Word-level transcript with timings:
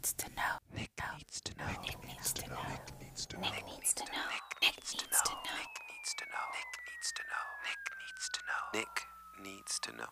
needs 0.00 0.14
to 0.14 0.28
know. 0.30 0.42
Nick 0.74 0.90
needs 1.18 1.40
to 1.42 1.52
know. 1.58 1.66
Nick 1.82 1.98
needs 2.08 2.32
to 2.32 2.48
know. 2.48 2.56
Nick 2.70 2.80
needs 3.02 3.26
to 3.26 3.36
know. 3.36 3.42
Nick 3.42 3.66
needs 3.68 3.92
to 3.94 4.06
know. 4.06 4.22
Nick 4.32 4.78
needs 4.80 4.94
to 4.94 5.04
know. 5.04 5.50
Nick 5.60 5.76
needs 6.00 6.14
to 6.16 6.24
know. 6.32 6.46
Nick 7.68 7.82
needs 8.00 8.28
to 8.32 8.40
know. 8.48 8.62
Nick 8.72 8.94
needs 9.44 9.78
to 9.78 9.90
know. 9.92 10.10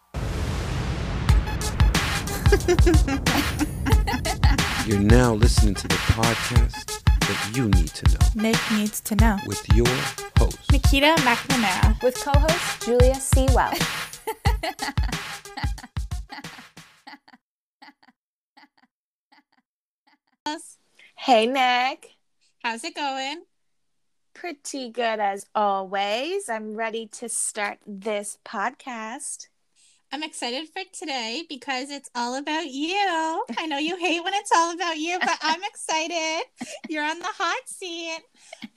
You're 4.87 5.01
now 5.01 5.33
listening 5.33 5.75
to 5.77 5.89
the 5.89 5.95
podcast 6.13 7.03
that 7.21 7.51
you 7.57 7.69
need 7.71 7.89
to 7.89 8.05
know 8.13 8.27
Nick 8.35 8.59
needs 8.71 9.01
to 9.01 9.15
know. 9.17 9.39
with 9.47 9.67
your 9.75 9.89
host, 10.39 10.71
Nikita 10.71 11.15
McNamara. 11.23 12.03
with 12.03 12.15
co-host 12.17 12.85
Julia 12.85 13.15
C. 13.15 13.47
Wells. 13.55 13.79
Hey, 21.17 21.47
Nick. 21.47 22.17
How's 22.63 22.85
it 22.85 22.95
going? 22.95 23.43
Pretty 24.35 24.91
good 24.91 25.21
as 25.21 25.47
always. 25.55 26.49
I'm 26.49 26.75
ready 26.75 27.07
to 27.19 27.29
start 27.29 27.79
this 27.87 28.39
podcast. 28.45 29.49
I'm 30.11 30.23
excited 30.23 30.69
for 30.69 30.83
today 30.93 31.43
because 31.49 31.91
it's 31.91 32.09
all 32.15 32.37
about 32.37 32.67
you. 32.67 33.45
I 33.59 33.67
know 33.67 33.77
you 33.77 33.97
hate 33.97 34.25
when 34.25 34.33
it's 34.35 34.51
all 34.57 34.73
about 34.73 34.97
you, 34.97 35.19
but 35.19 35.39
I'm 35.43 35.63
excited. 35.69 36.45
You're 36.89 37.05
on 37.05 37.19
the 37.19 37.27
hot 37.27 37.69
seat. 37.69 38.21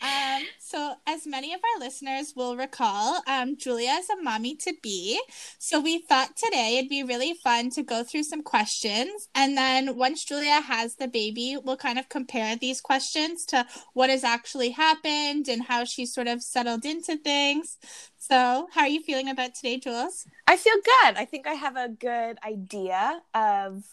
Um, 0.01 0.43
so, 0.59 0.95
as 1.07 1.25
many 1.25 1.53
of 1.53 1.61
our 1.63 1.79
listeners 1.79 2.33
will 2.35 2.55
recall, 2.55 3.21
um, 3.27 3.57
Julia 3.57 3.91
is 3.99 4.09
a 4.09 4.21
mommy 4.21 4.55
to 4.57 4.73
be. 4.81 5.19
So, 5.59 5.79
we 5.79 5.99
thought 5.99 6.35
today 6.35 6.77
it'd 6.77 6.89
be 6.89 7.03
really 7.03 7.33
fun 7.33 7.69
to 7.71 7.83
go 7.83 8.03
through 8.03 8.23
some 8.23 8.43
questions. 8.43 9.29
And 9.35 9.57
then, 9.57 9.95
once 9.95 10.25
Julia 10.25 10.61
has 10.61 10.95
the 10.95 11.07
baby, 11.07 11.57
we'll 11.63 11.77
kind 11.77 11.99
of 11.99 12.09
compare 12.09 12.55
these 12.55 12.81
questions 12.81 13.45
to 13.47 13.65
what 13.93 14.09
has 14.09 14.23
actually 14.23 14.71
happened 14.71 15.47
and 15.47 15.63
how 15.63 15.83
she 15.85 16.05
sort 16.05 16.27
of 16.27 16.41
settled 16.41 16.85
into 16.85 17.17
things. 17.17 17.77
So, 18.17 18.67
how 18.71 18.81
are 18.81 18.87
you 18.87 19.01
feeling 19.01 19.29
about 19.29 19.55
today, 19.55 19.77
Jules? 19.77 20.27
I 20.47 20.57
feel 20.57 20.75
good. 20.75 21.15
I 21.17 21.25
think 21.25 21.47
I 21.47 21.53
have 21.53 21.75
a 21.75 21.89
good 21.89 22.37
idea 22.45 23.21
of 23.33 23.83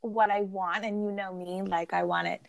what 0.00 0.30
I 0.30 0.42
want. 0.42 0.84
And 0.84 1.02
you 1.02 1.12
know 1.12 1.32
me, 1.32 1.62
like, 1.62 1.92
I 1.92 2.04
want 2.04 2.28
it 2.28 2.40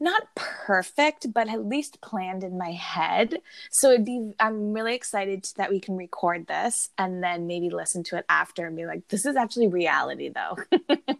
not 0.00 0.34
perfect, 0.34 1.32
but 1.32 1.48
at 1.48 1.64
least 1.64 2.00
planned 2.00 2.44
in 2.44 2.58
my 2.58 2.72
head. 2.72 3.40
So 3.70 3.90
it'd 3.90 4.04
be, 4.04 4.32
I'm 4.40 4.72
really 4.72 4.94
excited 4.94 5.48
that 5.56 5.70
we 5.70 5.80
can 5.80 5.96
record 5.96 6.46
this 6.46 6.90
and 6.98 7.22
then 7.22 7.46
maybe 7.46 7.70
listen 7.70 8.02
to 8.04 8.16
it 8.16 8.24
after 8.28 8.66
and 8.66 8.76
be 8.76 8.86
like, 8.86 9.08
this 9.08 9.26
is 9.26 9.36
actually 9.36 9.68
reality, 9.68 10.30
though. 10.30 10.56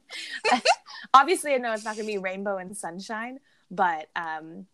Obviously, 1.14 1.54
I 1.54 1.58
know 1.58 1.72
it's 1.72 1.84
not 1.84 1.96
going 1.96 2.06
to 2.06 2.12
be 2.12 2.18
rainbow 2.18 2.56
and 2.58 2.76
sunshine, 2.76 3.40
but 3.70 4.08
um, 4.16 4.66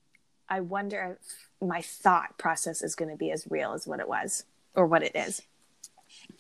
I 0.49 0.61
wonder 0.61 1.19
if 1.21 1.49
my 1.67 1.83
thought 1.83 2.39
process 2.39 2.83
is 2.83 2.95
going 2.95 3.11
to 3.11 3.17
be 3.17 3.31
as 3.31 3.47
real 3.51 3.73
as 3.73 3.87
what 3.87 4.01
it 4.01 4.09
was 4.09 4.45
or 4.75 4.87
what 4.87 5.03
it 5.03 5.15
is. 5.15 5.43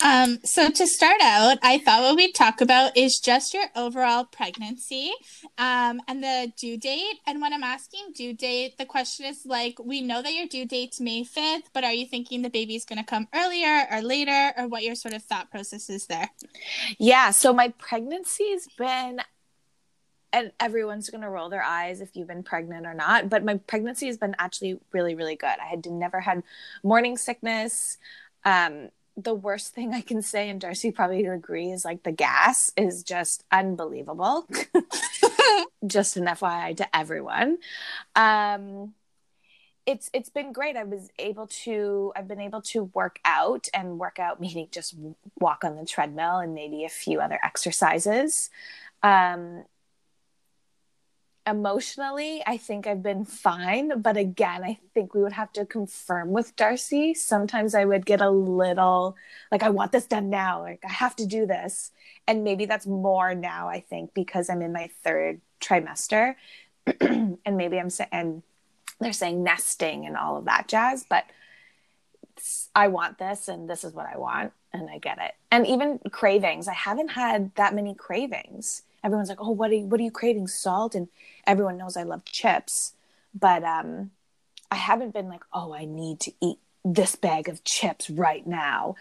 Um, 0.03 0.39
so 0.45 0.70
to 0.70 0.87
start 0.87 1.20
out, 1.23 1.59
I 1.62 1.79
thought 1.79 2.03
what 2.03 2.17
we'd 2.17 2.34
talk 2.34 2.61
about 2.61 2.97
is 2.97 3.20
just 3.20 3.53
your 3.53 3.67
overall 3.77 4.25
pregnancy 4.25 5.12
um, 5.59 6.01
and 6.09 6.23
the 6.23 6.53
due 6.57 6.79
date. 6.79 7.20
And 7.27 7.41
when 7.42 7.53
I'm 7.53 7.62
asking 7.62 8.12
due 8.15 8.33
date, 8.33 8.79
the 8.79 8.87
question 8.87 9.27
is 9.27 9.42
like, 9.45 9.79
we 9.79 10.01
know 10.01 10.23
that 10.23 10.33
your 10.33 10.47
due 10.47 10.65
date's 10.65 11.01
May 11.01 11.25
5th, 11.25 11.65
but 11.75 11.84
are 11.84 11.92
you 11.92 12.07
thinking 12.07 12.41
the 12.41 12.51
baby's 12.51 12.87
going 12.87 12.98
to 12.98 13.05
come 13.05 13.29
earlier 13.34 13.87
or 13.91 14.01
later, 14.01 14.53
or 14.57 14.69
what 14.69 14.83
your 14.83 14.95
sort 14.95 15.15
of 15.15 15.23
thought 15.23 15.51
process 15.51 15.91
is 15.91 16.07
there? 16.07 16.31
Yeah, 16.98 17.31
so 17.31 17.53
my 17.53 17.69
pregnancy's 17.79 18.69
been 18.79 19.20
and 20.33 20.53
everyone's 20.61 21.11
going 21.11 21.23
to 21.23 21.29
roll 21.29 21.48
their 21.48 21.62
eyes 21.62 22.01
if 22.01 22.14
you've 22.14 22.29
been 22.29 22.45
pregnant 22.45 22.87
or 22.87 22.95
not, 22.95 23.29
but 23.29 23.45
my 23.45 23.57
pregnancy 23.57 24.07
has 24.07 24.17
been 24.17 24.37
actually 24.39 24.79
really 24.92 25.14
really 25.17 25.35
good. 25.35 25.48
I 25.48 25.67
had 25.67 25.85
never 25.87 26.20
had 26.20 26.45
morning 26.85 27.17
sickness. 27.17 27.98
Um 28.45 28.91
the 29.25 29.35
worst 29.35 29.75
thing 29.75 29.92
I 29.95 30.01
can 30.01 30.23
say, 30.23 30.48
and 30.48 30.61
Darcy 30.61 30.91
probably 30.91 31.25
agree, 31.27 31.70
is 31.70 31.85
like 31.85 32.03
the 32.03 32.13
gas 32.13 32.73
is 32.77 33.03
just 33.03 33.45
unbelievable. 33.51 34.47
just 35.86 36.17
an 36.17 36.27
FYI 36.27 36.77
to 36.77 36.97
everyone. 36.97 37.59
Um, 38.14 38.95
it's 39.86 40.11
it's 40.13 40.29
been 40.29 40.53
great. 40.53 40.77
I 40.77 40.85
was 40.85 41.11
able 41.19 41.47
to 41.64 42.13
I've 42.14 42.29
been 42.29 42.41
able 42.41 42.63
to 42.63 42.85
work 42.95 43.19
out 43.25 43.69
and 43.75 43.98
work 43.98 44.19
out 44.19 44.41
meaning 44.41 44.69
just 44.70 44.95
walk 45.41 45.64
on 45.64 45.77
the 45.77 45.85
treadmill 45.85 46.39
and 46.39 46.55
maybe 46.55 46.85
a 46.85 46.89
few 46.89 47.20
other 47.20 47.39
exercises. 47.42 48.51
Um, 49.03 49.64
emotionally, 51.50 52.42
I 52.46 52.56
think 52.56 52.86
I've 52.86 53.02
been 53.02 53.24
fine, 53.24 54.00
but 54.00 54.16
again, 54.16 54.64
I 54.64 54.78
think 54.94 55.14
we 55.14 55.22
would 55.22 55.33
have 55.33 55.52
to 55.55 55.66
confirm 55.66 56.30
with 56.30 56.56
Darcy. 56.56 57.14
Sometimes 57.14 57.74
I 57.74 57.84
would 57.84 58.06
get 58.06 58.20
a 58.20 58.30
little 58.30 59.16
like 59.52 59.62
I 59.62 59.70
want 59.70 59.92
this 59.92 60.06
done 60.06 60.30
now, 60.30 60.62
like 60.62 60.80
I 60.88 60.92
have 60.92 61.16
to 61.16 61.27
do 61.27 61.46
this. 61.46 61.90
And 62.27 62.44
maybe 62.44 62.66
that's 62.66 62.86
more 62.86 63.34
now, 63.34 63.68
I 63.68 63.80
think, 63.80 64.14
because 64.14 64.48
I'm 64.48 64.62
in 64.62 64.72
my 64.72 64.90
third 65.02 65.40
trimester 65.61 66.36
and 67.00 67.38
maybe 67.46 67.78
I'm 67.78 67.90
saying 67.90 68.11
and 68.12 68.42
they're 69.00 69.12
saying 69.12 69.42
nesting 69.42 70.06
and 70.06 70.17
all 70.17 70.36
of 70.36 70.44
that 70.44 70.68
jazz, 70.68 71.05
but 71.08 71.24
I 72.74 72.88
want 72.88 73.18
this 73.18 73.48
and 73.48 73.68
this 73.68 73.84
is 73.84 73.92
what 73.92 74.06
I 74.06 74.18
want 74.18 74.52
and 74.72 74.88
I 74.88 74.98
get 74.98 75.18
it. 75.18 75.32
And 75.50 75.67
even 75.67 75.98
cravings, 76.11 76.68
I 76.68 76.74
haven't 76.74 77.08
had 77.08 77.55
that 77.56 77.74
many 77.74 77.94
cravings. 77.94 78.82
Everyone's 79.02 79.28
like, 79.28 79.40
"Oh, 79.40 79.50
what 79.50 79.70
are 79.70 79.74
you, 79.74 79.86
what 79.86 80.00
are 80.00 80.05
you 80.05 80.11
craving? 80.11 80.46
Salt?" 80.46 80.94
And 80.94 81.08
everyone 81.46 81.77
knows 81.77 81.96
I 81.96 82.02
love 82.02 82.24
chips, 82.24 82.94
but 83.34 83.64
um 83.64 84.11
I 84.70 84.77
haven't 84.77 85.12
been 85.14 85.28
like, 85.28 85.42
"Oh, 85.52 85.72
I 85.74 85.84
need 85.84 86.20
to 86.20 86.33
eat 86.40 86.58
this 86.84 87.16
bag 87.16 87.48
of 87.48 87.64
chips 87.64 88.11
right 88.11 88.46
now." 88.46 88.96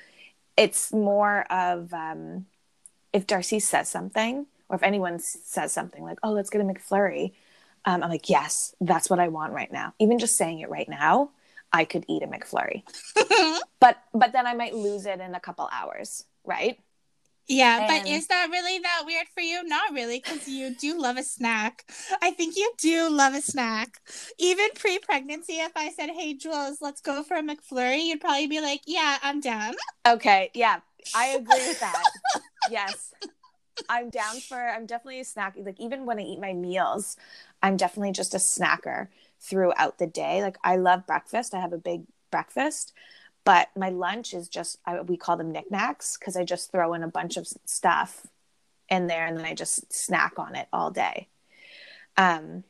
It's 0.58 0.92
more 0.92 1.42
of 1.52 1.94
um 1.94 2.46
if 3.14 3.28
Darcy 3.28 3.60
says 3.60 3.90
something 3.90 4.46
or 4.70 4.76
if 4.76 4.84
anyone 4.84 5.20
says 5.20 5.74
something 5.74 6.04
like, 6.04 6.20
"Oh, 6.24 6.32
let's 6.32 6.50
get 6.50 6.62
a 6.62 6.64
McFlurry." 6.64 7.34
Um, 7.86 8.04
I'm 8.04 8.10
like, 8.10 8.30
"Yes, 8.30 8.76
that's 8.82 9.10
what 9.10 9.20
I 9.20 9.30
want 9.30 9.54
right 9.54 9.72
now." 9.72 9.94
Even 10.00 10.20
just 10.20 10.38
saying 10.38 10.60
it 10.60 10.70
right 10.70 10.88
now, 10.90 11.32
I 11.72 11.86
could 11.86 12.06
eat 12.08 12.24
a 12.24 12.28
McFlurry. 12.28 12.84
but 13.80 13.98
but 14.14 14.32
then 14.32 14.48
I 14.48 14.54
might 14.54 14.76
lose 14.76 15.06
it 15.06 15.20
in 15.20 15.36
a 15.36 15.40
couple 15.40 15.70
hours, 15.72 16.26
right? 16.44 16.80
Yeah, 17.50 17.80
And- 17.80 17.88
but 17.88 18.08
is 18.08 18.28
that 18.28 18.50
really 18.52 18.78
that 18.80 19.04
weird 19.06 19.28
for 19.34 19.42
you? 19.42 19.64
Not 19.64 19.92
really, 19.92 20.22
because 20.24 20.48
you 20.48 20.70
do 20.76 21.00
love 21.00 21.18
a 21.18 21.24
snack. 21.24 21.84
I 22.22 22.30
think 22.32 22.56
you 22.56 22.72
do 22.78 23.10
love 23.10 23.34
a 23.34 23.42
snack. 23.42 24.00
Even 24.38 24.70
pre 24.76 25.00
pregnancy, 25.00 25.54
if 25.54 25.72
I 25.76 25.90
said, 25.90 26.12
Hey, 26.12 26.36
Jules, 26.36 26.78
let's 26.80 27.02
go 27.02 27.24
for 27.24 27.36
a 27.38 27.42
McFlurry, 27.42 28.06
you'd 28.06 28.22
probably 28.22 28.46
be 28.48 28.62
like, 28.62 28.82
Yeah, 28.86 29.18
I'm 29.24 29.42
down. 29.42 29.74
Okay, 30.08 30.52
yeah, 30.54 30.82
I 31.16 31.30
agree 31.30 31.68
with 31.68 31.80
that. 31.80 32.04
yes, 32.70 33.14
I'm 33.90 34.12
down 34.12 34.40
for. 34.42 34.60
I'm 34.70 34.86
definitely 34.86 35.20
a 35.22 35.26
snack. 35.26 35.56
Like 35.58 35.80
even 35.80 36.06
when 36.06 36.20
I 36.20 36.24
eat 36.24 36.40
my 36.40 36.54
meals, 36.54 37.18
I'm 37.64 37.78
definitely 37.78 38.12
just 38.12 38.36
a 38.36 38.38
snacker 38.38 39.08
throughout 39.40 39.98
the 39.98 40.08
day. 40.08 40.44
Like 40.44 40.58
I 40.64 40.76
love 40.76 41.08
breakfast. 41.08 41.56
I 41.56 41.62
have 41.62 41.74
a 41.74 41.80
big 41.80 42.04
breakfast, 42.30 42.94
but 43.50 43.70
my 43.76 43.90
lunch 43.90 44.36
is 44.36 44.48
just 44.48 44.78
I, 44.86 45.02
we 45.02 45.18
call 45.18 45.36
them 45.36 45.52
knickknacks 45.52 46.18
because 46.20 46.38
I 46.38 46.44
just 46.44 46.72
throw 46.72 46.94
in 46.94 47.02
a 47.02 47.08
bunch 47.08 47.36
of 47.36 47.48
stuff 47.66 48.28
in 48.90 49.08
there 49.08 49.26
and 49.26 49.36
then 49.36 49.44
I 49.44 49.56
just 49.56 49.92
snack 49.92 50.34
on 50.38 50.54
it 50.54 50.68
all 50.72 50.92
day. 50.92 51.30
Um. 52.16 52.64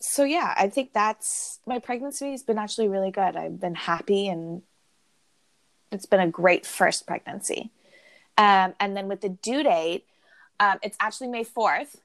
So 0.00 0.22
yeah, 0.22 0.52
I 0.54 0.68
think 0.68 0.92
that's 0.92 1.60
my 1.66 1.78
pregnancy 1.78 2.32
has 2.32 2.42
been 2.42 2.58
actually 2.58 2.88
really 2.88 3.10
good. 3.10 3.36
I've 3.36 3.58
been 3.58 3.74
happy 3.74 4.28
and 4.28 4.60
it's 5.90 6.04
been 6.04 6.20
a 6.20 6.28
great 6.28 6.66
first 6.66 7.06
pregnancy. 7.06 7.70
Um, 8.36 8.74
and 8.78 8.94
then 8.94 9.08
with 9.08 9.22
the 9.22 9.30
due 9.30 9.62
date, 9.62 10.04
um, 10.60 10.78
it's 10.82 10.98
actually 11.00 11.28
May 11.28 11.44
4th 11.44 11.96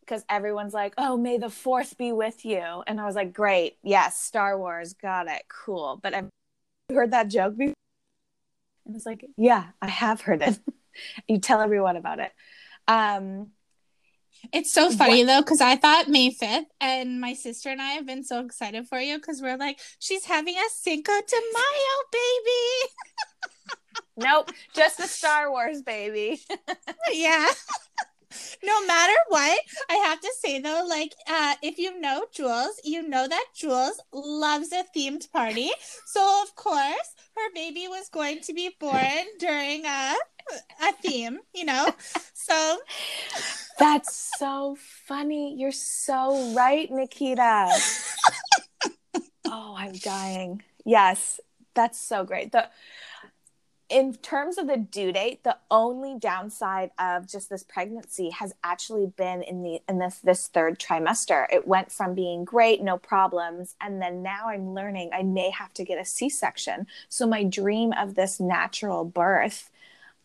because 0.00 0.24
everyone's 0.30 0.72
like, 0.72 0.94
oh, 0.96 1.18
May 1.18 1.36
the 1.36 1.48
4th 1.48 1.98
be 1.98 2.12
with 2.12 2.46
you. 2.46 2.82
And 2.86 2.98
I 2.98 3.04
was 3.04 3.14
like, 3.14 3.34
great. 3.34 3.76
Yes, 3.82 4.18
Star 4.18 4.56
Wars. 4.58 4.94
Got 4.94 5.28
it. 5.28 5.42
Cool. 5.48 6.00
But 6.02 6.14
I've 6.90 6.96
heard 6.96 7.12
that 7.12 7.28
joke 7.28 7.56
before. 7.56 7.74
And 8.86 8.96
it's 8.96 9.06
like, 9.06 9.24
yeah, 9.36 9.64
I 9.80 9.88
have 9.88 10.20
heard 10.20 10.42
it. 10.42 10.58
you 11.28 11.38
tell 11.38 11.60
everyone 11.60 11.96
about 11.96 12.20
it. 12.20 12.32
Um, 12.86 13.50
It's 14.52 14.72
so 14.72 14.90
funny 14.90 15.22
though, 15.22 15.40
because 15.40 15.62
I 15.62 15.76
thought 15.76 16.08
May 16.08 16.30
5th, 16.30 16.66
and 16.80 17.20
my 17.20 17.32
sister 17.32 17.70
and 17.70 17.80
I 17.80 17.92
have 17.92 18.06
been 18.06 18.24
so 18.24 18.40
excited 18.44 18.86
for 18.86 19.00
you 19.00 19.16
because 19.16 19.40
we're 19.40 19.56
like, 19.56 19.78
She's 19.98 20.26
having 20.26 20.54
a 20.54 20.68
Cinco 20.70 21.12
de 21.12 21.36
Mayo 21.54 21.96
baby. 22.12 22.92
nope, 24.28 24.50
just 24.74 25.00
a 25.00 25.08
Star 25.08 25.50
Wars 25.50 25.80
baby. 25.82 26.40
yeah. 27.12 27.46
no 28.62 28.86
matter 28.86 29.14
what, 29.28 29.58
I 29.90 29.94
have 29.94 30.20
to 30.20 30.32
say 30.38 30.60
though, 30.60 30.84
like, 30.88 31.14
uh, 31.28 31.54
if 31.62 31.78
you 31.78 32.00
know 32.00 32.26
Jules, 32.32 32.80
you 32.84 33.06
know 33.06 33.26
that 33.28 33.46
Jules 33.54 34.00
loves 34.12 34.72
a 34.72 34.84
themed 34.96 35.30
party. 35.32 35.70
So 36.06 36.42
of 36.42 36.54
course, 36.56 37.14
her 37.36 37.52
baby 37.54 37.86
was 37.88 38.08
going 38.08 38.40
to 38.42 38.52
be 38.54 38.70
born 38.78 39.24
during 39.38 39.84
a 39.86 40.14
a 40.82 40.92
theme, 41.02 41.38
you 41.54 41.64
know? 41.64 41.88
So 42.34 42.78
That's 43.78 44.32
so 44.38 44.76
funny. 45.08 45.54
You're 45.58 45.72
so 45.72 46.52
right, 46.52 46.90
Nikita. 46.90 47.70
oh, 49.46 49.74
I'm 49.78 49.92
dying. 49.94 50.62
Yes, 50.84 51.40
that's 51.74 51.98
so 51.98 52.24
great. 52.24 52.52
The 52.52 52.68
in 53.90 54.14
terms 54.14 54.56
of 54.56 54.66
the 54.66 54.78
due 54.78 55.12
date, 55.12 55.44
the 55.44 55.58
only 55.70 56.18
downside 56.18 56.90
of 56.98 57.28
just 57.28 57.50
this 57.50 57.62
pregnancy 57.62 58.30
has 58.30 58.54
actually 58.64 59.06
been 59.06 59.42
in 59.42 59.62
the 59.62 59.80
in 59.88 59.98
this 59.98 60.18
this 60.20 60.48
third 60.48 60.78
trimester. 60.78 61.46
It 61.52 61.66
went 61.66 61.92
from 61.92 62.14
being 62.14 62.44
great, 62.44 62.82
no 62.82 62.96
problems, 62.96 63.74
and 63.80 64.00
then 64.00 64.22
now 64.22 64.48
I'm 64.48 64.74
learning 64.74 65.10
I 65.12 65.22
may 65.22 65.50
have 65.50 65.74
to 65.74 65.84
get 65.84 65.98
a 66.00 66.04
C-section. 66.04 66.86
So 67.08 67.26
my 67.26 67.44
dream 67.44 67.92
of 67.92 68.14
this 68.14 68.40
natural 68.40 69.04
birth 69.04 69.70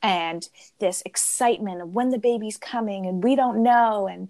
and 0.01 0.47
this 0.79 1.03
excitement 1.05 1.81
of 1.81 1.93
when 1.93 2.09
the 2.09 2.17
baby's 2.17 2.57
coming 2.57 3.05
and 3.05 3.21
we 3.21 3.35
don't 3.35 3.61
know 3.61 4.07
and 4.07 4.29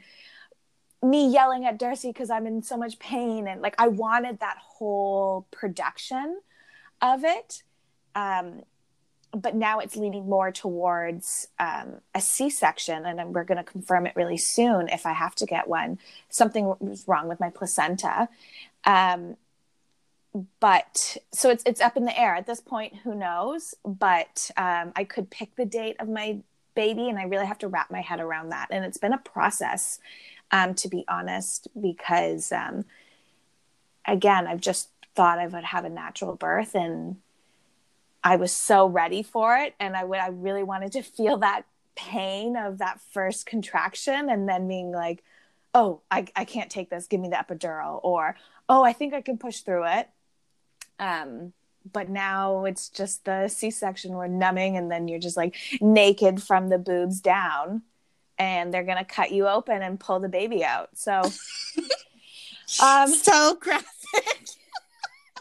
me 1.01 1.31
yelling 1.31 1.65
at 1.65 1.77
Darcy 1.77 2.09
because 2.09 2.29
I'm 2.29 2.47
in 2.47 2.63
so 2.63 2.75
much 2.75 2.99
pain 2.99 3.47
and 3.47 3.61
like 3.61 3.75
I 3.77 3.87
wanted 3.87 4.39
that 4.39 4.57
whole 4.59 5.47
production 5.51 6.41
of 7.01 7.23
it. 7.23 7.63
Um, 8.15 8.63
but 9.31 9.55
now 9.55 9.79
it's 9.79 9.95
leaning 9.95 10.27
more 10.27 10.51
towards 10.51 11.47
um, 11.59 12.01
a 12.15 12.21
C-section, 12.21 13.05
and 13.05 13.33
we're 13.33 13.43
going 13.43 13.57
to 13.57 13.63
confirm 13.63 14.07
it 14.07 14.15
really 14.15 14.37
soon 14.37 14.89
if 14.89 15.05
I 15.05 15.13
have 15.13 15.35
to 15.35 15.45
get 15.45 15.67
one. 15.67 15.99
Something 16.29 16.73
was 16.79 17.07
wrong 17.07 17.27
with 17.27 17.39
my 17.39 17.49
placenta, 17.49 18.27
um, 18.85 19.37
but 20.59 21.17
so 21.31 21.49
it's 21.49 21.63
it's 21.65 21.81
up 21.81 21.97
in 21.97 22.05
the 22.05 22.19
air 22.19 22.35
at 22.35 22.47
this 22.47 22.59
point. 22.59 22.97
Who 23.03 23.15
knows? 23.15 23.75
But 23.85 24.51
um, 24.57 24.93
I 24.95 25.03
could 25.03 25.29
pick 25.29 25.55
the 25.55 25.65
date 25.65 25.97
of 25.99 26.09
my 26.09 26.39
baby, 26.75 27.09
and 27.09 27.19
I 27.19 27.23
really 27.23 27.45
have 27.45 27.59
to 27.59 27.67
wrap 27.67 27.91
my 27.91 28.01
head 28.01 28.19
around 28.19 28.49
that. 28.49 28.67
And 28.71 28.85
it's 28.85 28.97
been 28.97 29.13
a 29.13 29.17
process, 29.17 29.99
um, 30.51 30.73
to 30.75 30.87
be 30.87 31.03
honest, 31.07 31.67
because 31.79 32.51
um, 32.51 32.85
again, 34.05 34.47
I've 34.47 34.61
just 34.61 34.89
thought 35.15 35.39
I 35.39 35.47
would 35.47 35.63
have 35.65 35.85
a 35.85 35.89
natural 35.89 36.35
birth 36.35 36.75
and 36.75 37.17
I 38.23 38.35
was 38.35 38.51
so 38.51 38.87
ready 38.87 39.23
for 39.23 39.55
it 39.57 39.75
and 39.79 39.95
I 39.95 40.03
would 40.03 40.19
I 40.19 40.27
really 40.27 40.63
wanted 40.63 40.91
to 40.93 41.01
feel 41.01 41.37
that 41.37 41.63
pain 41.95 42.55
of 42.55 42.77
that 42.79 42.99
first 43.11 43.45
contraction 43.45 44.29
and 44.29 44.47
then 44.47 44.67
being 44.67 44.91
like, 44.91 45.23
oh, 45.73 46.01
I, 46.09 46.27
I 46.35 46.45
can't 46.45 46.69
take 46.69 46.89
this, 46.89 47.07
give 47.07 47.19
me 47.19 47.29
the 47.29 47.35
epidural, 47.35 47.99
or 48.03 48.35
oh, 48.67 48.83
I 48.83 48.93
think 48.93 49.13
I 49.13 49.21
can 49.21 49.37
push 49.37 49.59
through 49.59 49.85
it. 49.85 50.09
Um, 50.99 51.53
but 51.91 52.09
now 52.09 52.65
it's 52.65 52.89
just 52.89 53.25
the 53.25 53.47
C-section 53.47 54.13
we're 54.13 54.27
numbing 54.27 54.77
and 54.77 54.91
then 54.91 55.07
you're 55.07 55.19
just 55.19 55.37
like 55.37 55.55
naked 55.81 56.41
from 56.41 56.69
the 56.69 56.77
boobs 56.77 57.21
down 57.21 57.83
and 58.37 58.73
they're 58.73 58.83
gonna 58.83 59.05
cut 59.05 59.31
you 59.31 59.47
open 59.47 59.81
and 59.81 59.99
pull 59.99 60.19
the 60.19 60.29
baby 60.29 60.63
out. 60.63 60.89
So 60.97 61.21
um 62.83 63.09
so 63.09 63.55
graphic. 63.55 64.49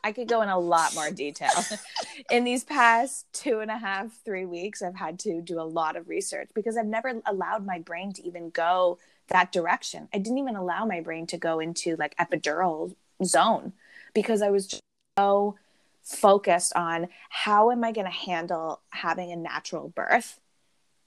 I 0.08 0.12
could 0.12 0.26
go 0.26 0.40
in 0.40 0.48
a 0.48 0.58
lot 0.58 0.94
more 0.94 1.10
detail. 1.10 1.50
in 2.30 2.44
these 2.44 2.64
past 2.64 3.30
two 3.34 3.60
and 3.60 3.70
a 3.70 3.76
half, 3.76 4.10
three 4.24 4.46
weeks, 4.46 4.80
I've 4.80 4.96
had 4.96 5.18
to 5.20 5.42
do 5.42 5.60
a 5.60 5.68
lot 5.68 5.96
of 5.96 6.08
research 6.08 6.48
because 6.54 6.78
I've 6.78 6.86
never 6.86 7.20
allowed 7.26 7.66
my 7.66 7.78
brain 7.78 8.14
to 8.14 8.26
even 8.26 8.48
go 8.48 8.98
that 9.26 9.52
direction. 9.52 10.08
I 10.14 10.16
didn't 10.16 10.38
even 10.38 10.56
allow 10.56 10.86
my 10.86 11.02
brain 11.02 11.26
to 11.26 11.36
go 11.36 11.60
into 11.60 11.94
like 11.96 12.16
epidural 12.16 12.94
zone 13.22 13.74
because 14.14 14.40
I 14.40 14.48
was 14.48 14.66
just 14.66 14.82
so 15.18 15.56
focused 16.02 16.72
on 16.74 17.08
how 17.28 17.70
am 17.70 17.84
I 17.84 17.92
going 17.92 18.06
to 18.06 18.10
handle 18.10 18.80
having 18.88 19.30
a 19.30 19.36
natural 19.36 19.90
birth. 19.90 20.40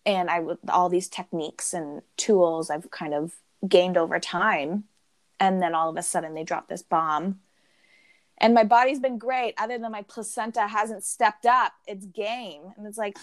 And 0.05 0.29
I 0.29 0.41
with 0.41 0.59
all 0.69 0.89
these 0.89 1.09
techniques 1.09 1.73
and 1.73 2.03
tools 2.17 2.69
I've 2.69 2.91
kind 2.91 3.15
of 3.15 3.33
gained 3.67 3.97
over 3.97 4.19
time. 4.19 4.83
And 5.39 5.59
then 5.59 5.73
all 5.73 5.89
of 5.89 5.97
a 5.97 6.03
sudden 6.03 6.35
they 6.35 6.43
drop 6.43 6.67
this 6.67 6.83
bomb 6.83 7.39
and 8.41 8.53
my 8.53 8.63
body's 8.63 8.99
been 8.99 9.17
great 9.17 9.53
other 9.57 9.77
than 9.77 9.91
my 9.91 10.01
placenta 10.01 10.67
hasn't 10.67 11.03
stepped 11.03 11.45
up 11.45 11.71
its 11.87 12.05
game. 12.05 12.63
And 12.75 12.85
it's 12.85 12.97
like 12.97 13.17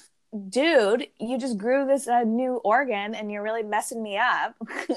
dude 0.50 1.06
you 1.19 1.38
just 1.38 1.56
grew 1.56 1.87
this 1.87 2.06
uh, 2.06 2.23
new 2.23 2.56
organ 2.56 3.15
and 3.15 3.32
you're 3.32 3.43
really 3.43 3.62
messing 3.62 4.03
me 4.03 4.17
up. 4.17 4.55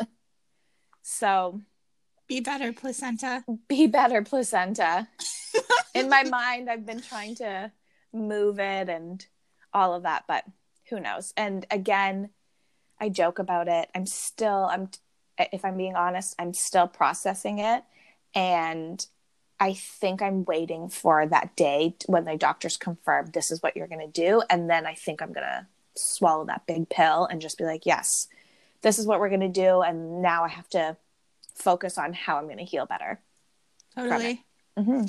So 1.01 1.61
be 2.27 2.39
better 2.39 2.71
placenta. 2.71 3.43
Be 3.67 3.87
better 3.87 4.21
placenta. 4.21 5.07
In 5.93 6.09
my 6.09 6.23
mind 6.23 6.69
i've 6.69 6.85
been 6.85 7.01
trying 7.01 7.35
to 7.35 7.71
move 8.13 8.59
it 8.59 8.89
and 8.89 9.25
all 9.73 9.93
of 9.93 10.03
that 10.03 10.25
but 10.27 10.45
who 10.89 10.99
knows? 10.99 11.33
And 11.35 11.65
again 11.71 12.29
i 12.99 13.09
joke 13.09 13.39
about 13.39 13.67
it. 13.67 13.89
I'm 13.95 14.05
still 14.05 14.69
i'm 14.71 14.89
if 15.51 15.65
i'm 15.65 15.77
being 15.77 15.95
honest 15.95 16.35
i'm 16.39 16.53
still 16.53 16.87
processing 16.87 17.59
it. 17.59 17.83
And 18.33 19.05
I 19.61 19.75
think 19.75 20.23
I'm 20.23 20.43
waiting 20.43 20.89
for 20.89 21.23
that 21.27 21.55
day 21.55 21.93
when 22.07 22.25
the 22.25 22.35
doctors 22.35 22.77
confirm 22.77 23.29
this 23.29 23.51
is 23.51 23.61
what 23.61 23.77
you're 23.77 23.87
going 23.87 24.01
to 24.01 24.07
do. 24.07 24.41
And 24.49 24.67
then 24.67 24.87
I 24.87 24.95
think 24.95 25.21
I'm 25.21 25.31
going 25.31 25.45
to 25.45 25.67
swallow 25.95 26.45
that 26.45 26.65
big 26.65 26.89
pill 26.89 27.25
and 27.25 27.39
just 27.39 27.59
be 27.59 27.63
like, 27.63 27.85
yes, 27.85 28.27
this 28.81 28.97
is 28.97 29.05
what 29.05 29.19
we're 29.19 29.29
going 29.29 29.41
to 29.41 29.47
do. 29.47 29.83
And 29.83 30.23
now 30.23 30.43
I 30.43 30.47
have 30.47 30.67
to 30.69 30.97
focus 31.53 31.99
on 31.99 32.13
how 32.13 32.37
I'm 32.37 32.45
going 32.45 32.57
to 32.57 32.63
heal 32.63 32.87
better. 32.87 33.19
Totally. 33.95 34.43
Mm-hmm. 34.79 35.05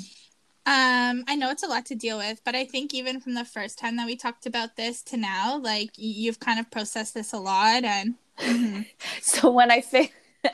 Um, 0.65 1.23
I 1.27 1.35
know 1.35 1.49
it's 1.49 1.63
a 1.63 1.67
lot 1.67 1.87
to 1.87 1.95
deal 1.95 2.19
with, 2.19 2.41
but 2.45 2.53
I 2.53 2.63
think 2.63 2.93
even 2.93 3.19
from 3.21 3.33
the 3.33 3.45
first 3.45 3.79
time 3.79 3.97
that 3.97 4.05
we 4.05 4.15
talked 4.15 4.45
about 4.45 4.75
this 4.75 5.01
to 5.03 5.17
now, 5.17 5.57
like 5.57 5.93
you've 5.95 6.39
kind 6.39 6.59
of 6.59 6.69
processed 6.69 7.15
this 7.15 7.33
a 7.33 7.39
lot. 7.39 7.83
And 7.83 8.13
mm-hmm. 8.37 8.81
so 9.21 9.49
when 9.49 9.71
I 9.71 9.81
think, 9.81 10.13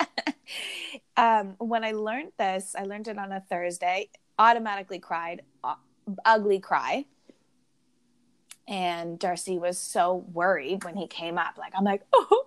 um, 1.20 1.56
when 1.58 1.84
I 1.84 1.92
learned 1.92 2.32
this, 2.40 2.76
I 2.78 2.84
learned 2.84 3.10
it 3.10 3.18
on 3.18 3.34
a 3.34 3.42
Thursday, 3.42 4.10
automatically 4.38 5.00
cried, 5.00 5.42
uh, 5.66 5.76
ugly 6.24 6.60
cry. 6.60 7.06
And 8.70 9.20
Darcy 9.20 9.58
was 9.58 9.78
so 9.78 10.26
worried 10.32 10.86
when 10.86 10.96
he 10.96 11.08
came 11.08 11.38
up. 11.38 11.58
Like, 11.58 11.74
I'm 11.76 11.84
like, 11.84 12.04
oh, 12.14 12.46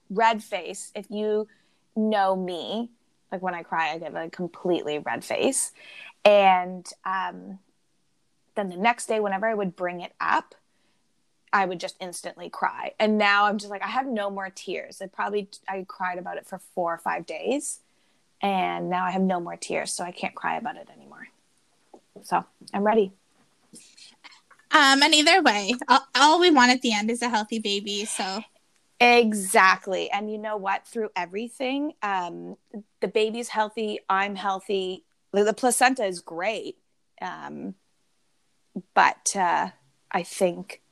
red 0.10 0.42
face. 0.42 0.90
If 0.94 1.10
you 1.10 1.48
know 1.94 2.34
me, 2.34 2.90
like 3.30 3.42
when 3.42 3.54
I 3.54 3.62
cry, 3.62 3.92
I 3.92 3.98
get 3.98 4.14
a 4.16 4.30
completely 4.30 4.98
red 5.00 5.22
face. 5.22 5.72
And 6.24 6.88
um, 7.04 7.58
then 8.54 8.70
the 8.70 8.76
next 8.76 9.04
day, 9.04 9.20
whenever 9.20 9.46
I 9.46 9.52
would 9.52 9.76
bring 9.76 10.00
it 10.00 10.12
up, 10.18 10.54
I 11.52 11.66
would 11.66 11.78
just 11.78 11.96
instantly 12.00 12.48
cry. 12.48 12.92
And 12.98 13.18
now 13.18 13.44
I'm 13.44 13.58
just 13.58 13.70
like, 13.70 13.82
I 13.82 13.88
have 13.88 14.06
no 14.06 14.30
more 14.30 14.48
tears. 14.48 15.02
I 15.02 15.08
probably 15.08 15.50
I 15.68 15.84
cried 15.86 16.18
about 16.18 16.38
it 16.38 16.46
for 16.46 16.58
four 16.74 16.94
or 16.94 16.98
five 16.98 17.26
days 17.26 17.80
and 18.44 18.90
now 18.90 19.06
I 19.06 19.10
have 19.10 19.22
no 19.22 19.40
more 19.40 19.56
tears, 19.56 19.90
so 19.90 20.04
I 20.04 20.10
can't 20.12 20.34
cry 20.34 20.58
about 20.58 20.76
it 20.76 20.88
anymore. 20.94 21.28
So 22.22 22.44
I'm 22.74 22.84
ready. 22.84 23.10
Um, 24.70 25.02
and 25.02 25.14
either 25.14 25.40
way, 25.42 25.74
all, 25.88 26.06
all 26.14 26.40
we 26.40 26.50
want 26.50 26.70
at 26.70 26.82
the 26.82 26.92
end 26.92 27.10
is 27.10 27.22
a 27.22 27.30
healthy 27.30 27.58
baby. 27.58 28.04
So 28.04 28.44
exactly, 29.00 30.10
and 30.10 30.30
you 30.30 30.36
know 30.36 30.58
what? 30.58 30.86
Through 30.86 31.08
everything, 31.16 31.94
um, 32.02 32.56
the 33.00 33.08
baby's 33.08 33.48
healthy. 33.48 34.00
I'm 34.10 34.36
healthy. 34.36 35.04
The 35.32 35.54
placenta 35.54 36.04
is 36.04 36.20
great, 36.20 36.76
um, 37.22 37.74
but 38.92 39.34
uh, 39.34 39.70
I 40.12 40.22
think 40.22 40.82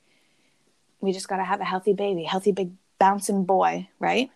we 1.01 1.13
just 1.13 1.27
got 1.27 1.37
to 1.37 1.43
have 1.43 1.61
a 1.61 1.65
healthy 1.65 1.93
baby, 1.93 2.23
healthy 2.23 2.51
big 2.51 2.71
bouncing 2.97 3.45
boy, 3.45 3.89
right? 3.99 4.31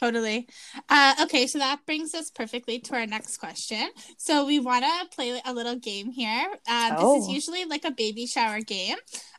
Totally. 0.00 0.48
Uh, 0.88 1.14
okay, 1.22 1.46
so 1.46 1.58
that 1.58 1.86
brings 1.86 2.14
us 2.14 2.30
perfectly 2.30 2.80
to 2.80 2.94
our 2.94 3.06
next 3.06 3.36
question. 3.36 3.90
So 4.16 4.44
we 4.44 4.58
want 4.58 4.84
to 4.84 5.14
play 5.14 5.40
a 5.44 5.52
little 5.52 5.76
game 5.76 6.10
here. 6.10 6.46
Uh, 6.68 6.96
oh. 6.98 7.14
This 7.14 7.24
is 7.24 7.28
oh. 7.28 7.32
usually 7.32 7.64
like 7.64 7.84
a 7.84 7.90
baby 7.90 8.26
shower 8.26 8.60
game. 8.60 8.96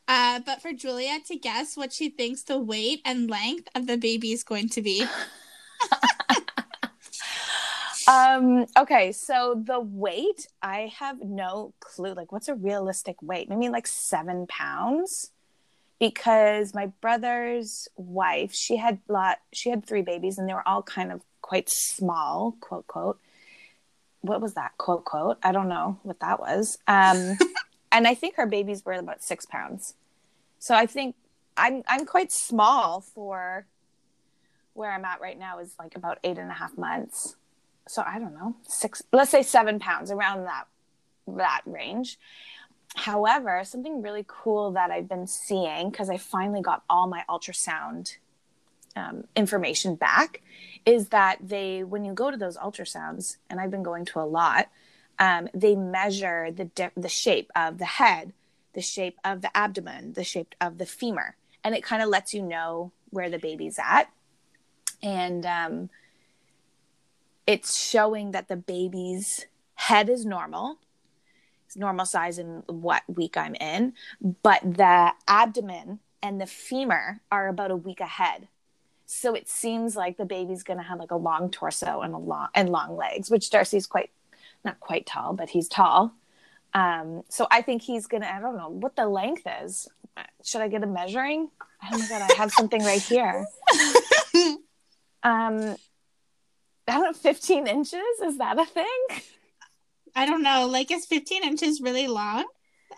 Uh, 0.08 0.40
but 0.46 0.62
for 0.62 0.72
Julia 0.72 1.18
to 1.26 1.36
guess 1.36 1.76
what 1.76 1.92
she 1.92 2.08
thinks 2.08 2.42
the 2.42 2.58
weight 2.58 3.02
and 3.04 3.28
length 3.28 3.68
of 3.74 3.86
the 3.86 3.98
baby 3.98 4.32
is 4.32 4.44
going 4.44 4.68
to 4.70 4.82
be. 4.82 5.04
um 8.08 8.66
okay 8.78 9.10
so 9.10 9.60
the 9.66 9.80
weight 9.80 10.46
i 10.62 10.92
have 10.96 11.16
no 11.20 11.74
clue 11.80 12.14
like 12.14 12.30
what's 12.30 12.46
a 12.46 12.54
realistic 12.54 13.16
weight 13.20 13.48
maybe 13.48 13.68
like 13.68 13.86
seven 13.86 14.46
pounds 14.46 15.32
because 15.98 16.74
my 16.74 16.86
brother's 17.00 17.88
wife 17.96 18.52
she 18.52 18.76
had 18.76 18.98
lot 19.08 19.38
she 19.52 19.70
had 19.70 19.84
three 19.84 20.02
babies 20.02 20.38
and 20.38 20.48
they 20.48 20.54
were 20.54 20.66
all 20.66 20.82
kind 20.82 21.10
of 21.10 21.22
quite 21.40 21.70
small 21.70 22.56
quote 22.60 22.86
quote. 22.86 23.18
What 24.20 24.40
was 24.40 24.54
that? 24.54 24.76
Quote 24.78 25.04
quote? 25.04 25.38
I 25.42 25.52
don't 25.52 25.68
know 25.68 25.98
what 26.02 26.20
that 26.20 26.40
was. 26.40 26.78
Um 26.86 27.38
and 27.92 28.06
i 28.06 28.14
think 28.14 28.36
her 28.36 28.46
babies 28.46 28.84
were 28.84 28.92
about 28.92 29.22
six 29.22 29.46
pounds. 29.46 29.94
So 30.58 30.74
i 30.74 30.86
think 30.86 31.16
i'm 31.56 31.82
i'm 31.88 32.04
quite 32.04 32.32
small 32.32 33.00
for 33.00 33.66
where 34.74 34.92
i'm 34.92 35.04
at 35.04 35.20
right 35.20 35.38
now 35.38 35.58
is 35.60 35.74
like 35.78 35.96
about 35.96 36.18
eight 36.24 36.38
and 36.38 36.50
a 36.50 36.54
half 36.54 36.76
months. 36.76 37.36
So 37.88 38.02
i 38.06 38.18
don't 38.18 38.34
know 38.34 38.56
six 38.64 39.02
let's 39.12 39.30
say 39.30 39.42
seven 39.42 39.78
pounds 39.78 40.10
around 40.10 40.44
that 40.44 40.64
that 41.28 41.62
range 41.64 42.18
however, 42.96 43.62
something 43.64 44.02
really 44.02 44.24
cool 44.26 44.72
that 44.72 44.90
I've 44.90 45.08
been 45.08 45.26
seeing 45.26 45.90
because 45.90 46.10
I 46.10 46.16
finally 46.16 46.62
got 46.62 46.82
all 46.88 47.06
my 47.06 47.24
ultrasound 47.28 48.16
um, 48.96 49.24
information 49.36 49.94
back 49.94 50.42
is 50.86 51.10
that 51.10 51.38
they, 51.40 51.84
when 51.84 52.04
you 52.04 52.14
go 52.14 52.30
to 52.30 52.36
those 52.36 52.56
ultrasounds, 52.56 53.36
and 53.50 53.60
I've 53.60 53.70
been 53.70 53.82
going 53.82 54.06
to 54.06 54.20
a 54.20 54.22
lot, 54.22 54.68
um, 55.18 55.48
they 55.54 55.76
measure 55.76 56.50
the 56.50 56.66
di- 56.66 56.90
the 56.96 57.08
shape 57.08 57.50
of 57.54 57.78
the 57.78 57.84
head, 57.84 58.32
the 58.72 58.82
shape 58.82 59.18
of 59.24 59.42
the 59.42 59.54
abdomen, 59.56 60.14
the 60.14 60.24
shape 60.24 60.54
of 60.60 60.78
the 60.78 60.86
femur, 60.86 61.36
and 61.62 61.74
it 61.74 61.82
kind 61.82 62.02
of 62.02 62.08
lets 62.08 62.32
you 62.34 62.42
know 62.42 62.92
where 63.10 63.30
the 63.30 63.38
baby's 63.38 63.78
at. 63.78 64.10
And 65.02 65.44
um, 65.44 65.90
it's 67.46 67.78
showing 67.78 68.32
that 68.32 68.48
the 68.48 68.56
baby's 68.56 69.46
head 69.74 70.08
is 70.08 70.24
normal, 70.24 70.78
normal 71.76 72.06
size 72.06 72.38
in 72.38 72.62
what 72.66 73.02
week 73.08 73.36
I'm 73.36 73.54
in, 73.54 73.92
but 74.42 74.60
the 74.62 75.12
abdomen 75.28 76.00
and 76.22 76.40
the 76.40 76.46
femur 76.46 77.20
are 77.30 77.48
about 77.48 77.70
a 77.70 77.76
week 77.76 78.00
ahead. 78.00 78.48
So 79.06 79.34
it 79.34 79.48
seems 79.48 79.94
like 79.94 80.16
the 80.16 80.24
baby's 80.24 80.64
going 80.64 80.78
to 80.78 80.84
have 80.84 80.98
like 80.98 81.12
a 81.12 81.16
long 81.16 81.50
torso 81.50 82.00
and 82.00 82.14
a 82.14 82.18
long 82.18 82.48
and 82.54 82.68
long 82.70 82.96
legs, 82.96 83.30
which 83.30 83.50
Darcy's 83.50 83.86
quite 83.86 84.10
not 84.64 84.80
quite 84.80 85.06
tall, 85.06 85.32
but 85.32 85.50
he's 85.50 85.68
tall. 85.68 86.12
Um, 86.74 87.22
so 87.28 87.46
I 87.50 87.62
think 87.62 87.82
he's 87.82 88.06
gonna. 88.06 88.26
I 88.26 88.40
don't 88.40 88.56
know 88.56 88.68
what 88.68 88.96
the 88.96 89.06
length 89.06 89.46
is. 89.62 89.88
Should 90.42 90.60
I 90.60 90.68
get 90.68 90.82
a 90.82 90.86
measuring? 90.86 91.50
Oh 91.84 91.98
my 91.98 92.08
god, 92.08 92.28
I 92.28 92.34
have 92.34 92.50
something 92.50 92.82
right 92.82 93.00
here. 93.00 93.46
Um, 95.26 95.76
I 96.86 96.92
don't 96.92 97.02
know, 97.02 97.12
15 97.12 97.66
inches. 97.66 98.00
Is 98.24 98.38
that 98.38 98.60
a 98.60 98.64
thing? 98.64 98.86
I 100.16 100.24
don't 100.26 100.42
know. 100.42 100.66
Like, 100.66 100.90
is 100.90 101.04
15 101.06 101.44
inches 101.44 101.80
really 101.80 102.08
long? 102.08 102.46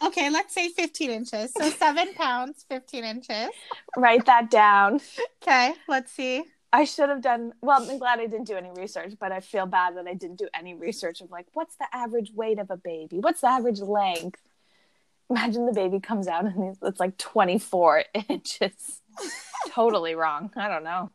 Okay, 0.02 0.30
let's 0.30 0.54
say 0.54 0.68
15 0.68 1.10
inches. 1.10 1.52
So 1.52 1.68
seven 1.70 2.14
pounds, 2.14 2.64
15 2.70 3.04
inches. 3.04 3.48
Write 3.96 4.26
that 4.26 4.50
down. 4.50 5.00
Okay, 5.42 5.74
let's 5.88 6.12
see. 6.12 6.44
I 6.72 6.84
should 6.84 7.08
have 7.08 7.22
done 7.22 7.52
well. 7.62 7.82
I'm 7.90 7.98
glad 7.98 8.20
I 8.20 8.26
didn't 8.26 8.46
do 8.46 8.54
any 8.54 8.70
research, 8.70 9.14
but 9.18 9.32
I 9.32 9.40
feel 9.40 9.66
bad 9.66 9.96
that 9.96 10.06
I 10.06 10.14
didn't 10.14 10.36
do 10.38 10.48
any 10.54 10.74
research 10.74 11.20
of 11.20 11.30
like 11.30 11.46
what's 11.54 11.74
the 11.76 11.86
average 11.92 12.30
weight 12.34 12.58
of 12.58 12.70
a 12.70 12.76
baby? 12.76 13.18
What's 13.18 13.40
the 13.40 13.48
average 13.48 13.80
length? 13.80 14.40
Imagine 15.30 15.66
the 15.66 15.72
baby 15.72 15.98
comes 15.98 16.28
out 16.28 16.44
and 16.44 16.76
it's 16.82 17.00
like 17.00 17.16
24 17.18 18.04
inches. 18.28 19.00
totally 19.70 20.14
wrong. 20.14 20.50
I 20.56 20.68
don't 20.68 20.84
know. 20.84 21.10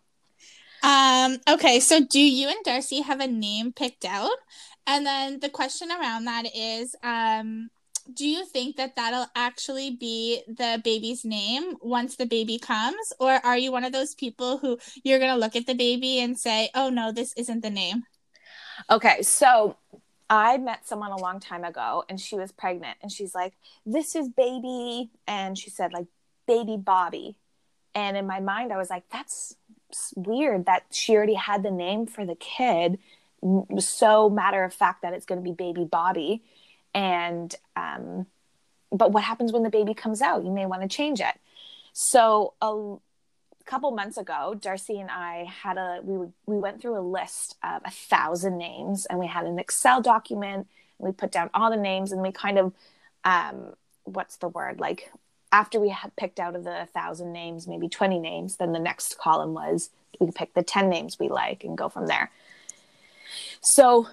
Um, 0.84 1.38
okay, 1.48 1.80
so 1.80 2.04
do 2.04 2.20
you 2.20 2.50
and 2.50 2.64
Darcy 2.66 3.02
have 3.02 3.22
a 3.22 3.28
name 3.28 3.72
picked 3.72 4.04
out? 4.04 4.38
And 4.86 5.06
then 5.06 5.40
the 5.40 5.50
question 5.50 5.90
around 5.92 6.26
that 6.26 6.46
is 6.56 6.96
um 7.04 7.70
do 8.14 8.28
you 8.28 8.46
think 8.46 8.76
that 8.76 8.98
that'll 8.98 9.28
actually 9.34 9.92
be 9.92 10.44
the 10.46 10.82
baby's 10.84 11.24
name 11.24 11.76
once 11.82 12.18
the 12.18 12.26
baby 12.26 12.60
comes 12.60 13.14
or 13.18 13.32
are 13.46 13.58
you 13.58 13.72
one 13.72 13.86
of 13.86 13.94
those 13.94 14.14
people 14.14 14.58
who 14.58 14.78
you're 15.06 15.20
going 15.20 15.32
to 15.34 15.40
look 15.40 15.56
at 15.56 15.66
the 15.68 15.74
baby 15.74 16.20
and 16.20 16.38
say 16.38 16.70
oh 16.76 16.90
no 16.90 17.14
this 17.14 17.34
isn't 17.38 17.62
the 17.62 17.70
name 17.70 18.04
Okay, 18.90 19.22
so 19.22 19.78
I 20.30 20.58
met 20.58 20.88
someone 20.88 21.12
a 21.12 21.18
long 21.18 21.40
time 21.40 21.64
ago 21.64 22.04
and 22.10 22.20
she 22.20 22.36
was 22.36 22.52
pregnant 22.52 22.98
and 23.02 23.12
she's 23.12 23.36
like, 23.36 23.54
This 23.86 24.16
is 24.16 24.30
baby. 24.30 25.12
And 25.28 25.58
she 25.58 25.70
said, 25.70 25.94
like, 25.94 26.08
baby 26.48 26.78
Bobby. 26.78 27.38
And 27.96 28.18
in 28.18 28.26
my 28.26 28.40
mind, 28.40 28.74
I 28.74 28.78
was 28.78 28.90
like, 28.90 29.04
That's 29.12 29.56
weird 30.16 30.66
that 30.66 30.86
she 30.92 31.16
already 31.16 31.36
had 31.36 31.64
the 31.64 31.72
name 31.72 32.08
for 32.08 32.26
the 32.26 32.36
kid. 32.36 33.00
So 33.80 34.30
matter 34.30 34.64
of 34.64 34.74
fact 34.74 35.02
that 35.02 35.14
it's 35.14 35.26
going 35.26 35.44
to 35.44 35.44
be 35.44 35.54
baby 35.54 35.84
Bobby. 35.84 36.44
And, 36.94 37.54
um, 37.76 38.28
but 38.92 39.12
what 39.12 39.24
happens 39.24 39.52
when 39.52 39.64
the 39.64 39.70
baby 39.70 39.94
comes 39.94 40.22
out? 40.22 40.46
You 40.46 40.52
may 40.52 40.66
want 40.66 40.82
to 40.84 40.88
change 40.88 41.20
it. 41.20 41.40
So 41.94 42.54
a 42.62 42.96
couple 43.66 43.92
months 43.92 44.18
ago, 44.18 44.56
Darcy 44.60 45.00
and 45.00 45.10
I 45.12 45.46
had 45.46 45.78
a 45.78 46.00
we 46.04 46.28
we 46.46 46.58
went 46.58 46.82
through 46.82 46.98
a 46.98 47.02
list 47.02 47.56
of 47.64 47.82
a 47.86 47.92
thousand 47.92 48.58
names, 48.58 49.06
and 49.06 49.20
we 49.20 49.28
had 49.28 49.46
an 49.46 49.60
Excel 49.60 50.02
document. 50.02 50.68
And 51.00 51.08
we 51.08 51.12
put 51.12 51.32
down 51.32 51.50
all 51.54 51.70
the 51.70 51.78
names, 51.78 52.12
and 52.12 52.22
we 52.22 52.32
kind 52.32 52.58
of 52.58 52.74
um, 53.24 53.74
what's 54.04 54.38
the 54.38 54.50
word 54.50 54.80
like 54.80 55.12
after 55.52 55.80
we 55.80 55.90
had 55.90 56.16
picked 56.16 56.40
out 56.40 56.56
of 56.56 56.64
the 56.64 56.88
thousand 56.94 57.32
names, 57.32 57.68
maybe 57.68 57.88
twenty 57.88 58.20
names. 58.20 58.58
Then 58.58 58.74
the 58.74 58.80
next 58.80 59.18
column 59.18 59.54
was 59.54 59.92
we 60.20 60.32
pick 60.32 60.54
the 60.54 60.64
ten 60.64 60.90
names 60.90 61.20
we 61.20 61.30
like 61.30 61.64
and 61.64 61.78
go 61.78 61.90
from 61.90 62.08
there. 62.08 62.32
So 63.62 64.08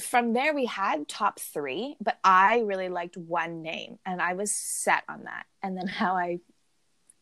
from 0.00 0.32
there 0.32 0.54
we 0.54 0.66
had 0.66 1.08
top 1.08 1.40
three, 1.40 1.96
but 2.00 2.18
I 2.22 2.60
really 2.60 2.88
liked 2.88 3.16
one 3.16 3.62
name, 3.62 3.98
and 4.04 4.20
I 4.20 4.34
was 4.34 4.52
set 4.52 5.04
on 5.08 5.24
that. 5.24 5.46
And 5.62 5.76
then 5.76 5.86
how 5.86 6.16
I 6.16 6.40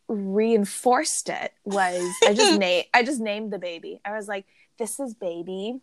reinforced 0.09 1.31
it 1.31 1.53
was 1.65 2.03
I 2.27 2.35
just 2.35 2.59
name 2.59 2.85
I 2.93 3.03
just 3.03 3.21
named 3.21 3.53
the 3.53 3.59
baby. 3.59 4.01
I 4.05 4.17
was 4.17 4.29
like, 4.29 4.47
this 4.79 5.01
is 5.01 5.15
baby 5.15 5.81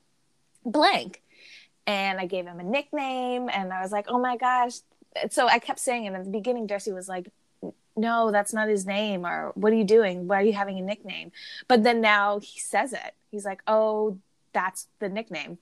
blank. 0.65 1.21
And 1.87 2.19
I 2.19 2.27
gave 2.27 2.45
him 2.45 2.59
a 2.59 2.63
nickname 2.63 3.49
and 3.51 3.73
I 3.73 3.81
was 3.81 3.91
like, 3.91 4.05
oh 4.07 4.19
my 4.19 4.37
gosh. 4.37 4.73
So 5.31 5.47
I 5.47 5.59
kept 5.59 5.79
saying 5.79 6.05
it 6.05 6.13
at 6.13 6.23
the 6.23 6.29
beginning, 6.29 6.67
Darcy 6.67 6.91
was 6.91 7.09
like, 7.09 7.29
no, 7.97 8.31
that's 8.31 8.53
not 8.53 8.69
his 8.69 8.85
name, 8.85 9.25
or 9.25 9.51
what 9.55 9.73
are 9.73 9.75
you 9.75 9.83
doing? 9.83 10.27
Why 10.27 10.39
are 10.39 10.45
you 10.45 10.53
having 10.53 10.77
a 10.79 10.81
nickname? 10.81 11.31
But 11.67 11.83
then 11.83 11.99
now 11.99 12.39
he 12.39 12.59
says 12.59 12.93
it. 12.93 13.15
He's 13.29 13.43
like, 13.43 13.61
oh, 13.67 14.17
that's 14.53 14.87
the 14.99 15.09
nickname. 15.09 15.57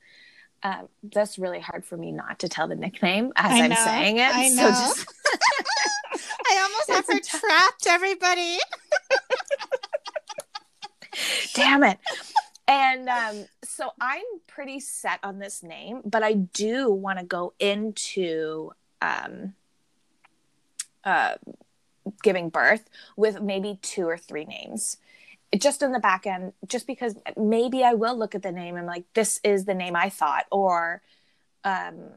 Um, 0.61 0.89
that's 1.03 1.39
really 1.39 1.59
hard 1.59 1.85
for 1.85 1.95
me 1.95 2.11
not 2.11 2.39
to 2.39 2.49
tell 2.49 2.67
the 2.67 2.75
nickname 2.75 3.31
as 3.35 3.51
I 3.51 3.63
I'm 3.63 3.69
know, 3.69 3.75
saying 3.77 4.17
it. 4.17 4.35
I 4.35 4.49
So 4.49 4.67
just 4.67 5.05
i 6.51 6.59
almost 6.61 6.89
have 6.89 7.05
her 7.07 7.39
trapped 7.39 7.87
everybody. 7.87 8.57
Damn 11.53 11.83
it. 11.83 11.97
And 12.67 13.07
um, 13.09 13.45
so 13.79 13.91
i'm 14.01 14.23
pretty 14.47 14.81
set 14.81 15.19
on 15.23 15.39
this 15.39 15.63
name 15.63 16.01
but 16.03 16.21
i 16.21 16.33
do 16.33 16.91
want 16.91 17.17
to 17.17 17.23
go 17.23 17.53
into 17.59 18.71
um, 19.01 19.53
uh, 21.05 21.35
giving 22.21 22.49
birth 22.49 22.89
with 23.15 23.41
maybe 23.41 23.79
two 23.81 24.05
or 24.05 24.17
three 24.17 24.43
names 24.43 24.97
just 25.57 25.81
in 25.81 25.91
the 25.91 25.99
back 25.99 26.27
end 26.27 26.53
just 26.67 26.85
because 26.85 27.15
maybe 27.35 27.83
i 27.83 27.93
will 27.93 28.17
look 28.17 28.35
at 28.35 28.43
the 28.43 28.51
name 28.51 28.75
and 28.75 28.85
like 28.85 29.03
this 29.15 29.39
is 29.43 29.65
the 29.65 29.73
name 29.73 29.95
i 29.95 30.09
thought 30.09 30.45
or 30.51 31.01
um, 31.63 32.09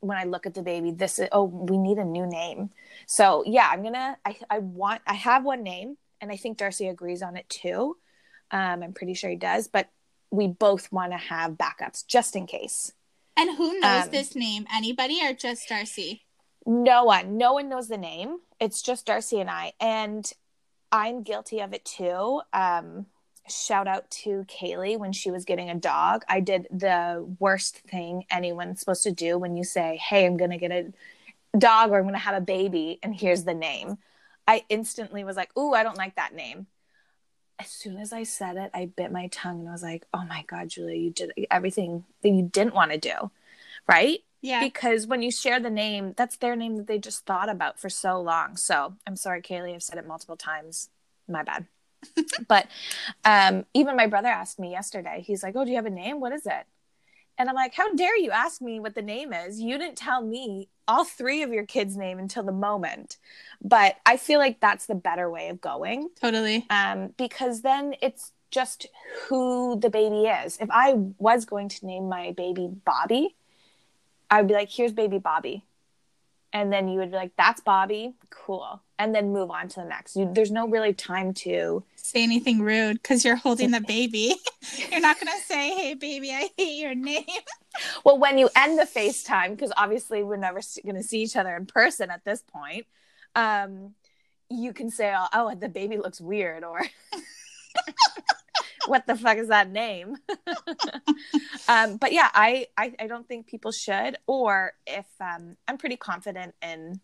when 0.00 0.18
i 0.18 0.24
look 0.24 0.44
at 0.46 0.54
the 0.54 0.62
baby 0.62 0.90
this 0.90 1.18
is 1.18 1.28
oh 1.32 1.44
we 1.44 1.78
need 1.78 1.98
a 1.98 2.04
new 2.04 2.26
name. 2.26 2.70
So 3.06 3.42
yeah 3.46 3.68
i'm 3.70 3.82
gonna 3.82 4.16
i, 4.24 4.36
I 4.50 4.58
want 4.58 5.00
i 5.06 5.14
have 5.14 5.44
one 5.44 5.62
name 5.62 5.96
and 6.20 6.30
i 6.30 6.36
think 6.36 6.58
darcy 6.58 6.88
agrees 6.88 7.22
on 7.22 7.36
it 7.36 7.48
too. 7.48 7.96
Um, 8.50 8.82
i'm 8.82 8.92
pretty 8.92 9.14
sure 9.14 9.30
he 9.30 9.36
does 9.36 9.68
but 9.68 9.88
we 10.30 10.48
both 10.48 10.90
want 10.92 11.12
to 11.12 11.18
have 11.18 11.52
backups 11.52 12.04
just 12.06 12.34
in 12.34 12.46
case. 12.46 12.92
And 13.36 13.56
who 13.56 13.78
knows 13.78 14.04
Um, 14.04 14.10
this 14.10 14.34
name? 14.34 14.66
Anybody 14.74 15.20
or 15.24 15.32
just 15.32 15.68
darcy? 15.68 16.24
No 16.66 17.04
one. 17.04 17.36
No 17.36 17.52
one 17.52 17.68
knows 17.68 17.86
the 17.88 17.98
name. 17.98 18.38
It's 18.58 18.82
just 18.82 19.06
darcy 19.06 19.40
and 19.40 19.48
i. 19.48 19.74
And 19.80 20.30
i'm 20.94 21.24
guilty 21.24 21.58
of 21.58 21.72
it 21.72 21.84
too. 21.84 22.40
Um, 22.52 23.06
shout 23.48 23.88
out 23.88 24.08
to 24.10 24.44
kaylee 24.44 24.96
when 24.96 25.12
she 25.12 25.30
was 25.30 25.44
getting 25.44 25.68
a 25.68 25.74
dog. 25.74 26.22
I 26.28 26.38
did 26.38 26.68
the 26.70 27.26
worst 27.40 27.78
thing 27.78 28.24
anyone's 28.30 28.78
supposed 28.78 29.02
to 29.02 29.10
do 29.10 29.36
when 29.36 29.56
you 29.56 29.64
say 29.64 29.96
hey 29.96 30.24
i'm 30.24 30.38
gonna 30.38 30.56
get 30.56 30.70
a 30.70 30.92
dog 31.58 31.90
or 31.90 31.98
i'm 31.98 32.04
gonna 32.04 32.16
have 32.16 32.36
a 32.36 32.40
baby 32.40 33.00
and 33.02 33.14
here's 33.14 33.44
the 33.44 33.54
name. 33.54 33.98
I 34.46 34.64
instantly 34.68 35.24
was 35.24 35.36
like 35.36 35.50
ooh 35.58 35.74
i 35.74 35.82
don't 35.82 35.98
like 35.98 36.14
that 36.14 36.34
name. 36.34 36.68
As 37.58 37.68
soon 37.68 37.98
as 37.98 38.12
i 38.12 38.22
said 38.22 38.56
it 38.56 38.70
i 38.72 38.86
bit 38.86 39.10
my 39.12 39.26
tongue 39.28 39.60
and 39.60 39.68
i 39.68 39.72
was 39.72 39.82
like 39.82 40.06
oh 40.14 40.24
my 40.24 40.44
god 40.46 40.68
julia 40.68 40.96
you 40.96 41.10
did 41.10 41.32
everything 41.50 42.04
that 42.22 42.30
you 42.30 42.42
didn't 42.42 42.74
want 42.74 42.92
to 42.92 42.98
do 42.98 43.30
right 43.88 44.20
yeah 44.44 44.60
because 44.60 45.06
when 45.06 45.22
you 45.22 45.30
share 45.30 45.58
the 45.58 45.70
name, 45.70 46.12
that's 46.16 46.36
their 46.36 46.54
name 46.54 46.76
that 46.76 46.86
they 46.86 46.98
just 46.98 47.24
thought 47.24 47.48
about 47.48 47.80
for 47.80 47.88
so 47.88 48.20
long. 48.20 48.56
So 48.56 48.94
I'm 49.06 49.16
sorry, 49.16 49.40
Kaylee, 49.40 49.74
I've 49.74 49.82
said 49.82 49.98
it 49.98 50.06
multiple 50.06 50.36
times. 50.36 50.90
My 51.26 51.42
bad. 51.42 51.66
but 52.48 52.68
um, 53.24 53.64
even 53.72 53.96
my 53.96 54.06
brother 54.06 54.28
asked 54.28 54.58
me 54.58 54.70
yesterday, 54.70 55.24
he's 55.26 55.42
like, 55.42 55.56
Oh, 55.56 55.64
do 55.64 55.70
you 55.70 55.76
have 55.76 55.86
a 55.86 55.90
name? 55.90 56.20
What 56.20 56.32
is 56.32 56.44
it? 56.44 56.66
And 57.38 57.48
I'm 57.48 57.54
like, 57.54 57.74
How 57.74 57.92
dare 57.94 58.18
you 58.18 58.30
ask 58.30 58.60
me 58.60 58.80
what 58.80 58.94
the 58.94 59.02
name 59.02 59.32
is? 59.32 59.60
You 59.60 59.78
didn't 59.78 59.96
tell 59.96 60.22
me 60.22 60.68
all 60.86 61.04
three 61.04 61.42
of 61.42 61.50
your 61.50 61.64
kids' 61.64 61.96
name 61.96 62.18
until 62.18 62.42
the 62.42 62.52
moment. 62.52 63.16
But 63.62 63.96
I 64.04 64.18
feel 64.18 64.38
like 64.38 64.60
that's 64.60 64.84
the 64.84 64.94
better 64.94 65.30
way 65.30 65.48
of 65.48 65.62
going 65.62 66.10
totally 66.20 66.66
um, 66.68 67.14
because 67.16 67.62
then 67.62 67.94
it's 68.02 68.32
just 68.50 68.86
who 69.26 69.80
the 69.80 69.88
baby 69.88 70.26
is. 70.28 70.58
If 70.60 70.68
I 70.70 70.94
was 71.18 71.46
going 71.46 71.70
to 71.70 71.86
name 71.86 72.08
my 72.08 72.32
baby 72.32 72.68
Bobby, 72.84 73.34
I'd 74.34 74.48
be 74.48 74.54
like, 74.54 74.70
here's 74.70 74.92
baby 74.92 75.18
Bobby. 75.18 75.64
and 76.52 76.72
then 76.72 76.86
you 76.88 76.98
would 77.00 77.10
be 77.10 77.16
like, 77.16 77.32
"That's 77.36 77.60
Bobby, 77.60 78.14
cool," 78.30 78.80
and 78.98 79.14
then 79.14 79.32
move 79.32 79.50
on 79.50 79.68
to 79.70 79.80
the 79.80 79.86
next. 79.86 80.14
You, 80.16 80.30
there's 80.32 80.50
no 80.52 80.68
really 80.68 80.92
time 80.92 81.34
to 81.44 81.82
say 81.96 82.22
anything 82.22 82.60
rude 82.62 83.02
because 83.02 83.24
you're 83.24 83.36
holding 83.36 83.70
the 83.72 83.80
baby. 83.96 84.36
you're 84.90 85.00
not 85.00 85.18
gonna 85.18 85.32
say, 85.44 85.70
"Hey, 85.74 85.94
baby, 85.94 86.30
I 86.30 86.48
hate 86.56 86.78
your 86.80 86.94
name." 86.94 87.24
Well, 88.04 88.18
when 88.18 88.38
you 88.38 88.48
end 88.54 88.78
the 88.78 88.84
FaceTime, 88.84 89.50
because 89.50 89.72
obviously 89.76 90.22
we're 90.22 90.36
never 90.36 90.60
going 90.84 90.94
to 90.94 91.02
see 91.02 91.22
each 91.22 91.34
other 91.34 91.56
in 91.56 91.66
person 91.66 92.08
at 92.08 92.24
this 92.24 92.40
point, 92.40 92.86
um, 93.34 93.94
you 94.48 94.72
can 94.72 94.90
say, 94.92 95.12
"Oh, 95.16 95.26
oh 95.32 95.54
the 95.56 95.68
baby 95.68 95.96
looks 95.96 96.20
weird," 96.20 96.62
or 96.62 96.82
"What 98.86 99.06
the 99.08 99.16
fuck 99.16 99.38
is 99.38 99.48
that 99.48 99.70
name?" 99.70 100.18
Um, 101.68 101.96
but 101.96 102.12
yeah, 102.12 102.28
I, 102.32 102.66
I 102.76 102.94
I 102.98 103.06
don't 103.06 103.26
think 103.26 103.46
people 103.46 103.72
should. 103.72 104.16
Or 104.26 104.72
if 104.86 105.06
um, 105.20 105.56
I'm 105.66 105.78
pretty 105.78 105.96
confident 105.96 106.54
in 106.62 107.00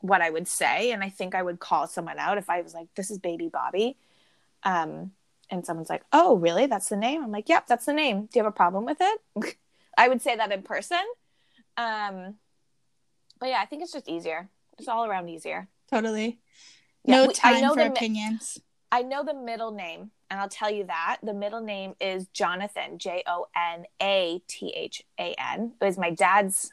what 0.00 0.22
I 0.22 0.30
would 0.30 0.48
say, 0.48 0.92
and 0.92 1.02
I 1.02 1.08
think 1.08 1.34
I 1.34 1.42
would 1.42 1.60
call 1.60 1.86
someone 1.86 2.18
out 2.18 2.38
if 2.38 2.50
I 2.50 2.62
was 2.62 2.74
like, 2.74 2.88
"This 2.94 3.10
is 3.10 3.18
Baby 3.18 3.48
Bobby." 3.48 3.96
Um, 4.64 5.12
and 5.50 5.64
someone's 5.64 5.90
like, 5.90 6.04
"Oh, 6.12 6.36
really? 6.36 6.66
That's 6.66 6.88
the 6.88 6.96
name?" 6.96 7.22
I'm 7.22 7.32
like, 7.32 7.48
"Yep, 7.48 7.66
that's 7.66 7.86
the 7.86 7.92
name. 7.92 8.22
Do 8.22 8.38
you 8.38 8.44
have 8.44 8.52
a 8.52 8.56
problem 8.56 8.84
with 8.84 8.98
it?" 9.00 9.56
I 9.98 10.08
would 10.08 10.22
say 10.22 10.36
that 10.36 10.52
in 10.52 10.62
person. 10.62 11.02
Um, 11.76 12.36
but 13.38 13.48
yeah, 13.48 13.60
I 13.60 13.66
think 13.66 13.82
it's 13.82 13.92
just 13.92 14.08
easier. 14.08 14.48
It's 14.78 14.88
all 14.88 15.04
around 15.04 15.28
easier. 15.28 15.68
Totally. 15.90 16.38
Yeah, 17.04 17.24
no 17.24 17.30
time 17.32 17.56
I 17.56 17.60
know 17.60 17.74
for 17.74 17.84
the, 17.84 17.90
opinions. 17.90 18.58
I 18.90 19.02
know 19.02 19.22
the 19.22 19.34
middle 19.34 19.70
name, 19.70 20.10
and 20.30 20.40
I'll 20.40 20.48
tell 20.48 20.70
you 20.70 20.84
that 20.84 21.18
the 21.22 21.34
middle 21.34 21.60
name 21.60 21.94
is 22.00 22.26
Jonathan. 22.32 22.98
J 22.98 23.22
O 23.26 23.46
N 23.54 23.84
A 24.00 24.42
T 24.48 24.72
H 24.74 25.02
A 25.18 25.34
N. 25.38 25.72
It 25.80 25.84
was 25.84 25.98
my 25.98 26.10
dad's 26.10 26.72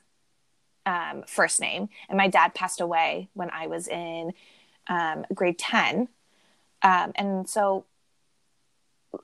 um, 0.86 1.24
first 1.28 1.60
name, 1.60 1.90
and 2.08 2.18
my 2.18 2.28
dad 2.28 2.54
passed 2.54 2.80
away 2.80 3.30
when 3.34 3.50
I 3.52 3.68
was 3.68 3.88
in 3.88 4.34
um, 4.88 5.26
grade 5.34 5.60
ten. 5.60 6.08
Um, 6.82 7.12
and 7.16 7.50
so 7.50 7.86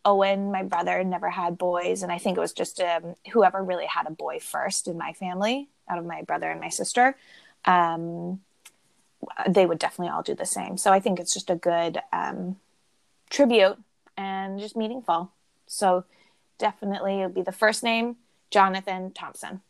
Owen, 0.03 0.51
my 0.51 0.63
brother, 0.63 1.03
never 1.03 1.29
had 1.29 1.57
boys, 1.57 2.03
and 2.03 2.11
I 2.11 2.17
think 2.17 2.37
it 2.37 2.41
was 2.41 2.53
just 2.53 2.79
um, 2.81 3.15
whoever 3.31 3.63
really 3.63 3.85
had 3.85 4.07
a 4.07 4.11
boy 4.11 4.39
first 4.39 4.87
in 4.87 4.97
my 4.97 5.13
family, 5.13 5.69
out 5.87 5.97
of 5.97 6.05
my 6.05 6.23
brother 6.23 6.49
and 6.49 6.59
my 6.59 6.69
sister, 6.69 7.15
um, 7.65 8.41
they 9.47 9.65
would 9.65 9.79
definitely 9.79 10.11
all 10.11 10.23
do 10.23 10.35
the 10.35 10.45
same. 10.45 10.77
So 10.77 10.91
I 10.91 10.99
think 10.99 11.19
it's 11.19 11.33
just 11.33 11.49
a 11.49 11.55
good 11.55 11.99
um, 12.11 12.57
tribute 13.31 13.77
and 14.15 14.59
just 14.59 14.77
meaningful. 14.77 15.31
So 15.65 16.05
definitely, 16.59 17.21
it'll 17.21 17.29
be 17.29 17.41
the 17.41 17.51
first 17.51 17.83
name, 17.83 18.17
Jonathan 18.51 19.11
Thompson. 19.11 19.61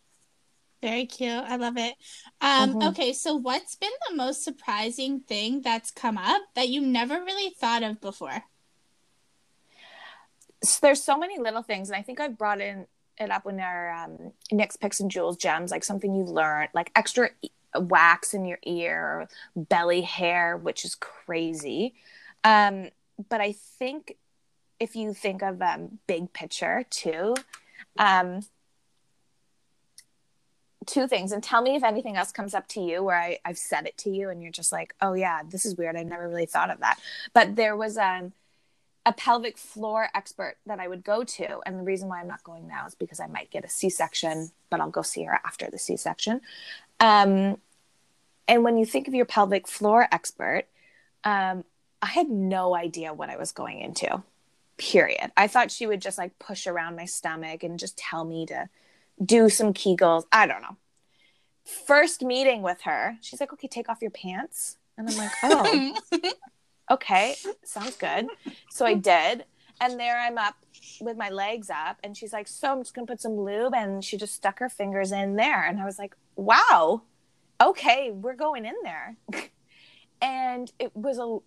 Very 0.82 1.06
cute. 1.06 1.32
I 1.32 1.56
love 1.56 1.78
it. 1.78 1.94
Um, 2.42 2.72
mm-hmm. 2.72 2.88
Okay, 2.90 3.14
so 3.14 3.36
what's 3.36 3.76
been 3.76 3.92
the 4.10 4.16
most 4.16 4.44
surprising 4.44 5.22
thing 5.22 5.62
that's 5.62 5.92
come 5.92 6.18
up 6.18 6.42
that 6.56 6.70
you 6.70 6.82
never 6.82 7.24
really 7.24 7.52
thought 7.52 7.84
of 7.84 8.02
before? 8.02 8.44
so 10.64 10.80
there's 10.82 11.04
so 11.04 11.18
many 11.18 11.40
little 11.40 11.64
things, 11.64 11.90
and 11.90 11.98
I 11.98 12.02
think 12.02 12.20
I've 12.20 12.38
brought 12.38 12.62
in 12.62 12.86
it 13.18 13.32
up 13.32 13.46
when 13.46 13.60
our 13.60 13.92
um, 13.92 14.32
Nick's 14.52 14.78
Picks 14.78 15.00
and 15.00 15.10
Jules 15.10 15.38
gems, 15.38 15.72
like 15.72 15.84
something 15.84 16.14
you've 16.14 16.30
learned, 16.30 16.70
like 16.74 16.92
extra 16.96 17.30
wax 17.76 18.34
in 18.34 18.46
your 18.46 18.60
ear, 18.66 19.28
belly 19.56 20.02
hair, 20.02 20.58
which 20.58 20.86
is 20.86 20.96
crazy. 20.96 21.94
Um, 22.44 22.90
but 23.30 23.42
I 23.42 23.54
think 23.54 24.18
if 24.80 24.96
you 24.96 25.14
think 25.14 25.42
of 25.44 25.62
um, 25.62 26.00
big 26.08 26.34
picture 26.34 26.86
too, 26.90 27.36
um, 27.98 28.42
two 30.88 31.08
things, 31.08 31.32
and 31.32 31.44
tell 31.44 31.62
me 31.62 31.76
if 31.76 31.84
anything 31.84 32.18
else 32.18 32.32
comes 32.32 32.54
up 32.54 32.68
to 32.70 32.82
you 32.82 33.04
where 33.04 33.18
I, 33.18 33.40
I've 33.46 33.58
said 33.58 33.86
it 33.86 33.98
to 34.00 34.10
you 34.10 34.30
and 34.30 34.42
you're 34.42 34.52
just 34.52 34.72
like, 34.72 34.96
oh 35.02 35.14
yeah, 35.14 35.42
this 35.48 35.66
is 35.66 35.76
weird. 35.76 35.96
I 35.96 36.04
never 36.04 36.28
really 36.28 36.46
thought 36.46 36.72
of 36.72 36.80
that. 36.80 37.00
But 37.34 37.56
there 37.56 37.76
was 37.76 37.98
um 37.98 38.34
a 39.06 39.14
pelvic 39.14 39.58
floor 39.58 40.10
expert 40.14 40.58
that 40.66 40.80
I 40.80 40.88
would 40.88 41.04
go 41.04 41.24
to. 41.24 41.60
And 41.66 41.80
the 41.80 41.84
reason 41.84 42.08
why 42.08 42.20
I'm 42.20 42.28
not 42.28 42.44
going 42.44 42.68
now 42.68 42.86
is 42.86 42.96
because 42.96 43.20
I 43.20 43.28
might 43.28 43.50
get 43.50 43.66
a 43.66 43.70
C 43.70 43.90
section, 43.90 44.52
but 44.70 44.80
I'll 44.80 44.92
go 44.92 45.02
see 45.02 45.24
her 45.24 45.40
after 45.44 45.70
the 45.72 45.80
C 45.80 45.98
section. 45.98 46.42
Um, 47.00 47.58
and 48.48 48.64
when 48.64 48.78
you 48.78 48.86
think 48.86 49.08
of 49.08 49.14
your 49.14 49.26
pelvic 49.26 49.68
floor 49.68 50.08
expert, 50.12 50.66
um, 51.24 51.64
I 52.02 52.08
had 52.08 52.30
no 52.30 52.76
idea 52.76 53.14
what 53.14 53.30
I 53.30 53.38
was 53.38 53.52
going 53.52 53.80
into, 53.80 54.24
period. 54.78 55.32
I 55.38 55.48
thought 55.48 55.72
she 55.72 55.88
would 55.88 56.02
just 56.02 56.18
like 56.18 56.38
push 56.40 56.68
around 56.68 56.96
my 56.96 57.06
stomach 57.06 57.64
and 57.64 57.80
just 57.80 57.98
tell 57.98 58.26
me 58.26 58.46
to 58.48 58.70
do 59.24 59.50
some 59.50 59.74
Kegels. 59.74 60.26
I 60.32 60.48
don't 60.48 60.62
know. 60.62 60.78
First 61.64 62.24
meeting 62.24 62.64
with 62.64 62.82
her, 62.82 63.18
she's 63.22 63.40
like, 63.40 63.54
okay, 63.54 63.68
take 63.68 63.88
off 63.88 64.02
your 64.02 64.12
pants. 64.12 64.78
And 64.98 65.10
I'm 65.10 65.18
like, 65.18 65.32
oh. 65.44 65.96
okay, 66.92 67.36
sounds 67.64 67.96
good. 67.96 68.28
So 68.70 68.86
I 68.86 68.96
did. 68.96 69.46
And 69.80 70.00
there 70.00 70.20
I'm 70.20 70.38
up 70.38 70.56
with 71.00 71.18
my 71.18 71.30
legs 71.30 71.70
up. 71.70 71.98
And 72.04 72.16
she's 72.16 72.34
like, 72.34 72.48
So 72.48 72.72
I'm 72.72 72.82
just 72.82 72.94
going 72.94 73.08
to 73.08 73.12
put 73.12 73.22
some 73.22 73.40
lube. 73.40 73.74
And 73.74 74.04
she 74.04 74.18
just 74.18 74.36
stuck 74.36 74.60
her 74.60 74.70
fingers 74.70 75.12
in 75.12 75.36
there. 75.36 75.66
And 75.66 75.80
I 75.80 75.86
was 75.86 75.98
like, 75.98 76.16
Wow, 76.36 77.02
okay, 77.60 78.12
we're 78.12 78.36
going 78.36 78.66
in 78.66 78.76
there. 78.84 79.16
and 80.22 80.72
it 80.78 80.96
was 80.96 81.18
a, 81.18 81.38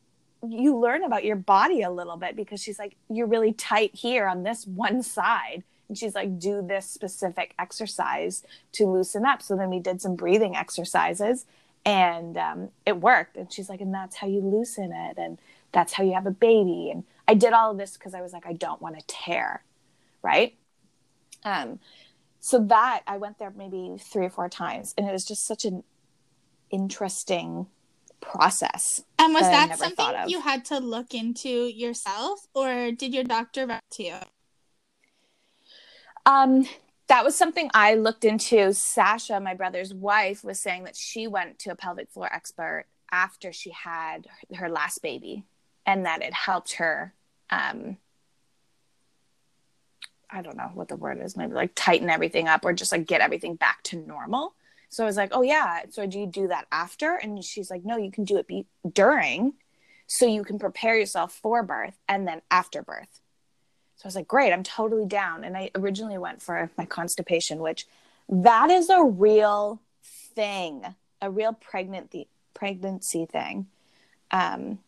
you 0.50 0.76
learn 0.78 1.04
about 1.04 1.24
your 1.24 1.36
body 1.36 1.82
a 1.82 1.90
little 1.90 2.16
bit 2.16 2.36
because 2.36 2.62
she's 2.62 2.78
like, 2.78 2.96
You're 3.08 3.26
really 3.26 3.52
tight 3.52 3.94
here 3.94 4.26
on 4.26 4.42
this 4.42 4.66
one 4.66 5.02
side. 5.02 5.64
And 5.88 5.98
she's 5.98 6.14
like, 6.14 6.38
Do 6.38 6.62
this 6.62 6.88
specific 6.88 7.54
exercise 7.58 8.44
to 8.72 8.86
loosen 8.86 9.24
up. 9.24 9.42
So 9.42 9.56
then 9.56 9.70
we 9.70 9.80
did 9.80 10.00
some 10.00 10.16
breathing 10.16 10.56
exercises 10.56 11.46
and 11.84 12.36
um, 12.36 12.68
it 12.86 13.00
worked 13.00 13.36
and 13.36 13.52
she's 13.52 13.68
like 13.68 13.80
and 13.80 13.92
that's 13.92 14.16
how 14.16 14.26
you 14.26 14.40
loosen 14.40 14.92
it 14.92 15.18
and 15.18 15.38
that's 15.72 15.92
how 15.92 16.02
you 16.02 16.14
have 16.14 16.26
a 16.26 16.30
baby 16.30 16.90
and 16.90 17.04
i 17.28 17.34
did 17.34 17.52
all 17.52 17.70
of 17.70 17.78
this 17.78 17.96
because 17.96 18.14
i 18.14 18.20
was 18.20 18.32
like 18.32 18.46
i 18.46 18.52
don't 18.52 18.80
want 18.80 18.98
to 18.98 19.04
tear 19.06 19.62
right 20.22 20.54
um, 21.44 21.78
so 22.40 22.58
that 22.58 23.02
i 23.06 23.16
went 23.16 23.38
there 23.38 23.52
maybe 23.56 23.96
three 24.00 24.26
or 24.26 24.30
four 24.30 24.48
times 24.48 24.94
and 24.96 25.06
it 25.06 25.12
was 25.12 25.24
just 25.24 25.46
such 25.46 25.64
an 25.64 25.82
interesting 26.70 27.66
process 28.32 29.02
and 29.18 29.32
was 29.32 29.42
that, 29.42 29.68
that 29.68 29.78
something 29.78 30.06
you 30.28 30.40
had 30.40 30.64
to 30.64 30.78
look 30.78 31.14
into 31.14 31.48
yourself 31.48 32.46
or 32.54 32.90
did 32.92 33.14
your 33.14 33.24
doctor 33.24 33.66
write 33.66 33.82
to 33.90 34.04
you 34.04 34.16
um 36.26 36.66
that 37.06 37.24
was 37.24 37.36
something 37.36 37.70
I 37.74 37.96
looked 37.96 38.24
into. 38.24 38.72
Sasha, 38.72 39.38
my 39.38 39.52
brother's 39.54 39.92
wife, 39.92 40.42
was 40.42 40.58
saying 40.58 40.84
that 40.84 40.96
she 40.96 41.26
went 41.26 41.58
to 41.60 41.70
a 41.70 41.76
pelvic 41.76 42.10
floor 42.10 42.32
expert 42.32 42.86
after 43.12 43.52
she 43.52 43.70
had 43.70 44.26
her 44.54 44.70
last 44.70 45.02
baby 45.02 45.44
and 45.84 46.06
that 46.06 46.22
it 46.22 46.32
helped 46.32 46.74
her 46.74 47.12
um 47.50 47.98
I 50.30 50.42
don't 50.42 50.56
know 50.56 50.70
what 50.74 50.88
the 50.88 50.96
word 50.96 51.20
is, 51.22 51.36
maybe 51.36 51.52
like 51.52 51.72
tighten 51.76 52.10
everything 52.10 52.48
up 52.48 52.64
or 52.64 52.72
just 52.72 52.90
like 52.90 53.06
get 53.06 53.20
everything 53.20 53.54
back 53.54 53.82
to 53.84 53.96
normal. 53.96 54.54
So 54.94 55.02
I 55.02 55.06
was 55.06 55.16
like, 55.16 55.30
"Oh 55.32 55.42
yeah, 55.42 55.82
so 55.90 56.06
do 56.06 56.20
you 56.20 56.26
do 56.26 56.48
that 56.48 56.66
after?" 56.70 57.16
And 57.16 57.44
she's 57.44 57.70
like, 57.70 57.84
"No, 57.84 57.96
you 57.96 58.12
can 58.12 58.24
do 58.24 58.36
it 58.36 58.46
be- 58.46 58.66
during 58.92 59.54
so 60.06 60.26
you 60.26 60.44
can 60.44 60.58
prepare 60.58 60.96
yourself 60.96 61.32
for 61.32 61.62
birth 61.64 61.98
and 62.08 62.28
then 62.28 62.42
after 62.50 62.80
birth." 62.80 63.20
So 63.96 64.06
I 64.06 64.08
was 64.08 64.16
like, 64.16 64.28
great, 64.28 64.52
I'm 64.52 64.62
totally 64.62 65.06
down. 65.06 65.44
And 65.44 65.56
I 65.56 65.70
originally 65.74 66.18
went 66.18 66.42
for 66.42 66.70
my 66.76 66.84
constipation, 66.84 67.58
which 67.58 67.86
that 68.28 68.70
is 68.70 68.90
a 68.90 69.02
real 69.02 69.80
thing, 70.02 70.94
a 71.20 71.30
real 71.30 71.52
pregnancy 71.52 72.28
pregnancy 72.54 73.26
thing, 73.26 73.66
um, 74.30 74.78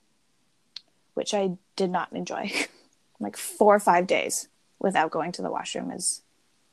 which 1.14 1.34
I 1.34 1.56
did 1.74 1.90
not 1.90 2.12
enjoy. 2.12 2.52
like 3.20 3.36
four 3.36 3.74
or 3.74 3.80
five 3.80 4.06
days 4.06 4.48
without 4.78 5.10
going 5.10 5.32
to 5.32 5.42
the 5.42 5.50
washroom 5.50 5.90
is 5.90 6.22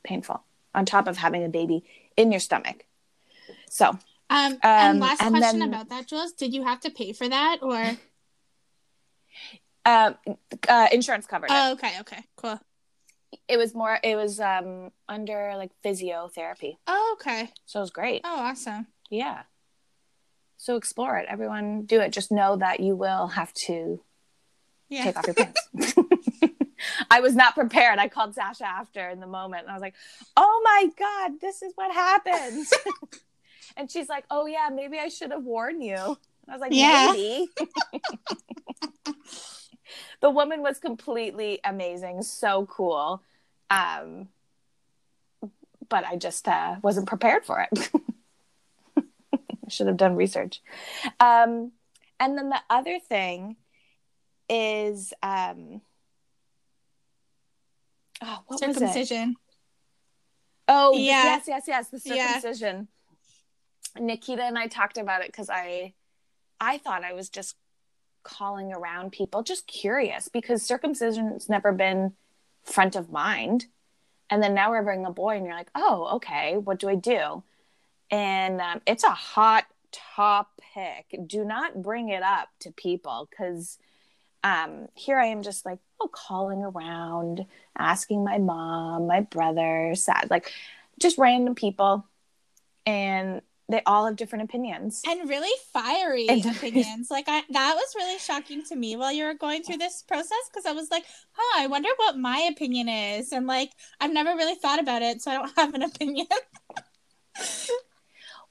painful. 0.03 0.43
On 0.75 0.85
top 0.85 1.07
of 1.07 1.17
having 1.17 1.43
a 1.43 1.49
baby 1.49 1.83
in 2.15 2.31
your 2.31 2.39
stomach. 2.39 2.85
So, 3.73 3.89
um, 3.89 3.99
um 4.29 4.59
and 4.61 4.99
last 4.99 5.21
and 5.21 5.35
question 5.35 5.59
then, 5.59 5.69
about 5.69 5.89
that, 5.89 6.07
Jules, 6.07 6.33
did 6.33 6.53
you 6.53 6.63
have 6.63 6.79
to 6.81 6.91
pay 6.91 7.11
for 7.11 7.27
that 7.27 7.59
or? 7.61 7.97
Um, 9.85 10.15
uh, 10.69 10.87
insurance 10.93 11.25
covered. 11.25 11.49
Oh, 11.51 11.73
okay, 11.73 11.99
okay, 11.99 12.23
cool. 12.37 12.57
It 13.49 13.57
was 13.57 13.75
more. 13.75 13.99
It 14.01 14.15
was 14.15 14.39
um 14.39 14.93
under 15.09 15.55
like 15.57 15.71
physiotherapy. 15.83 16.77
Oh, 16.87 17.17
okay. 17.19 17.51
So 17.65 17.79
it 17.79 17.81
was 17.81 17.89
great. 17.89 18.21
Oh, 18.23 18.39
awesome. 18.39 18.87
Yeah. 19.09 19.41
So 20.55 20.77
explore 20.77 21.17
it. 21.17 21.25
Everyone 21.27 21.81
do 21.81 21.99
it. 21.99 22.11
Just 22.11 22.31
know 22.31 22.55
that 22.55 22.79
you 22.79 22.95
will 22.95 23.27
have 23.27 23.53
to 23.65 23.99
yeah. 24.87 25.03
take 25.03 25.17
off 25.17 25.27
your 25.27 25.33
pants. 25.33 25.67
I 27.11 27.19
was 27.19 27.35
not 27.35 27.53
prepared. 27.53 27.99
I 27.99 28.07
called 28.07 28.35
Sasha 28.35 28.65
after 28.65 29.09
in 29.09 29.19
the 29.19 29.27
moment 29.27 29.63
and 29.63 29.71
I 29.71 29.73
was 29.73 29.81
like, 29.81 29.95
oh 30.37 30.61
my 30.63 30.87
God, 30.97 31.41
this 31.41 31.61
is 31.61 31.73
what 31.75 31.93
happened. 31.93 32.65
and 33.77 33.89
she's 33.89 34.09
like, 34.09 34.25
oh 34.29 34.45
yeah, 34.45 34.69
maybe 34.71 34.99
I 34.99 35.07
should 35.07 35.31
have 35.31 35.43
warned 35.43 35.83
you. 35.83 35.95
And 35.95 36.17
I 36.49 36.51
was 36.53 36.61
like, 36.61 36.73
yeah. 36.73 37.11
maybe 37.13 37.49
the 40.21 40.29
woman 40.29 40.61
was 40.61 40.79
completely 40.79 41.59
amazing, 41.63 42.23
so 42.23 42.65
cool. 42.65 43.21
Um, 43.69 44.29
but 45.89 46.05
I 46.05 46.15
just 46.15 46.47
uh, 46.47 46.75
wasn't 46.81 47.07
prepared 47.07 47.45
for 47.45 47.67
it. 47.71 47.91
I 48.97 49.69
should 49.69 49.87
have 49.87 49.97
done 49.97 50.15
research. 50.15 50.61
Um, 51.19 51.71
and 52.19 52.37
then 52.37 52.49
the 52.49 52.61
other 52.69 52.99
thing 52.99 53.55
is, 54.49 55.13
um, 55.23 55.81
oh, 58.21 58.39
what 58.47 58.61
was 58.61 58.61
it? 58.61 58.73
Circumcision. 58.75 59.35
Oh, 60.67 60.93
the- 60.93 61.01
Yeah. 61.01 61.23
yes, 61.23 61.43
yes, 61.47 61.63
yes. 61.67 61.89
The 61.89 62.01
Yeah. 62.15 62.39
Nikita 63.99 64.43
and 64.43 64.57
I 64.57 64.67
talked 64.67 64.97
about 64.97 65.21
it 65.21 65.27
because 65.27 65.49
I, 65.49 65.93
I 66.59 66.77
thought 66.77 67.03
I 67.03 67.13
was 67.13 67.29
just 67.29 67.55
calling 68.23 68.73
around 68.73 69.11
people, 69.11 69.43
just 69.43 69.67
curious, 69.67 70.27
because 70.27 70.67
circumcision's 70.67 71.49
never 71.49 71.71
been 71.71 72.13
front 72.63 72.95
of 72.95 73.11
mind. 73.11 73.65
And 74.29 74.41
then 74.41 74.53
now 74.53 74.71
we're 74.71 74.83
bringing 74.83 75.05
a 75.05 75.11
boy, 75.11 75.37
and 75.37 75.45
you're 75.45 75.55
like, 75.55 75.69
oh, 75.75 76.15
okay, 76.15 76.57
what 76.57 76.79
do 76.79 76.89
I 76.89 76.95
do? 76.95 77.43
And 78.09 78.61
um, 78.61 78.81
it's 78.87 79.03
a 79.03 79.11
hot 79.11 79.65
topic. 79.91 81.19
Do 81.27 81.43
not 81.45 81.81
bring 81.81 82.09
it 82.09 82.23
up 82.23 82.49
to 82.59 82.71
people 82.71 83.27
because 83.29 83.77
um, 84.43 84.87
here 84.95 85.17
I 85.17 85.27
am 85.27 85.43
just 85.43 85.65
like, 85.65 85.79
oh, 85.99 86.09
calling 86.09 86.63
around, 86.63 87.45
asking 87.77 88.23
my 88.23 88.37
mom, 88.37 89.07
my 89.07 89.21
brother, 89.21 89.93
Sasha, 89.95 90.27
like 90.29 90.51
just 90.99 91.17
random 91.17 91.55
people. 91.55 92.05
And 92.85 93.41
they 93.73 93.81
all 93.87 94.05
have 94.05 94.15
different 94.15 94.43
opinions. 94.43 95.01
and 95.07 95.27
really 95.27 95.49
fiery 95.73 96.29
And- 96.29 96.45
opinions. 96.55 97.09
Like 97.09 97.25
I, 97.27 97.41
that 97.49 97.73
was 97.75 97.93
really 97.95 98.19
shocking 98.19 98.63
to 98.65 98.75
me 98.75 98.95
while 98.95 99.11
you 99.11 99.25
were 99.25 99.33
going 99.33 99.63
through 99.63 99.77
this 99.77 100.03
process 100.07 100.37
because 100.49 100.67
I 100.67 100.73
was 100.73 100.91
like, 100.91 101.03
"Huh, 101.31 101.61
I 101.63 101.65
wonder 101.67 101.89
what 101.97 102.15
my 102.17 102.47
opinion 102.51 102.87
is." 102.87 103.31
And 103.31 103.47
like, 103.47 103.71
I've 103.99 104.13
never 104.13 104.35
really 104.35 104.53
thought 104.53 104.79
about 104.79 105.01
it, 105.01 105.23
so 105.23 105.31
I 105.31 105.35
don't 105.35 105.51
have 105.57 105.73
an 105.73 105.81
opinion. 105.81 106.27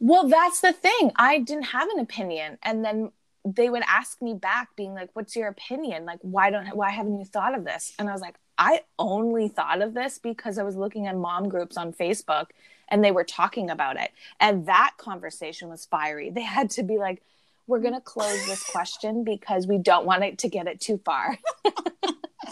Well, 0.00 0.28
that's 0.28 0.60
the 0.60 0.72
thing. 0.72 1.12
I 1.14 1.38
didn't 1.38 1.66
have 1.66 1.88
an 1.90 2.00
opinion. 2.00 2.58
And 2.64 2.84
then 2.84 3.12
they 3.44 3.70
would 3.70 3.84
ask 3.86 4.20
me 4.20 4.34
back, 4.34 4.70
being 4.76 4.94
like, 4.94 5.10
What's 5.12 5.36
your 5.36 5.48
opinion? 5.48 6.04
Like, 6.04 6.18
why 6.22 6.50
don't 6.50 6.66
why 6.76 6.90
haven't 6.90 7.18
you 7.18 7.24
thought 7.24 7.56
of 7.56 7.64
this? 7.64 7.92
And 7.98 8.08
I 8.08 8.12
was 8.12 8.20
like, 8.20 8.36
I 8.58 8.80
only 8.98 9.48
thought 9.48 9.80
of 9.82 9.94
this 9.94 10.18
because 10.18 10.58
I 10.58 10.62
was 10.64 10.76
looking 10.76 11.06
at 11.06 11.16
mom 11.16 11.48
groups 11.48 11.76
on 11.76 11.92
Facebook 11.92 12.46
and 12.92 13.02
they 13.02 13.10
were 13.10 13.24
talking 13.24 13.70
about 13.70 13.96
it. 13.96 14.12
And 14.38 14.66
that 14.66 14.92
conversation 14.98 15.68
was 15.70 15.86
fiery. 15.86 16.30
They 16.30 16.42
had 16.42 16.70
to 16.72 16.84
be 16.84 16.98
like, 16.98 17.22
We're 17.66 17.80
gonna 17.80 18.02
close 18.02 18.46
this 18.46 18.62
question 18.62 19.24
because 19.24 19.66
we 19.66 19.78
don't 19.78 20.06
want 20.06 20.22
it 20.22 20.38
to 20.38 20.48
get 20.48 20.68
it 20.68 20.78
too 20.78 21.00
far. 21.04 21.38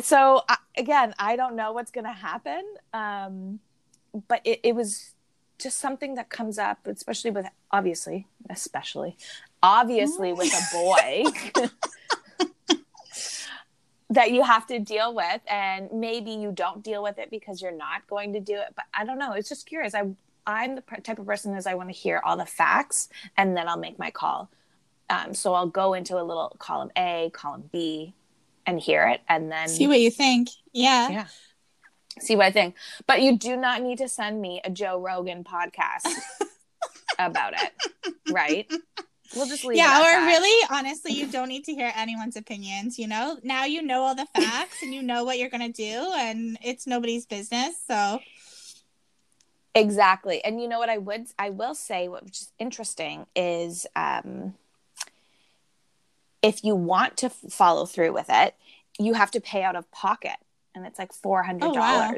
so 0.00 0.42
again, 0.76 1.14
I 1.18 1.36
don't 1.36 1.56
know 1.56 1.72
what's 1.72 1.90
gonna 1.90 2.12
happen. 2.12 2.62
Um, 2.94 3.58
but 4.28 4.40
it, 4.44 4.60
it 4.62 4.74
was 4.74 5.12
just 5.58 5.78
something 5.78 6.14
that 6.14 6.30
comes 6.30 6.58
up, 6.58 6.86
especially 6.86 7.32
with 7.32 7.46
obviously, 7.72 8.28
especially, 8.48 9.16
obviously 9.62 10.32
with 10.32 10.52
a 10.54 10.62
boy 10.72 11.24
that 14.10 14.30
you 14.30 14.42
have 14.42 14.66
to 14.68 14.78
deal 14.78 15.14
with, 15.14 15.40
and 15.48 15.88
maybe 15.92 16.30
you 16.30 16.52
don't 16.52 16.82
deal 16.82 17.02
with 17.02 17.18
it 17.18 17.30
because 17.30 17.60
you're 17.60 17.72
not 17.76 18.06
going 18.06 18.32
to 18.34 18.40
do 18.40 18.54
it. 18.54 18.72
But 18.74 18.84
I 18.94 19.04
don't 19.04 19.18
know. 19.18 19.32
It's 19.32 19.48
just 19.48 19.66
curious. 19.66 19.94
I 19.94 20.14
I'm 20.46 20.76
the 20.76 20.82
type 21.02 21.18
of 21.18 21.26
person 21.26 21.54
is 21.56 21.66
I 21.66 21.74
want 21.74 21.88
to 21.88 21.94
hear 21.94 22.20
all 22.24 22.36
the 22.36 22.46
facts 22.46 23.08
and 23.36 23.56
then 23.56 23.68
I'll 23.68 23.78
make 23.78 23.98
my 23.98 24.10
call. 24.10 24.50
Um, 25.10 25.34
so 25.34 25.54
I'll 25.54 25.68
go 25.68 25.94
into 25.94 26.20
a 26.20 26.22
little 26.22 26.56
column 26.58 26.90
A, 26.96 27.30
column 27.32 27.68
B, 27.72 28.14
and 28.64 28.80
hear 28.80 29.06
it, 29.08 29.20
and 29.28 29.50
then 29.50 29.68
See 29.68 29.86
what 29.86 30.00
you 30.00 30.10
think. 30.10 30.48
Yeah. 30.72 31.08
yeah. 31.08 31.26
See 32.18 32.34
what 32.34 32.46
I 32.46 32.50
think. 32.50 32.74
But 33.06 33.22
you 33.22 33.38
do 33.38 33.56
not 33.56 33.82
need 33.82 33.98
to 33.98 34.08
send 34.08 34.40
me 34.40 34.60
a 34.64 34.70
Joe 34.70 34.98
Rogan 34.98 35.44
podcast 35.44 36.08
about 37.18 37.54
it. 37.54 38.14
Right? 38.32 38.70
We'll 39.34 39.46
just 39.46 39.64
leave 39.64 39.76
it 39.76 39.78
Yeah, 39.78 40.00
or 40.00 40.26
really, 40.26 40.68
honestly, 40.70 41.12
you 41.12 41.26
don't 41.26 41.48
need 41.48 41.64
to 41.64 41.72
hear 41.72 41.92
anyone's 41.96 42.36
opinions. 42.36 42.98
You 42.98 43.08
know, 43.08 43.38
now 43.42 43.64
you 43.64 43.82
know 43.82 44.02
all 44.02 44.14
the 44.14 44.26
facts 44.26 44.82
and 44.82 44.94
you 44.94 45.02
know 45.02 45.24
what 45.24 45.38
you're 45.38 45.50
gonna 45.50 45.68
do, 45.68 46.12
and 46.16 46.58
it's 46.62 46.86
nobody's 46.86 47.26
business. 47.26 47.74
So 47.86 48.20
Exactly. 49.76 50.42
And 50.42 50.60
you 50.60 50.68
know 50.68 50.78
what 50.78 50.88
I 50.88 50.96
would 50.96 51.26
I 51.38 51.50
will 51.50 51.74
say 51.74 52.08
what 52.08 52.24
which 52.24 52.40
is 52.40 52.52
interesting 52.58 53.26
is 53.36 53.86
um 53.94 54.54
if 56.42 56.64
you 56.64 56.74
want 56.74 57.18
to 57.18 57.26
f- 57.26 57.36
follow 57.50 57.84
through 57.84 58.12
with 58.12 58.26
it, 58.30 58.54
you 58.98 59.14
have 59.14 59.30
to 59.32 59.40
pay 59.40 59.62
out 59.62 59.76
of 59.76 59.90
pocket 59.90 60.36
and 60.74 60.86
it's 60.86 60.98
like 60.98 61.12
$400. 61.12 61.58
Oh, 61.62 61.72
wow. 61.74 62.14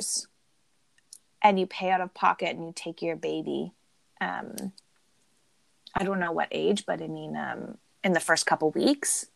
And 1.43 1.59
you 1.59 1.67
pay 1.67 1.91
out 1.91 2.01
of 2.01 2.15
pocket 2.15 2.51
and 2.51 2.65
you 2.65 2.73
take 2.75 3.03
your 3.03 3.17
baby 3.17 3.73
um 4.21 4.73
I 5.95 6.05
don't 6.05 6.21
know 6.21 6.33
what 6.33 6.49
age, 6.51 6.85
but 6.87 7.03
I 7.03 7.07
mean 7.07 7.37
um 7.37 7.79
in 8.05 8.13
the 8.13 8.21
first 8.21 8.47
couple 8.47 8.71
weeks 8.71 9.27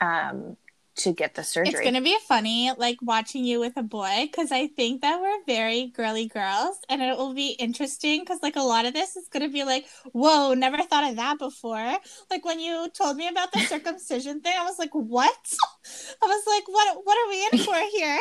um 0.00 0.56
to 0.96 1.12
get 1.12 1.34
the 1.34 1.42
surgery. 1.42 1.72
it's 1.72 1.80
gonna 1.80 2.00
be 2.00 2.16
funny, 2.28 2.70
like 2.76 2.98
watching 3.02 3.44
you 3.44 3.58
with 3.58 3.76
a 3.76 3.82
boy, 3.82 4.28
because 4.30 4.52
I 4.52 4.68
think 4.68 5.02
that 5.02 5.20
we're 5.20 5.44
very 5.44 5.86
girly 5.86 6.26
girls, 6.28 6.78
and 6.88 7.02
it 7.02 7.16
will 7.16 7.34
be 7.34 7.50
interesting 7.58 8.20
because 8.20 8.38
like 8.42 8.56
a 8.56 8.62
lot 8.62 8.86
of 8.86 8.94
this 8.94 9.16
is 9.16 9.28
gonna 9.28 9.48
be 9.48 9.64
like, 9.64 9.86
whoa, 10.12 10.54
never 10.54 10.78
thought 10.82 11.10
of 11.10 11.16
that 11.16 11.38
before. 11.38 11.98
Like 12.30 12.44
when 12.44 12.60
you 12.60 12.88
told 12.96 13.16
me 13.16 13.28
about 13.28 13.52
the 13.52 13.58
circumcision 13.68 14.40
thing, 14.40 14.54
I 14.56 14.64
was 14.64 14.78
like, 14.78 14.92
what? 14.92 15.36
I 16.22 16.26
was 16.26 16.44
like, 16.46 16.68
what? 16.68 17.00
What 17.04 17.18
are 17.18 17.28
we 17.28 17.46
in 17.52 17.58
for 17.64 17.74
here? 17.90 18.20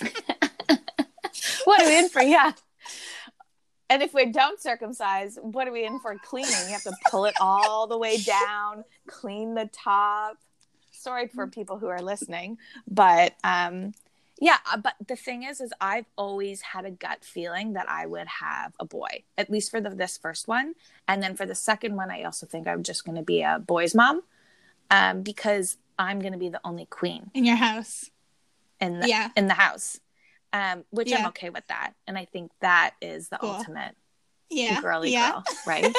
what 1.64 1.82
are 1.82 1.86
we 1.86 1.98
in 1.98 2.08
for? 2.08 2.22
Yeah. 2.22 2.52
And 3.90 4.02
if 4.02 4.12
we 4.12 4.26
don't 4.26 4.60
circumcise, 4.60 5.38
what 5.40 5.66
are 5.66 5.72
we 5.72 5.84
in 5.84 5.98
for 6.00 6.14
cleaning? 6.16 6.50
You 6.66 6.72
have 6.72 6.82
to 6.82 6.92
pull 7.10 7.24
it 7.24 7.34
all 7.40 7.86
the 7.86 7.96
way 7.98 8.18
down, 8.18 8.84
clean 9.06 9.54
the 9.54 9.68
top. 9.72 10.36
Sorry 10.90 11.28
for 11.28 11.46
people 11.46 11.78
who 11.78 11.86
are 11.86 12.02
listening, 12.02 12.58
but 12.86 13.34
um, 13.44 13.94
yeah. 14.40 14.58
uh, 14.70 14.76
But 14.78 14.94
the 15.06 15.14
thing 15.16 15.44
is, 15.44 15.60
is 15.60 15.72
I've 15.80 16.06
always 16.16 16.60
had 16.60 16.84
a 16.84 16.90
gut 16.90 17.24
feeling 17.24 17.74
that 17.74 17.88
I 17.88 18.04
would 18.04 18.26
have 18.26 18.74
a 18.80 18.84
boy, 18.84 19.22
at 19.38 19.48
least 19.48 19.70
for 19.70 19.80
the, 19.80 19.90
this 19.90 20.18
first 20.18 20.48
one, 20.48 20.74
and 21.06 21.22
then 21.22 21.36
for 21.36 21.46
the 21.46 21.54
second 21.54 21.94
one, 21.96 22.10
I 22.10 22.24
also 22.24 22.46
think 22.46 22.66
I'm 22.66 22.82
just 22.82 23.04
going 23.04 23.16
to 23.16 23.22
be 23.22 23.42
a 23.42 23.58
boy's 23.64 23.94
mom, 23.94 24.22
um, 24.90 25.22
because 25.22 25.76
I'm 25.98 26.18
going 26.18 26.32
to 26.32 26.38
be 26.38 26.48
the 26.48 26.60
only 26.64 26.86
queen 26.86 27.30
In 27.32 27.44
your 27.44 27.56
house. 27.56 28.10
in 28.80 29.00
the 29.00 29.08
Yeah. 29.08 29.30
in 29.36 29.46
the 29.46 29.54
house, 29.54 30.00
um, 30.52 30.84
which 30.90 31.12
I'm 31.12 31.26
okay 31.28 31.50
with 31.50 31.66
that, 31.68 31.92
and 32.06 32.16
I 32.18 32.24
think 32.24 32.50
that 32.60 32.94
is 33.00 33.28
the 33.28 33.38
Cool. 33.38 33.50
ultimate 33.50 33.94
Yeah. 34.50 34.80
girly 34.80 35.12
yeah. 35.12 35.32
girl, 35.32 35.44
right? 35.66 35.94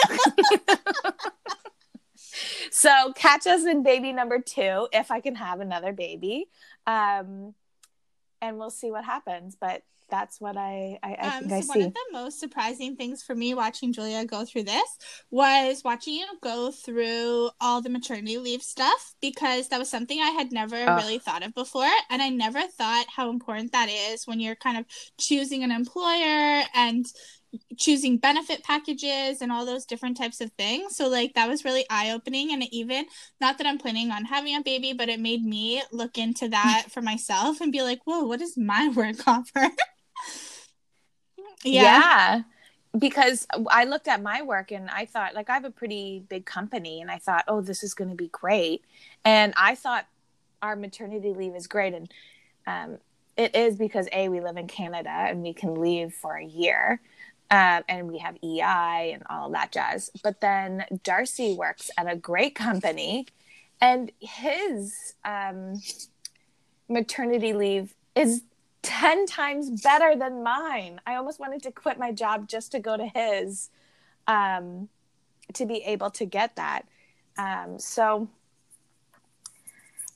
so 2.71 3.13
catch 3.15 3.47
us 3.47 3.65
in 3.65 3.83
baby 3.83 4.11
number 4.13 4.39
two 4.39 4.87
if 4.91 5.11
I 5.11 5.19
can 5.19 5.35
have 5.35 5.59
another 5.59 5.93
baby, 5.93 6.47
um, 6.87 7.53
and 8.41 8.57
we'll 8.57 8.69
see 8.69 8.91
what 8.91 9.05
happens. 9.05 9.55
But 9.59 9.83
that's 10.09 10.41
what 10.41 10.57
I 10.57 10.97
I, 11.03 11.17
I 11.21 11.29
Um, 11.29 11.31
think 11.31 11.51
so 11.51 11.57
I 11.57 11.59
one 11.65 11.81
see. 11.81 11.83
of 11.83 11.93
the 11.93 12.05
most 12.13 12.39
surprising 12.39 12.95
things 12.95 13.21
for 13.21 13.35
me 13.35 13.53
watching 13.53 13.91
Julia 13.91 14.23
go 14.25 14.45
through 14.45 14.63
this 14.63 14.97
was 15.29 15.83
watching 15.83 16.13
you 16.13 16.25
go 16.41 16.71
through 16.71 17.49
all 17.59 17.81
the 17.81 17.89
maternity 17.89 18.37
leave 18.37 18.63
stuff 18.63 19.15
because 19.21 19.67
that 19.67 19.79
was 19.79 19.89
something 19.89 20.19
I 20.21 20.29
had 20.29 20.53
never 20.53 20.77
Ugh. 20.87 20.89
really 20.93 21.19
thought 21.19 21.43
of 21.45 21.53
before. 21.53 21.89
And 22.09 22.21
I 22.21 22.29
never 22.29 22.61
thought 22.67 23.07
how 23.13 23.29
important 23.29 23.73
that 23.73 23.89
is 23.89 24.25
when 24.25 24.39
you're 24.39 24.55
kind 24.55 24.77
of 24.77 24.85
choosing 25.19 25.61
an 25.63 25.71
employer 25.71 26.63
and 26.73 27.05
choosing 27.77 28.17
benefit 28.17 28.63
packages 28.63 29.41
and 29.41 29.51
all 29.51 29.65
those 29.65 29.85
different 29.85 30.17
types 30.17 30.41
of 30.41 30.51
things. 30.51 30.95
So 30.95 31.07
like 31.07 31.33
that 31.33 31.49
was 31.49 31.65
really 31.65 31.85
eye 31.89 32.11
opening 32.11 32.51
and 32.53 32.63
even 32.71 33.05
not 33.41 33.57
that 33.57 33.67
I'm 33.67 33.77
planning 33.77 34.11
on 34.11 34.25
having 34.25 34.55
a 34.55 34.61
baby, 34.61 34.93
but 34.93 35.09
it 35.09 35.19
made 35.19 35.43
me 35.43 35.81
look 35.91 36.17
into 36.17 36.47
that 36.49 36.87
for 36.89 37.01
myself 37.01 37.61
and 37.61 37.71
be 37.71 37.81
like, 37.81 38.01
whoa, 38.05 38.23
what 38.23 38.39
does 38.39 38.57
my 38.57 38.89
work 38.95 39.27
offer? 39.27 39.69
yeah. 41.63 42.41
Because 42.97 43.45
I 43.69 43.83
looked 43.83 44.07
at 44.07 44.21
my 44.23 44.41
work 44.41 44.71
and 44.71 44.89
I 44.89 45.05
thought, 45.05 45.35
like, 45.35 45.49
I 45.49 45.53
have 45.53 45.65
a 45.65 45.71
pretty 45.71 46.23
big 46.27 46.45
company, 46.47 47.01
and 47.01 47.11
I 47.11 47.19
thought, 47.19 47.43
oh, 47.47 47.61
this 47.61 47.83
is 47.83 47.93
going 47.93 48.09
to 48.09 48.15
be 48.15 48.29
great. 48.29 48.83
And 49.23 49.53
I 49.55 49.75
thought 49.75 50.07
our 50.63 50.75
maternity 50.75 51.33
leave 51.33 51.55
is 51.55 51.67
great. 51.67 51.93
And 51.93 52.11
um, 52.65 52.97
it 53.37 53.55
is 53.55 53.75
because, 53.75 54.07
A, 54.11 54.29
we 54.29 54.41
live 54.41 54.57
in 54.57 54.67
Canada 54.67 55.09
and 55.09 55.43
we 55.43 55.53
can 55.53 55.75
leave 55.75 56.13
for 56.15 56.35
a 56.35 56.43
year. 56.43 56.99
Um, 57.51 57.83
and 57.89 58.07
we 58.07 58.19
have 58.19 58.37
EI 58.43 59.11
and 59.13 59.23
all 59.29 59.49
that 59.51 59.71
jazz. 59.71 60.11
But 60.23 60.39
then 60.39 60.85
Darcy 61.03 61.55
works 61.55 61.89
at 61.97 62.11
a 62.11 62.15
great 62.15 62.53
company, 62.55 63.25
and 63.81 64.11
his 64.19 65.15
um, 65.25 65.81
maternity 66.87 67.53
leave 67.53 67.95
is 68.15 68.43
10 68.83 69.25
times 69.25 69.81
better 69.81 70.15
than 70.15 70.43
mine. 70.43 71.01
I 71.05 71.15
almost 71.15 71.39
wanted 71.39 71.63
to 71.63 71.71
quit 71.71 71.97
my 71.97 72.11
job 72.11 72.47
just 72.47 72.71
to 72.73 72.79
go 72.79 72.95
to 72.97 73.05
his 73.05 73.69
um, 74.27 74.89
to 75.53 75.65
be 75.65 75.77
able 75.85 76.11
to 76.11 76.25
get 76.25 76.55
that. 76.55 76.83
Um, 77.37 77.79
so 77.79 78.27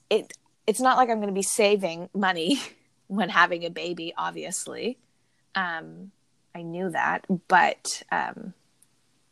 it 0.10 0.34
it's 0.66 0.80
not 0.80 0.98
like 0.98 1.10
I'm 1.10 1.18
going 1.18 1.28
to 1.28 1.34
be 1.34 1.42
saving 1.42 2.10
money 2.14 2.62
when 3.08 3.30
having 3.30 3.66
a 3.66 3.70
baby, 3.70 4.14
obviously. 4.18 4.98
Um, 5.56 6.12
I 6.56 6.62
knew 6.62 6.90
that, 6.92 7.26
but 7.48 8.04
um, 8.12 8.54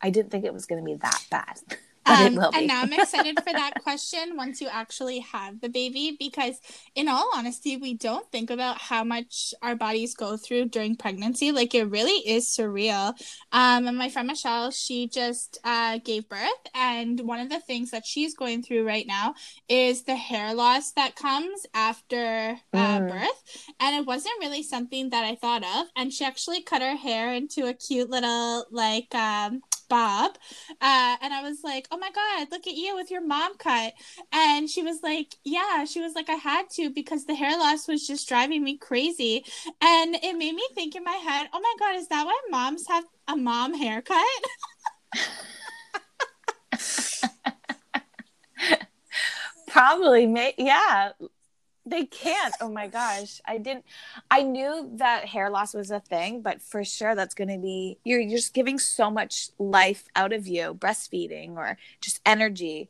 I 0.01 0.09
didn't 0.09 0.31
think 0.31 0.45
it 0.45 0.53
was 0.53 0.65
going 0.65 0.81
to 0.81 0.85
be 0.85 0.95
that 0.95 1.25
bad. 1.29 1.59
Um, 2.05 2.39
and 2.51 2.67
now 2.67 2.81
I'm 2.81 2.93
excited 2.93 3.39
for 3.43 3.53
that 3.53 3.77
question 3.79 4.35
once 4.35 4.59
you 4.61 4.67
actually 4.67 5.19
have 5.19 5.61
the 5.61 5.69
baby 5.69 6.15
because, 6.19 6.59
in 6.95 7.07
all 7.07 7.29
honesty, 7.33 7.77
we 7.77 7.93
don't 7.93 8.29
think 8.31 8.49
about 8.49 8.79
how 8.79 9.03
much 9.03 9.53
our 9.61 9.75
bodies 9.75 10.15
go 10.15 10.35
through 10.37 10.65
during 10.69 10.95
pregnancy. 10.95 11.51
Like 11.51 11.75
it 11.75 11.85
really 11.85 12.27
is 12.27 12.47
surreal. 12.47 13.13
Um, 13.51 13.87
and 13.87 13.97
my 13.97 14.09
friend 14.09 14.27
Michelle, 14.27 14.71
she 14.71 15.07
just 15.07 15.59
uh, 15.63 15.99
gave 16.03 16.27
birth, 16.27 16.49
and 16.73 17.19
one 17.21 17.39
of 17.39 17.49
the 17.49 17.59
things 17.59 17.91
that 17.91 18.05
she's 18.05 18.33
going 18.35 18.63
through 18.63 18.85
right 18.85 19.05
now 19.07 19.35
is 19.69 20.03
the 20.03 20.15
hair 20.15 20.53
loss 20.53 20.91
that 20.93 21.15
comes 21.15 21.65
after 21.73 22.57
uh, 22.75 23.01
Mm. 23.01 23.09
birth. 23.09 23.43
And 23.79 23.95
it 23.95 24.05
wasn't 24.05 24.39
really 24.39 24.63
something 24.63 25.09
that 25.11 25.25
I 25.25 25.35
thought 25.35 25.63
of. 25.63 25.87
And 25.95 26.11
she 26.13 26.25
actually 26.25 26.61
cut 26.63 26.81
her 26.81 26.95
hair 26.95 27.33
into 27.33 27.65
a 27.67 27.73
cute 27.73 28.09
little 28.09 28.65
like 28.71 29.13
um, 29.15 29.61
bob 29.91 30.31
uh, 30.81 31.15
and 31.21 31.33
I 31.33 31.41
was 31.43 31.59
like, 31.63 31.87
"Oh 31.91 31.97
my 31.97 32.09
god, 32.11 32.47
look 32.51 32.67
at 32.67 32.73
you 32.75 32.95
with 32.95 33.11
your 33.11 33.21
mom 33.25 33.57
cut." 33.57 33.93
And 34.31 34.69
she 34.69 34.81
was 34.83 34.99
like, 35.03 35.35
"Yeah." 35.43 35.85
She 35.85 36.01
was 36.01 36.13
like, 36.15 36.29
"I 36.29 36.33
had 36.51 36.69
to 36.77 36.89
because 36.89 37.25
the 37.25 37.35
hair 37.35 37.57
loss 37.57 37.87
was 37.87 38.07
just 38.07 38.27
driving 38.29 38.63
me 38.63 38.77
crazy." 38.77 39.45
And 39.81 40.15
it 40.15 40.37
made 40.37 40.55
me 40.55 40.63
think 40.75 40.95
in 40.95 41.03
my 41.03 41.19
head, 41.27 41.47
"Oh 41.53 41.59
my 41.61 41.75
god, 41.79 41.95
is 41.97 42.07
that 42.09 42.25
why 42.25 42.39
moms 42.49 42.87
have 42.87 43.05
a 43.27 43.35
mom 43.37 43.73
haircut?" 43.75 44.25
Probably, 49.67 50.27
may- 50.27 50.55
yeah. 50.57 51.11
They 51.85 52.05
can't. 52.05 52.53
Oh 52.61 52.69
my 52.69 52.87
gosh. 52.87 53.41
I 53.45 53.57
didn't 53.57 53.85
I 54.29 54.43
knew 54.43 54.91
that 54.95 55.25
hair 55.25 55.49
loss 55.49 55.73
was 55.73 55.89
a 55.89 55.99
thing, 55.99 56.41
but 56.41 56.61
for 56.61 56.83
sure 56.83 57.15
that's 57.15 57.33
going 57.33 57.49
to 57.49 57.57
be 57.57 57.97
you're 58.03 58.19
you're 58.19 58.37
just 58.37 58.53
giving 58.53 58.77
so 58.77 59.09
much 59.09 59.49
life 59.57 60.05
out 60.15 60.31
of 60.31 60.47
you 60.47 60.75
breastfeeding 60.75 61.55
or 61.55 61.77
just 61.99 62.21
energy. 62.25 62.89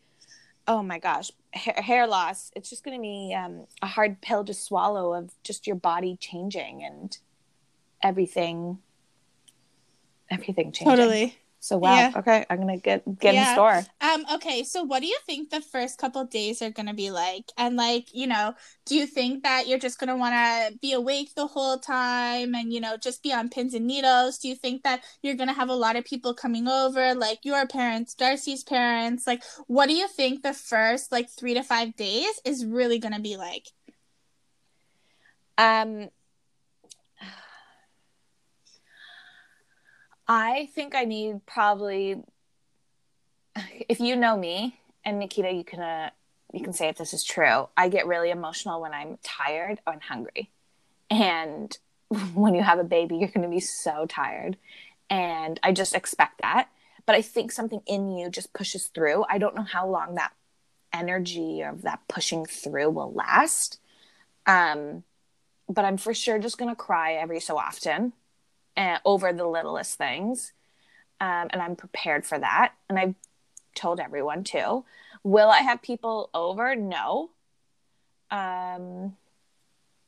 Oh 0.67 0.83
my 0.83 0.99
gosh. 0.99 1.31
Hair, 1.53 1.81
hair 1.81 2.07
loss, 2.07 2.51
it's 2.55 2.69
just 2.69 2.83
going 2.83 2.97
to 2.97 3.01
be 3.01 3.33
um, 3.37 3.65
a 3.81 3.87
hard 3.87 4.21
pill 4.21 4.43
to 4.45 4.53
swallow 4.53 5.13
of 5.13 5.33
just 5.43 5.67
your 5.67 5.75
body 5.75 6.17
changing 6.19 6.83
and 6.83 7.17
everything 8.03 8.79
everything 10.29 10.71
changing. 10.71 10.87
So 11.63 11.77
wow. 11.77 11.93
Yeah. 11.95 12.11
Okay, 12.15 12.45
I'm 12.49 12.57
going 12.59 12.75
to 12.75 12.81
get 12.81 13.19
get 13.19 13.35
in 13.35 13.35
Yeah. 13.35 13.53
store. 13.53 13.85
Um, 14.01 14.25
okay, 14.33 14.63
so 14.63 14.81
what 14.83 15.01
do 15.01 15.07
you 15.07 15.17
think 15.27 15.51
the 15.51 15.61
first 15.61 15.99
couple 15.99 16.25
days 16.25 16.59
are 16.63 16.71
gonna 16.71 16.93
be 16.95 17.11
like? 17.11 17.51
And 17.55 17.75
like, 17.75 18.07
you 18.15 18.25
know, 18.25 18.55
do 18.85 18.95
you 18.95 19.05
think 19.05 19.43
that 19.43 19.67
you're 19.67 19.77
just 19.77 19.99
gonna 19.99 20.17
wanna 20.17 20.71
be 20.81 20.91
awake 20.93 21.35
the 21.35 21.45
whole 21.45 21.77
time 21.77 22.55
and 22.55 22.73
you 22.73 22.81
know, 22.81 22.97
just 22.97 23.21
be 23.21 23.31
on 23.31 23.49
pins 23.49 23.75
and 23.75 23.85
needles? 23.85 24.39
Do 24.39 24.47
you 24.49 24.55
think 24.55 24.81
that 24.83 25.03
you're 25.21 25.35
gonna 25.35 25.53
have 25.53 25.69
a 25.69 25.75
lot 25.75 25.95
of 25.95 26.03
people 26.03 26.33
coming 26.33 26.67
over, 26.67 27.13
like 27.13 27.39
your 27.45 27.67
parents, 27.67 28.15
Darcy's 28.15 28.63
parents? 28.63 29.27
Like, 29.27 29.43
what 29.67 29.87
do 29.87 29.93
you 29.93 30.07
think 30.07 30.41
the 30.41 30.53
first 30.53 31.11
like 31.11 31.29
three 31.29 31.53
to 31.53 31.61
five 31.63 31.95
days 31.95 32.39
is 32.43 32.65
really 32.65 32.97
gonna 32.97 33.19
be 33.19 33.37
like? 33.37 33.67
Um, 35.57 36.09
I 40.33 40.69
think 40.75 40.95
I 40.95 41.03
need 41.03 41.45
probably, 41.45 42.23
if 43.89 43.99
you 43.99 44.15
know 44.15 44.37
me, 44.37 44.79
and 45.03 45.19
Nikita, 45.19 45.51
you 45.51 45.65
can 45.65 45.81
uh, 45.81 46.09
you 46.53 46.63
can 46.63 46.71
say 46.71 46.87
if 46.87 46.97
this 46.97 47.13
is 47.13 47.25
true. 47.25 47.67
I 47.75 47.89
get 47.89 48.07
really 48.07 48.29
emotional 48.29 48.79
when 48.79 48.93
I'm 48.93 49.17
tired 49.21 49.81
and 49.85 50.01
hungry, 50.01 50.49
and 51.09 51.77
when 52.33 52.55
you 52.55 52.63
have 52.63 52.79
a 52.79 52.85
baby, 52.85 53.17
you're 53.17 53.27
going 53.27 53.41
to 53.41 53.49
be 53.49 53.59
so 53.59 54.05
tired, 54.05 54.55
and 55.09 55.59
I 55.63 55.73
just 55.73 55.93
expect 55.93 56.41
that. 56.41 56.69
But 57.05 57.15
I 57.15 57.21
think 57.21 57.51
something 57.51 57.81
in 57.85 58.09
you 58.09 58.29
just 58.29 58.53
pushes 58.53 58.87
through. 58.87 59.25
I 59.29 59.37
don't 59.37 59.55
know 59.55 59.63
how 59.63 59.85
long 59.85 60.15
that 60.15 60.31
energy 60.93 61.59
of 61.59 61.81
that 61.81 62.07
pushing 62.07 62.45
through 62.45 62.91
will 62.91 63.11
last. 63.11 63.81
Um, 64.45 65.03
but 65.67 65.83
I'm 65.83 65.97
for 65.97 66.13
sure 66.13 66.39
just 66.39 66.57
going 66.57 66.71
to 66.71 66.75
cry 66.75 67.15
every 67.15 67.41
so 67.41 67.57
often 67.57 68.13
uh, 68.81 68.97
over 69.05 69.31
the 69.31 69.45
littlest 69.45 69.95
things. 69.97 70.53
Um, 71.19 71.47
and 71.51 71.61
I'm 71.61 71.75
prepared 71.75 72.25
for 72.25 72.39
that. 72.39 72.73
And 72.89 72.97
I've 72.97 73.15
told 73.75 73.99
everyone 73.99 74.43
too. 74.43 74.83
Will 75.23 75.49
I 75.49 75.59
have 75.59 75.83
people 75.83 76.31
over? 76.33 76.75
No. 76.75 77.29
Um, 78.31 79.15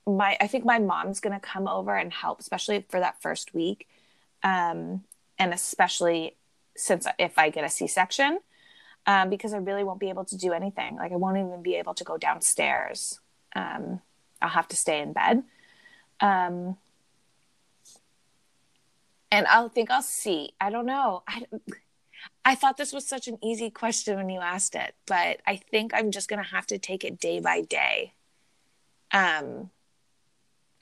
my 0.07 0.35
I 0.41 0.47
think 0.47 0.65
my 0.65 0.79
mom's 0.79 1.19
going 1.19 1.39
to 1.39 1.39
come 1.39 1.67
over 1.67 1.95
and 1.95 2.11
help, 2.11 2.39
especially 2.39 2.83
for 2.89 2.99
that 2.99 3.21
first 3.21 3.53
week, 3.53 3.87
um, 4.41 5.03
and 5.37 5.53
especially 5.53 6.35
since 6.75 7.05
if 7.19 7.37
I 7.37 7.49
get 7.51 7.63
a 7.63 7.69
C-section, 7.69 8.39
um, 9.05 9.29
because 9.29 9.53
I 9.53 9.57
really 9.57 9.83
won't 9.83 9.99
be 9.99 10.09
able 10.09 10.25
to 10.25 10.37
do 10.37 10.51
anything. 10.51 10.95
Like 10.95 11.11
I 11.11 11.17
won't 11.17 11.37
even 11.37 11.61
be 11.61 11.75
able 11.75 11.93
to 11.93 12.03
go 12.03 12.17
downstairs. 12.17 13.19
Um, 13.55 14.01
I'll 14.41 14.49
have 14.49 14.67
to 14.69 14.75
stay 14.75 14.99
in 14.99 15.13
bed. 15.13 15.43
Um, 16.19 16.77
and 19.33 19.47
I'll 19.47 19.67
think 19.67 19.89
I'll 19.89 20.03
see. 20.03 20.53
I 20.61 20.69
don't 20.69 20.85
know. 20.85 21.23
I, 21.27 21.45
I 22.45 22.53
thought 22.53 22.77
this 22.77 22.93
was 22.93 23.07
such 23.07 23.27
an 23.27 23.39
easy 23.41 23.71
question 23.71 24.15
when 24.15 24.29
you 24.29 24.39
asked 24.39 24.75
it, 24.75 24.93
but 25.07 25.41
I 25.47 25.55
think 25.71 25.91
I'm 25.91 26.11
just 26.11 26.29
gonna 26.29 26.43
have 26.43 26.67
to 26.67 26.77
take 26.77 27.03
it 27.03 27.19
day 27.19 27.39
by 27.39 27.61
day. 27.61 28.13
Um, 29.11 29.71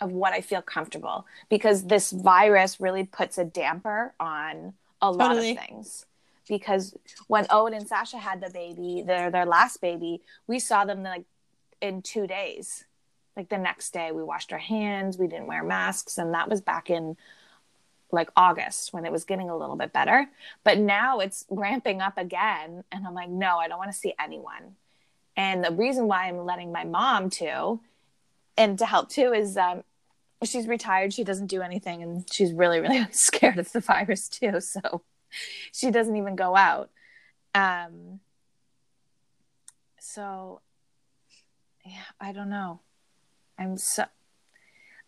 of 0.01 0.11
what 0.11 0.33
I 0.33 0.41
feel 0.41 0.61
comfortable 0.61 1.27
because 1.47 1.85
this 1.85 2.11
virus 2.11 2.81
really 2.81 3.03
puts 3.03 3.37
a 3.37 3.45
damper 3.45 4.13
on 4.19 4.73
a 4.99 5.11
lot 5.11 5.29
Totally. 5.29 5.51
of 5.51 5.59
things. 5.59 6.05
Because 6.47 6.97
when 7.27 7.45
Owen 7.51 7.73
and 7.73 7.87
Sasha 7.87 8.17
had 8.17 8.41
the 8.41 8.49
baby, 8.49 9.03
their 9.05 9.31
their 9.31 9.45
last 9.45 9.79
baby, 9.79 10.21
we 10.47 10.59
saw 10.59 10.83
them 10.83 11.03
like 11.03 11.23
in 11.81 12.01
two 12.01 12.27
days. 12.27 12.83
Like 13.37 13.47
the 13.47 13.57
next 13.57 13.93
day, 13.93 14.11
we 14.11 14.23
washed 14.23 14.51
our 14.51 14.59
hands, 14.59 15.17
we 15.17 15.27
didn't 15.27 15.47
wear 15.47 15.63
masks, 15.63 16.17
and 16.17 16.33
that 16.33 16.49
was 16.49 16.59
back 16.59 16.89
in 16.89 17.15
like 18.11 18.29
August 18.35 18.93
when 18.93 19.05
it 19.05 19.11
was 19.11 19.23
getting 19.23 19.49
a 19.49 19.57
little 19.57 19.75
bit 19.75 19.93
better. 19.93 20.27
But 20.63 20.77
now 20.77 21.19
it's 21.19 21.45
ramping 21.49 22.01
up 22.01 22.17
again, 22.17 22.83
and 22.91 23.05
I'm 23.05 23.13
like, 23.13 23.29
no, 23.29 23.57
I 23.57 23.67
don't 23.67 23.77
want 23.77 23.91
to 23.91 23.97
see 23.97 24.13
anyone. 24.19 24.75
And 25.37 25.63
the 25.63 25.71
reason 25.71 26.07
why 26.07 26.27
I'm 26.27 26.45
letting 26.45 26.71
my 26.71 26.83
mom 26.83 27.29
too, 27.29 27.79
and 28.57 28.77
to 28.79 28.85
help 28.85 29.09
too, 29.09 29.33
is 29.33 29.57
um, 29.57 29.83
she's 30.43 30.67
retired. 30.67 31.13
She 31.13 31.23
doesn't 31.23 31.47
do 31.47 31.61
anything, 31.61 32.03
and 32.03 32.25
she's 32.31 32.53
really, 32.53 32.79
really 32.79 33.05
scared 33.11 33.59
of 33.59 33.71
the 33.71 33.79
virus 33.79 34.27
too. 34.27 34.59
So 34.59 35.01
she 35.71 35.91
doesn't 35.91 36.15
even 36.15 36.35
go 36.35 36.55
out. 36.55 36.89
Um, 37.55 38.19
so 39.99 40.61
yeah, 41.85 42.03
I 42.19 42.31
don't 42.31 42.49
know. 42.49 42.79
I'm 43.57 43.77
so. 43.77 44.05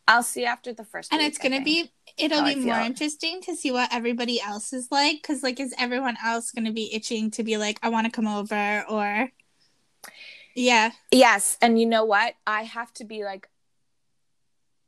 I'll 0.08 0.24
see 0.24 0.46
after 0.46 0.74
the 0.74 0.84
first. 0.84 1.12
And 1.14 1.20
week, 1.20 1.30
it's 1.30 1.38
gonna 1.38 1.62
be 1.62 1.92
it'll 2.18 2.44
be 2.44 2.56
more 2.56 2.80
interesting 2.80 3.42
to 3.44 3.56
see 3.56 3.72
what 3.72 3.94
everybody 3.94 4.42
else 4.42 4.74
is 4.74 4.90
like 4.92 5.22
because 5.22 5.42
like 5.44 5.60
is 5.60 5.74
everyone 5.78 6.18
else 6.24 6.52
gonna 6.52 6.72
be 6.74 6.94
itching 6.94 7.32
to 7.32 7.44
be 7.44 7.58
like 7.58 7.80
I 7.82 7.90
want 7.90 8.06
to 8.06 8.12
come 8.12 8.28
over 8.28 8.86
or 8.90 9.30
yeah 10.56 10.92
Yes, 11.12 11.58
and 11.62 11.80
you 11.80 11.86
know 11.86 12.06
what? 12.06 12.36
I 12.46 12.64
have 12.64 12.94
to 12.96 13.06
be 13.06 13.24
like 13.24 13.50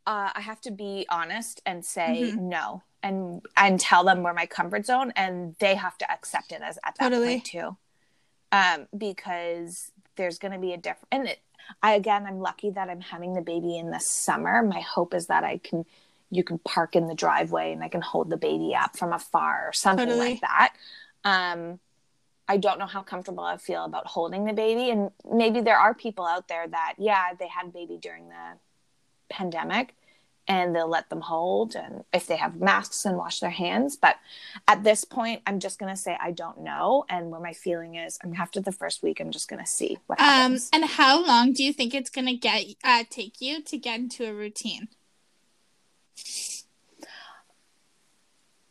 uh, 0.07 0.29
I 0.35 0.41
have 0.41 0.61
to 0.61 0.71
be 0.71 1.05
honest 1.09 1.61
and 1.65 1.83
say 1.83 2.33
Mhm. 2.35 2.37
no 2.37 2.83
and 3.01 3.41
and 3.57 3.79
tell 3.79 4.03
them 4.03 4.21
where 4.21 4.33
my 4.33 4.45
comfort 4.45 4.85
zone 4.85 5.11
and 5.15 5.55
they 5.59 5.75
have 5.75 5.97
to 5.99 6.11
accept 6.11 6.51
it 6.51 6.61
as 6.61 6.77
at 6.85 6.95
that 6.95 7.09
Totally. 7.09 7.35
point 7.35 7.45
too. 7.45 7.77
Um 8.51 8.87
because 8.95 9.91
there's 10.15 10.37
going 10.37 10.53
to 10.53 10.59
be 10.59 10.73
a 10.73 10.77
different 10.77 11.07
and 11.11 11.27
it, 11.27 11.39
I 11.81 11.93
again 11.93 12.25
I'm 12.25 12.39
lucky 12.39 12.69
that 12.71 12.89
I'm 12.89 13.01
having 13.01 13.33
the 13.33 13.41
baby 13.41 13.77
in 13.77 13.91
the 13.91 13.99
summer. 13.99 14.63
My 14.63 14.81
hope 14.81 15.13
is 15.13 15.27
that 15.27 15.43
I 15.43 15.57
can 15.57 15.85
you 16.31 16.43
can 16.43 16.57
park 16.59 16.95
in 16.95 17.07
the 17.07 17.15
driveway 17.15 17.71
and 17.71 17.83
I 17.83 17.87
can 17.87 18.01
hold 18.01 18.29
the 18.29 18.37
baby 18.37 18.75
up 18.75 18.97
from 18.97 19.13
afar 19.13 19.69
or 19.69 19.73
something 19.73 20.07
Totally. 20.07 20.31
like 20.31 20.41
that. 20.41 20.73
Um 21.23 21.79
I 22.47 22.57
don't 22.57 22.77
know 22.77 22.85
how 22.85 23.01
comfortable 23.01 23.43
I 23.43 23.57
feel 23.57 23.85
about 23.85 24.05
holding 24.05 24.45
the 24.45 24.53
baby. 24.53 24.91
And 24.91 25.09
maybe 25.29 25.61
there 25.61 25.79
are 25.79 25.95
people 25.95 26.25
out 26.25 26.47
there 26.47 26.67
that, 26.67 26.93
yeah, 26.99 27.33
they 27.39 27.47
had 27.47 27.65
a 27.65 27.69
baby 27.69 27.97
during 27.99 28.29
the 28.29 28.57
pandemic 29.29 29.95
and 30.47 30.75
they'll 30.75 30.87
let 30.87 31.09
them 31.09 31.21
hold 31.21 31.75
and 31.75 32.03
if 32.13 32.27
they 32.27 32.35
have 32.35 32.59
masks 32.59 33.05
and 33.05 33.17
wash 33.17 33.39
their 33.39 33.49
hands. 33.49 33.95
But 33.95 34.17
at 34.67 34.83
this 34.83 35.03
point, 35.03 35.41
I'm 35.47 35.59
just 35.59 35.79
going 35.79 35.93
to 35.93 35.99
say 35.99 36.17
I 36.21 36.31
don't 36.31 36.61
know. 36.61 37.05
And 37.09 37.31
where 37.31 37.41
my 37.41 37.53
feeling 37.53 37.95
is, 37.95 38.19
I'm 38.23 38.33
after 38.35 38.61
the 38.61 38.71
first 38.71 39.01
week, 39.01 39.19
I'm 39.19 39.31
just 39.31 39.47
going 39.49 39.63
to 39.63 39.69
see 39.69 39.97
what 40.07 40.19
um 40.19 40.25
happens. 40.27 40.69
and 40.71 40.85
how 40.85 41.25
long 41.25 41.53
do 41.53 41.63
you 41.63 41.73
think 41.73 41.93
it's 41.93 42.09
gonna 42.09 42.35
get 42.35 42.65
uh 42.83 43.03
take 43.09 43.41
you 43.41 43.61
to 43.63 43.77
get 43.77 43.99
into 43.99 44.27
a 44.27 44.33
routine 44.33 44.87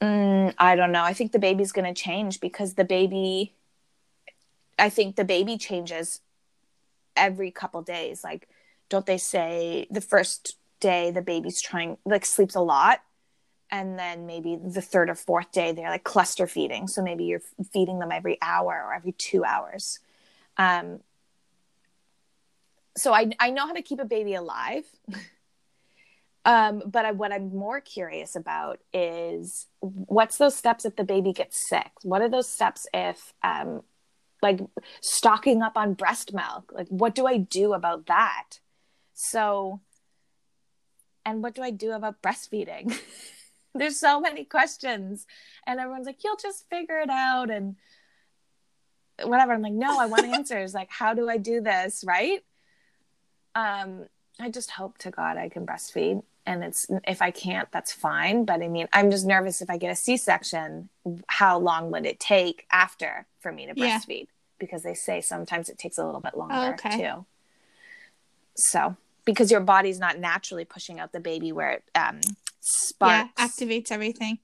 Mm, 0.01 0.55
I 0.59 0.77
don't 0.77 0.93
know. 0.93 1.03
I 1.03 1.15
think 1.15 1.33
the 1.33 1.39
baby's 1.39 1.73
going 1.73 1.93
to 1.93 1.99
change 2.01 2.41
because 2.41 2.75
the 2.75 2.85
baby, 2.85 3.55
I 4.79 4.91
think 4.91 5.17
the 5.17 5.25
baby 5.25 5.57
changes 5.57 6.21
every 7.17 7.51
couple 7.51 7.81
days. 7.83 8.23
Like, 8.23 8.49
don't 8.91 9.07
they 9.07 9.19
say 9.19 9.87
the 9.91 10.03
first 10.03 10.57
day 10.81 11.11
the 11.11 11.23
baby's 11.23 11.61
trying, 11.61 11.99
like, 12.05 12.25
sleeps 12.25 12.55
a 12.55 12.61
lot 12.61 13.01
and 13.71 13.99
then 13.99 14.25
maybe 14.25 14.57
the 14.57 14.81
third 14.81 15.11
or 15.11 15.17
fourth 15.17 15.51
day 15.51 15.73
they're 15.73 15.91
like 15.91 16.05
cluster 16.05 16.47
feeding. 16.47 16.87
So 16.87 17.03
maybe 17.03 17.25
you're 17.25 17.43
feeding 17.73 17.99
them 17.99 18.13
every 18.13 18.39
hour 18.41 18.85
or 18.87 18.95
every 18.95 19.13
two 19.13 19.45
hours. 19.45 19.99
Um, 20.57 21.01
so 22.97 23.13
I, 23.13 23.33
I 23.41 23.51
know 23.51 23.67
how 23.67 23.73
to 23.73 23.83
keep 23.83 23.99
a 23.99 24.05
baby 24.05 24.35
alive. 24.35 24.85
Um, 26.47 26.83
but 26.85 27.07
I, 27.07 27.13
what 27.13 27.33
i'm 27.33 27.57
more 27.57 27.81
curious 27.81 28.37
about 28.37 28.79
is 28.93 29.67
what's 29.81 30.37
those 30.37 30.55
steps 30.55 30.85
if 30.85 30.95
the 30.95 31.03
baby 31.03 31.33
gets 31.33 31.57
sick? 31.57 31.91
What 32.03 32.21
are 32.21 32.29
those 32.29 32.47
steps 32.47 32.87
if 32.93 33.33
um, 33.43 33.83
like 34.43 34.61
stocking 35.01 35.63
up 35.63 35.79
on 35.79 35.95
breast 35.95 36.35
milk? 36.35 36.71
Like 36.71 36.89
what 36.89 37.15
do 37.15 37.27
i 37.27 37.39
do 37.39 37.73
about 37.73 38.05
that? 38.09 38.59
So 39.15 39.81
and 41.25 41.43
what 41.43 41.55
do 41.55 41.63
i 41.63 41.71
do 41.71 41.93
about 41.93 42.23
breastfeeding? 42.23 42.97
There's 43.75 43.99
so 43.99 44.21
many 44.21 44.45
questions. 44.45 45.27
And 45.67 45.81
everyone's 45.81 46.07
like 46.07 46.23
you'll 46.23 46.37
just 46.37 46.69
figure 46.71 46.99
it 46.99 47.11
out 47.11 47.51
and 47.51 47.77
whatever. 49.23 49.53
I'm 49.53 49.63
like 49.63 49.73
no 49.73 49.99
i 49.99 50.07
want 50.07 50.25
answers. 50.35 50.75
Like 50.75 50.91
how 50.91 51.15
do 51.15 51.29
i 51.29 51.37
do 51.37 51.61
this? 51.61 52.05
Right? 52.07 52.45
Um 53.55 54.07
i 54.41 54.51
just 54.51 54.71
hope 54.71 54.99
to 54.99 55.11
god 55.11 55.37
i 55.37 55.49
can 55.49 55.65
breastfeed 55.65 56.21
and 56.45 56.65
it's 56.65 56.89
if 57.07 57.23
i 57.23 57.31
can't 57.31 57.71
that's 57.73 57.93
fine. 57.93 58.45
But 58.45 58.63
i 58.63 58.69
mean 58.69 58.89
i'm 58.93 59.11
just 59.11 59.27
nervous 59.27 59.63
if 59.63 59.71
i 59.71 59.77
get 59.79 59.91
a 59.91 59.97
c-section 59.97 60.89
how 61.29 61.59
long 61.59 61.91
would 61.91 62.07
it 62.07 62.19
take 62.21 62.67
after 62.73 63.27
for 63.41 63.53
me 63.53 63.67
to 63.67 63.75
breastfeed? 63.75 64.21
Yeah. 64.21 64.25
because 64.59 64.83
they 64.83 64.95
say 64.95 65.21
sometimes 65.21 65.69
it 65.69 65.79
takes 65.79 65.99
a 65.99 66.05
little 66.05 66.21
bit 66.21 66.37
longer 66.37 66.55
oh, 66.55 66.71
okay. 66.73 66.97
too. 66.99 67.27
So 68.57 68.97
because 69.25 69.51
your 69.51 69.61
body's 69.61 69.99
not 69.99 70.19
naturally 70.19 70.65
pushing 70.65 71.01
out 71.01 71.13
the 71.13 71.21
baby 71.21 71.53
where 71.53 71.71
it 71.71 71.85
um 71.95 72.21
sparks. 72.61 73.31
yeah, 73.37 73.47
activates 73.47 73.91
everything. 73.91 74.39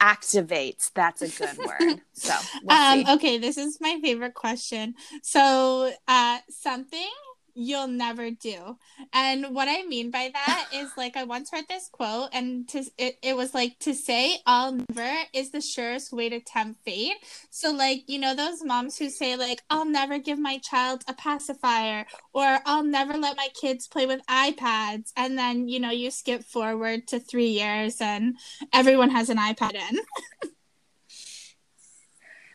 Activates 0.00 0.90
that's 0.94 1.22
a 1.22 1.28
good 1.28 1.58
word. 1.66 2.00
So 2.14 2.34
we'll 2.62 2.76
um 2.76 3.06
okay 3.16 3.38
this 3.38 3.58
is 3.58 3.78
my 3.80 3.98
favorite 4.02 4.34
question. 4.34 4.94
So 5.22 5.92
uh 6.08 6.38
something 6.50 7.10
you'll 7.54 7.88
never 7.88 8.30
do. 8.30 8.76
And 9.12 9.54
what 9.54 9.68
I 9.68 9.84
mean 9.84 10.10
by 10.10 10.30
that 10.32 10.68
is 10.74 10.90
like 10.96 11.16
I 11.16 11.24
once 11.24 11.50
heard 11.50 11.66
this 11.68 11.88
quote 11.90 12.30
and 12.32 12.68
to 12.68 12.84
it, 12.98 13.18
it 13.22 13.36
was 13.36 13.54
like 13.54 13.78
to 13.80 13.94
say 13.94 14.38
I'll 14.46 14.72
never 14.72 15.14
is 15.32 15.50
the 15.50 15.60
surest 15.60 16.12
way 16.12 16.28
to 16.28 16.40
tempt 16.40 16.84
fate. 16.84 17.14
So 17.50 17.72
like, 17.72 18.04
you 18.08 18.18
know, 18.18 18.34
those 18.34 18.64
moms 18.64 18.98
who 18.98 19.08
say 19.08 19.36
like 19.36 19.62
I'll 19.70 19.84
never 19.84 20.18
give 20.18 20.38
my 20.38 20.58
child 20.58 21.02
a 21.08 21.14
pacifier 21.14 22.06
or 22.32 22.58
I'll 22.66 22.84
never 22.84 23.16
let 23.16 23.36
my 23.36 23.48
kids 23.60 23.86
play 23.86 24.06
with 24.06 24.26
iPads 24.26 25.12
and 25.16 25.38
then, 25.38 25.68
you 25.68 25.78
know, 25.80 25.90
you 25.90 26.10
skip 26.10 26.44
forward 26.44 27.06
to 27.08 27.20
3 27.20 27.46
years 27.46 28.00
and 28.00 28.36
everyone 28.72 29.10
has 29.10 29.30
an 29.30 29.38
iPad 29.38 29.74
in. 29.74 29.98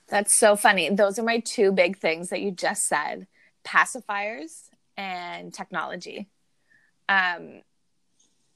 That's 0.09 0.37
so 0.37 0.55
funny. 0.55 0.89
Those 0.89 1.19
are 1.19 1.23
my 1.23 1.39
two 1.39 1.71
big 1.71 1.97
things 1.97 2.29
that 2.29 2.41
you 2.41 2.51
just 2.51 2.87
said. 2.87 3.27
Pacifiers 3.63 4.68
and 4.99 5.53
technology. 5.53 6.27
Um, 7.07 7.61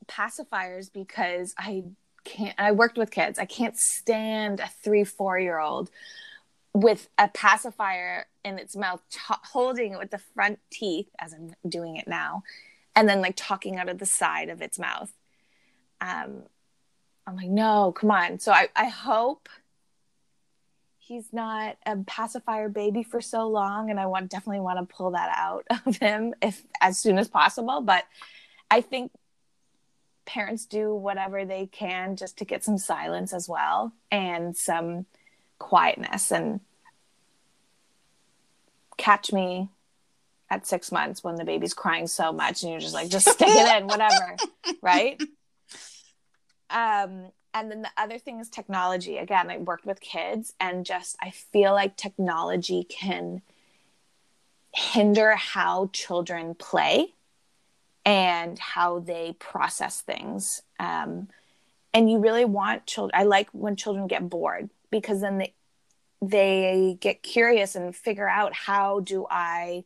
pacifiers 0.06 0.92
because 0.92 1.56
I 1.58 1.86
can't, 2.26 2.54
I 2.60 2.74
worked 2.74 2.98
with 2.98 3.12
kids. 3.12 3.40
I 3.40 3.46
can't 3.46 3.78
stand 3.78 4.60
a 4.60 4.68
three, 4.84 5.06
four 5.06 5.40
year 5.40 5.58
old 5.58 5.90
with 6.74 7.08
a 7.18 7.30
pacifier 7.30 8.26
in 8.44 8.60
its 8.60 8.76
mouth, 8.76 9.02
t- 9.10 9.20
holding 9.54 9.94
it 9.94 10.00
with 10.00 10.12
the 10.12 10.18
front 10.18 10.60
teeth 10.70 11.08
as 11.18 11.34
I'm 11.34 11.54
doing 11.68 11.96
it 11.96 12.08
now, 12.08 12.44
and 12.96 13.08
then 13.08 13.22
like 13.22 13.36
talking 13.38 13.78
out 13.78 13.88
of 13.88 14.00
the 14.00 14.06
side 14.06 14.50
of 14.50 14.62
its 14.62 14.78
mouth. 14.78 15.12
Um, 16.02 16.44
I'm 17.26 17.38
like, 17.38 17.50
no, 17.50 17.94
come 17.94 18.12
on. 18.12 18.40
So 18.40 18.52
I, 18.52 18.68
I 18.76 18.90
hope 18.90 19.48
he's 21.08 21.34
not 21.34 21.78
a 21.86 21.98
pacifier 21.98 22.70
baby 22.70 23.04
for 23.04 23.22
so 23.22 23.48
long 23.48 23.90
and 23.90 24.00
i 24.00 24.06
want 24.06 24.30
definitely 24.30 24.60
want 24.60 24.80
to 24.80 24.96
pull 24.96 25.12
that 25.12 25.34
out 25.36 25.66
of 25.86 25.98
him 25.98 26.34
if 26.42 26.64
as 26.82 26.98
soon 26.98 27.18
as 27.18 27.28
possible 27.28 27.82
but 27.82 28.06
i 28.72 28.82
think 28.82 29.12
parents 30.26 30.66
do 30.66 30.94
whatever 30.96 31.46
they 31.46 31.66
can 31.66 32.16
just 32.16 32.38
to 32.38 32.46
get 32.46 32.64
some 32.64 32.78
silence 32.78 33.34
as 33.34 33.50
well 33.50 33.92
and 34.12 34.56
some 34.56 35.06
quietness 35.60 36.32
and 36.32 36.62
catch 38.98 39.34
me 39.34 39.70
at 40.50 40.68
six 40.68 40.92
months 40.92 41.24
when 41.24 41.36
the 41.36 41.44
baby's 41.44 41.74
crying 41.74 42.08
so 42.08 42.32
much 42.32 42.64
and 42.64 42.72
you're 42.72 42.80
just 42.80 42.94
like 42.94 43.10
just 43.10 43.28
stick 43.28 43.48
it 43.50 43.82
in 43.82 43.88
whatever 43.88 44.36
right? 44.82 45.22
Um 46.70 47.32
and 47.54 47.70
then 47.70 47.82
the 47.82 47.92
other 47.98 48.18
thing 48.18 48.40
is 48.40 48.50
technology. 48.50 49.18
Again 49.18 49.50
i 49.50 49.58
worked 49.58 49.86
with 49.86 50.00
kids 50.00 50.54
and 50.60 50.86
just 50.86 51.16
i 51.22 51.30
feel 51.30 51.74
like 51.74 51.96
technology 51.96 52.84
can 52.84 53.42
hinder 54.74 55.36
how 55.36 55.90
children 55.94 56.56
play 56.56 57.14
and 58.06 58.58
how 58.60 59.00
they 59.00 59.34
process 59.40 60.02
things. 60.02 60.62
Um, 60.80 61.30
and 61.94 62.10
you 62.10 62.20
really 62.20 62.46
want 62.46 62.86
children 62.86 63.12
i 63.20 63.24
like 63.24 63.50
when 63.52 63.76
children 63.76 64.08
get 64.08 64.30
bored 64.30 64.70
because 64.90 65.22
then 65.22 65.38
they 65.38 65.54
they 66.22 66.98
get 67.00 67.22
curious 67.22 67.76
and 67.76 67.96
figure 67.96 68.28
out 68.28 68.54
how 68.54 69.00
do 69.02 69.26
i 69.30 69.84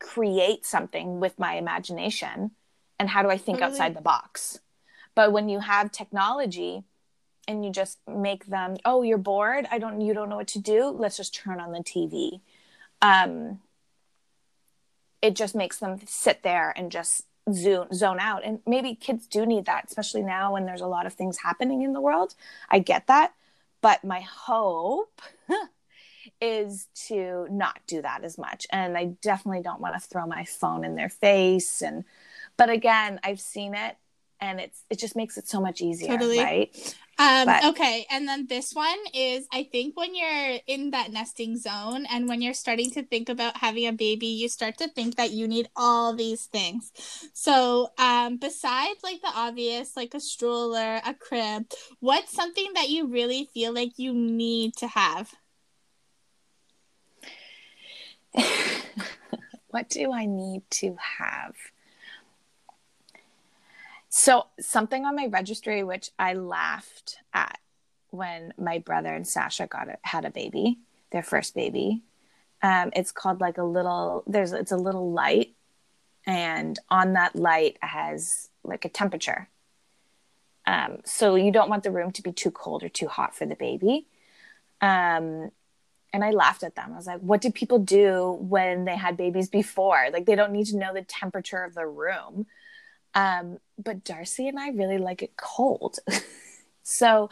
create 0.00 0.66
something 0.66 1.20
with 1.20 1.38
my 1.38 1.54
imagination 1.54 2.50
and 2.98 3.08
how 3.08 3.22
do 3.22 3.30
i 3.30 3.36
think 3.36 3.58
totally. 3.58 3.72
outside 3.72 3.94
the 3.94 4.00
box 4.00 4.60
but 5.14 5.32
when 5.32 5.48
you 5.48 5.60
have 5.60 5.92
technology 5.92 6.84
and 7.48 7.64
you 7.64 7.70
just 7.70 7.98
make 8.06 8.46
them, 8.46 8.76
oh, 8.84 9.02
you're 9.02 9.18
bored. 9.18 9.66
I 9.70 9.78
don't, 9.78 10.00
you 10.00 10.14
don't 10.14 10.28
know 10.28 10.36
what 10.36 10.48
to 10.48 10.58
do. 10.58 10.88
Let's 10.88 11.16
just 11.16 11.34
turn 11.34 11.60
on 11.60 11.72
the 11.72 11.80
TV. 11.80 12.40
Um, 13.00 13.60
it 15.20 15.34
just 15.36 15.54
makes 15.54 15.78
them 15.78 15.98
sit 16.06 16.42
there 16.42 16.72
and 16.76 16.90
just 16.90 17.26
zone 17.52 17.92
zone 17.92 18.18
out. 18.20 18.44
And 18.44 18.60
maybe 18.66 18.94
kids 18.94 19.26
do 19.26 19.46
need 19.46 19.66
that, 19.66 19.86
especially 19.88 20.22
now 20.22 20.52
when 20.52 20.66
there's 20.66 20.80
a 20.80 20.86
lot 20.86 21.06
of 21.06 21.14
things 21.14 21.38
happening 21.38 21.82
in 21.82 21.92
the 21.92 22.00
world. 22.00 22.34
I 22.68 22.78
get 22.78 23.06
that, 23.08 23.34
but 23.80 24.04
my 24.04 24.20
hope. 24.20 25.20
is 26.40 26.86
to 26.94 27.48
not 27.50 27.80
do 27.88 28.00
that 28.00 28.22
as 28.22 28.38
much 28.38 28.64
and 28.70 28.96
i 28.96 29.06
definitely 29.22 29.60
don't 29.60 29.80
want 29.80 29.92
to 29.92 30.00
throw 30.00 30.24
my 30.24 30.44
phone 30.44 30.84
in 30.84 30.94
their 30.94 31.08
face 31.08 31.82
and 31.82 32.04
but 32.56 32.70
again 32.70 33.18
i've 33.24 33.40
seen 33.40 33.74
it 33.74 33.96
and 34.42 34.60
it's 34.60 34.84
it 34.90 34.98
just 34.98 35.16
makes 35.16 35.38
it 35.38 35.48
so 35.48 35.60
much 35.60 35.80
easier 35.80 36.08
totally. 36.08 36.38
right? 36.38 36.96
Um 37.18 37.46
but, 37.46 37.64
okay 37.66 38.06
and 38.10 38.26
then 38.26 38.46
this 38.48 38.72
one 38.74 38.98
is 39.14 39.46
i 39.52 39.68
think 39.70 39.96
when 39.96 40.14
you're 40.14 40.58
in 40.66 40.90
that 40.90 41.12
nesting 41.12 41.56
zone 41.56 42.06
and 42.10 42.28
when 42.28 42.42
you're 42.42 42.54
starting 42.54 42.90
to 42.92 43.02
think 43.02 43.28
about 43.28 43.56
having 43.56 43.86
a 43.86 43.92
baby 43.92 44.26
you 44.26 44.48
start 44.48 44.78
to 44.78 44.88
think 44.88 45.16
that 45.16 45.30
you 45.30 45.46
need 45.46 45.68
all 45.76 46.14
these 46.14 46.46
things. 46.46 46.90
So 47.32 47.90
um 47.98 48.38
besides 48.38 49.00
like 49.04 49.20
the 49.22 49.30
obvious 49.34 49.96
like 49.96 50.14
a 50.14 50.20
stroller 50.20 51.00
a 51.06 51.14
crib 51.14 51.66
what's 52.00 52.32
something 52.32 52.72
that 52.74 52.88
you 52.88 53.06
really 53.06 53.48
feel 53.54 53.72
like 53.72 53.98
you 53.98 54.12
need 54.12 54.74
to 54.76 54.88
have? 54.88 55.32
What 59.68 59.88
do 59.88 60.12
i 60.12 60.26
need 60.26 60.62
to 60.82 60.96
have 61.18 61.54
so, 64.14 64.44
something 64.60 65.06
on 65.06 65.16
my 65.16 65.28
registry, 65.28 65.82
which 65.82 66.10
I 66.18 66.34
laughed 66.34 67.16
at 67.32 67.58
when 68.10 68.52
my 68.58 68.76
brother 68.76 69.08
and 69.08 69.26
Sasha 69.26 69.66
got 69.66 69.88
it, 69.88 70.00
had 70.02 70.26
a 70.26 70.30
baby, 70.30 70.80
their 71.12 71.22
first 71.22 71.54
baby. 71.54 72.02
Um, 72.62 72.90
it's 72.94 73.10
called 73.10 73.40
like 73.40 73.56
a 73.56 73.64
little. 73.64 74.22
There's 74.26 74.52
it's 74.52 74.70
a 74.70 74.76
little 74.76 75.12
light, 75.12 75.54
and 76.26 76.78
on 76.90 77.14
that 77.14 77.36
light 77.36 77.78
has 77.80 78.50
like 78.62 78.84
a 78.84 78.90
temperature. 78.90 79.48
Um, 80.66 80.98
so 81.06 81.34
you 81.34 81.50
don't 81.50 81.70
want 81.70 81.82
the 81.82 81.90
room 81.90 82.12
to 82.12 82.22
be 82.22 82.32
too 82.32 82.50
cold 82.50 82.82
or 82.82 82.90
too 82.90 83.08
hot 83.08 83.34
for 83.34 83.46
the 83.46 83.56
baby. 83.56 84.06
Um, 84.82 85.52
and 86.12 86.22
I 86.22 86.32
laughed 86.32 86.64
at 86.64 86.74
them. 86.74 86.92
I 86.92 86.96
was 86.96 87.06
like, 87.06 87.20
"What 87.20 87.40
did 87.40 87.54
people 87.54 87.78
do 87.78 88.36
when 88.40 88.84
they 88.84 88.96
had 88.96 89.16
babies 89.16 89.48
before? 89.48 90.10
Like 90.12 90.26
they 90.26 90.34
don't 90.34 90.52
need 90.52 90.66
to 90.66 90.76
know 90.76 90.92
the 90.92 91.00
temperature 91.00 91.64
of 91.64 91.72
the 91.72 91.86
room." 91.86 92.44
Um, 93.14 93.58
but 93.78 94.04
Darcy 94.04 94.48
and 94.48 94.58
I 94.58 94.70
really 94.70 94.98
like 94.98 95.22
it 95.22 95.36
cold. 95.36 95.98
so 96.82 97.30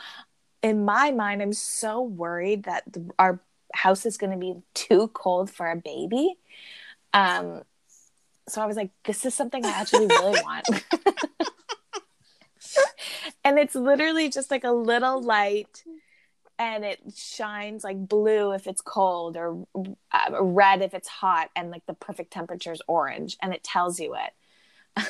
in 0.62 0.84
my 0.84 1.10
mind, 1.10 1.42
I'm 1.42 1.52
so 1.52 2.02
worried 2.02 2.64
that 2.64 2.84
the, 2.92 3.10
our 3.18 3.40
house 3.72 4.04
is 4.04 4.16
going 4.16 4.32
to 4.32 4.38
be 4.38 4.56
too 4.74 5.08
cold 5.14 5.50
for 5.50 5.70
a 5.70 5.76
baby. 5.76 6.36
Um, 7.14 7.62
so 8.48 8.60
I 8.60 8.66
was 8.66 8.76
like, 8.76 8.90
this 9.04 9.24
is 9.24 9.34
something 9.34 9.64
I 9.64 9.70
actually 9.70 10.06
really 10.06 10.40
want. 10.44 10.66
and 13.44 13.58
it's 13.58 13.74
literally 13.74 14.28
just 14.28 14.50
like 14.50 14.64
a 14.64 14.72
little 14.72 15.22
light 15.22 15.84
and 16.58 16.84
it 16.84 17.00
shines 17.16 17.84
like 17.84 18.06
blue 18.06 18.52
if 18.52 18.66
it's 18.66 18.82
cold 18.82 19.36
or 19.36 19.66
uh, 20.12 20.42
red 20.42 20.82
if 20.82 20.92
it's 20.92 21.08
hot 21.08 21.50
and 21.56 21.70
like 21.70 21.86
the 21.86 21.94
perfect 21.94 22.32
temperature 22.32 22.72
is 22.72 22.82
orange 22.86 23.38
and 23.40 23.54
it 23.54 23.64
tells 23.64 23.98
you 23.98 24.14
it 24.14 25.04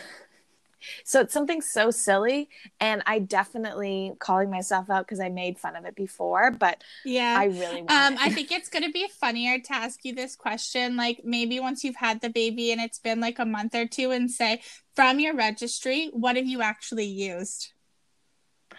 So 1.05 1.21
it's 1.21 1.33
something 1.33 1.61
so 1.63 1.91
silly. 1.91 2.49
And 2.81 3.03
I 3.07 3.19
definitely 3.19 4.13
calling 4.19 4.51
myself 4.51 4.91
out 4.91 5.07
because 5.07 5.21
I 5.21 5.29
made 5.29 5.59
fun 5.59 5.77
of 5.77 5.85
it 5.85 5.95
before, 5.95 6.51
but 6.51 6.83
Yeah. 7.05 7.35
I 7.39 7.45
really 7.45 7.83
want 7.83 7.91
Um. 7.91 8.19
I 8.21 8.31
think 8.31 8.51
it's 8.53 8.69
gonna 8.69 8.91
be 8.91 9.07
funnier 9.09 9.59
to 9.59 9.75
ask 9.75 10.05
you 10.05 10.15
this 10.15 10.37
question, 10.37 10.97
like 10.97 11.23
maybe 11.25 11.61
once 11.61 11.85
you've 11.85 11.97
had 11.97 12.21
the 12.21 12.31
baby 12.31 12.73
and 12.73 12.81
it's 12.81 12.99
been 12.99 13.21
like 13.21 13.39
a 13.39 13.45
month 13.47 13.75
or 13.75 13.87
two, 13.87 14.11
and 14.11 14.31
say 14.31 14.61
from 14.95 15.21
your 15.21 15.35
registry, 15.35 16.09
what 16.13 16.37
have 16.37 16.47
you 16.47 16.63
actually 16.63 17.07
used? 17.07 17.73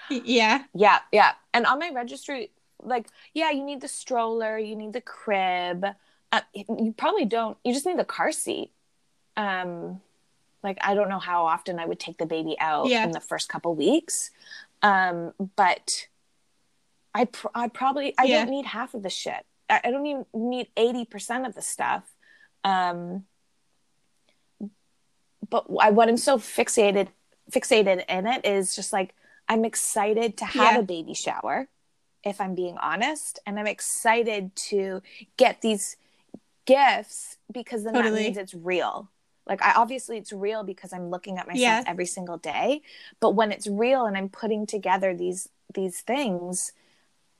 Yeah, 0.09 0.63
Yeah, 0.73 0.99
yeah. 1.11 1.33
And 1.53 1.65
on 1.65 1.79
my 1.79 1.89
registry, 1.93 2.51
like, 2.83 3.07
yeah, 3.33 3.51
you 3.51 3.63
need 3.63 3.81
the 3.81 3.87
stroller, 3.87 4.57
you 4.57 4.75
need 4.75 4.93
the 4.93 5.01
crib. 5.01 5.85
Uh, 6.31 6.41
you 6.53 6.93
probably 6.97 7.25
don't. 7.25 7.57
You 7.63 7.73
just 7.73 7.85
need 7.85 7.99
the 7.99 8.05
car 8.05 8.31
seat. 8.31 8.71
Um, 9.37 10.01
like 10.63 10.77
I 10.81 10.93
don't 10.93 11.09
know 11.09 11.19
how 11.19 11.45
often 11.45 11.79
I 11.79 11.85
would 11.85 11.99
take 11.99 12.17
the 12.17 12.25
baby 12.25 12.55
out 12.59 12.87
Yeah. 12.87 13.03
in 13.03 13.11
the 13.11 13.19
first 13.19 13.49
couple 13.49 13.73
weeks, 13.75 14.31
um, 14.81 15.33
but 15.55 16.07
I 17.13 17.25
pr- 17.25 17.47
I 17.55 17.67
probably 17.67 18.13
I 18.17 18.23
Yeah. 18.25 18.45
don't 18.45 18.51
need 18.51 18.65
half 18.65 18.93
of 18.93 19.03
the 19.03 19.09
shit. 19.09 19.45
I, 19.69 19.81
I 19.85 19.91
don't 19.91 20.05
even 20.05 20.25
need 20.33 20.67
eighty 20.77 21.05
percent 21.05 21.45
of 21.45 21.55
the 21.55 21.61
stuff. 21.61 22.15
Um, 22.63 23.25
but 25.49 25.65
I, 25.79 25.89
what 25.89 26.07
I'm 26.09 26.17
so 26.17 26.37
fixated 26.37 27.07
fixated 27.51 28.05
in 28.07 28.27
it 28.27 28.45
is 28.45 28.75
just 28.75 28.93
like 28.93 29.13
I'm 29.49 29.65
excited 29.65 30.37
to 30.37 30.45
have 30.45 30.73
Yeah. 30.75 30.79
a 30.79 30.83
baby 30.83 31.13
shower, 31.13 31.67
if 32.23 32.39
I'm 32.39 32.55
being 32.55 32.77
honest, 32.77 33.39
and 33.45 33.59
I'm 33.59 33.67
excited 33.67 34.55
to 34.69 35.01
get 35.37 35.61
these 35.61 35.97
gifts 36.65 37.37
because 37.51 37.83
then 37.83 37.93
Totally. 37.93 38.11
that 38.19 38.23
means 38.23 38.37
it's 38.37 38.53
real. 38.53 39.09
Like 39.51 39.61
I 39.61 39.73
obviously 39.73 40.17
it's 40.17 40.31
real 40.31 40.63
because 40.63 40.93
I'm 40.93 41.09
looking 41.09 41.37
at 41.37 41.45
myself 41.45 41.59
Yeah. 41.59 41.83
every 41.85 42.05
single 42.05 42.37
day, 42.37 42.81
but 43.19 43.31
when 43.31 43.51
it's 43.51 43.67
real 43.67 44.05
and 44.05 44.17
I'm 44.17 44.29
putting 44.29 44.65
together 44.65 45.13
these 45.13 45.49
these 45.73 45.99
things 46.01 46.71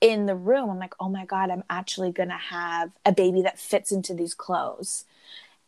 in 0.00 0.26
the 0.26 0.36
room, 0.36 0.68
I'm 0.68 0.78
like, 0.78 0.94
"Oh 1.00 1.08
my 1.08 1.24
god, 1.24 1.50
I'm 1.50 1.64
actually 1.70 2.12
going 2.12 2.28
to 2.28 2.36
have 2.36 2.90
a 3.06 3.12
baby 3.12 3.40
that 3.42 3.58
fits 3.58 3.90
into 3.90 4.12
these 4.14 4.34
clothes." 4.34 5.06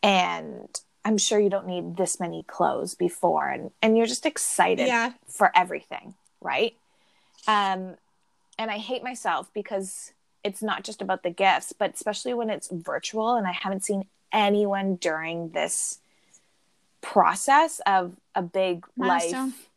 And 0.03 0.69
I'm 1.03 1.17
sure 1.17 1.39
you 1.39 1.49
don't 1.49 1.65
need 1.67 1.97
this 1.97 2.19
many 2.19 2.43
clothes 2.43 2.93
before 2.93 3.49
and 3.49 3.71
and 3.81 3.97
you're 3.97 4.05
just 4.05 4.25
excited 4.27 4.87
yeah, 4.87 5.13
for 5.27 5.51
everything, 5.55 6.13
right? 6.41 6.75
Um, 7.47 7.95
and 8.59 8.69
I 8.69 8.77
hate 8.77 9.03
myself 9.03 9.49
because 9.53 10.13
it's 10.43 10.61
not 10.61 10.83
just 10.83 11.01
about 11.01 11.23
the 11.23 11.31
gifts, 11.31 11.73
but 11.73 11.95
especially 11.95 12.35
when 12.35 12.51
it's 12.51 12.69
virtual 12.71 13.35
and 13.35 13.47
I 13.47 13.51
haven't 13.51 13.83
seen 13.83 14.05
anyone 14.31 14.95
during 14.97 15.49
this 15.49 15.99
process 17.15 17.79
of 17.85 18.11
a 18.35 18.41
big 18.41 18.85
Milestone. 18.97 19.45
life 19.45 19.69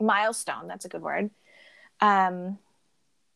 milestone. 0.00 0.66
That's 0.66 0.84
a 0.84 0.88
good 0.88 1.00
word. 1.00 1.30
Um, 2.00 2.58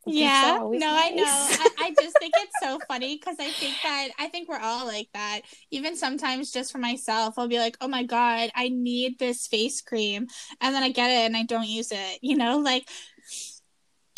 yeah. 0.04 0.58
No, 0.58 0.90
I 0.90 1.10
know. 1.10 1.22
I, 1.26 1.68
I 1.78 1.94
just 2.00 2.18
think 2.18 2.34
it's 2.36 2.56
so 2.60 2.80
funny 2.88 3.16
because 3.16 3.36
I 3.38 3.50
think 3.50 3.76
that 3.84 4.08
I 4.18 4.26
think 4.26 4.48
we're 4.48 4.58
all 4.58 4.84
like 4.84 5.10
that. 5.14 5.42
Even 5.70 5.94
sometimes, 5.96 6.50
just 6.50 6.72
for 6.72 6.78
myself, 6.78 7.38
I'll 7.38 7.46
be 7.46 7.60
like, 7.60 7.76
"Oh 7.80 7.86
my 7.86 8.02
god, 8.02 8.50
I 8.56 8.68
need 8.68 9.20
this 9.20 9.46
face 9.46 9.80
cream," 9.80 10.26
and 10.60 10.74
then 10.74 10.82
I 10.82 10.90
get 10.90 11.10
it 11.10 11.26
and 11.26 11.36
I 11.36 11.44
don't 11.44 11.68
use 11.68 11.92
it. 11.92 12.18
You 12.20 12.36
know, 12.36 12.58
like, 12.58 12.88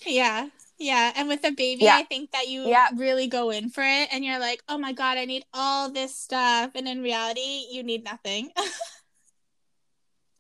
yeah. 0.07 0.49
Yeah, 0.79 1.13
and 1.17 1.29
with 1.29 1.45
a 1.45 1.53
baby, 1.53 1.85
Yeah. 1.85 1.99
I 1.99 2.05
think 2.05 2.33
that 2.33 2.49
you 2.49 2.69
Yeah. 2.69 2.89
really 2.95 3.29
go 3.29 3.51
in 3.51 3.71
for 3.71 3.83
it 3.83 4.09
and 4.13 4.25
you're 4.25 4.39
like, 4.39 4.63
"Oh 4.69 4.79
my 4.79 4.93
god, 4.93 5.17
I 5.19 5.25
need 5.25 5.45
all 5.55 5.91
this 5.91 6.15
stuff." 6.15 6.73
And 6.75 6.87
in 6.87 7.03
reality, 7.03 7.67
you 7.71 7.83
need 7.83 8.05
nothing. 8.05 8.53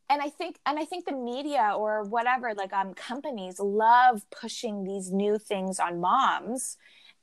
and 0.09 0.23
I 0.23 0.29
think 0.31 0.59
and 0.67 0.79
I 0.79 0.85
think 0.85 1.05
the 1.05 1.13
media 1.13 1.75
or 1.77 2.05
whatever 2.05 2.55
like 2.55 2.73
um 2.73 2.95
companies 2.95 3.59
love 3.59 4.23
pushing 4.31 4.85
these 4.85 5.11
new 5.11 5.39
things 5.39 5.81
on 5.81 6.01
moms 6.01 6.77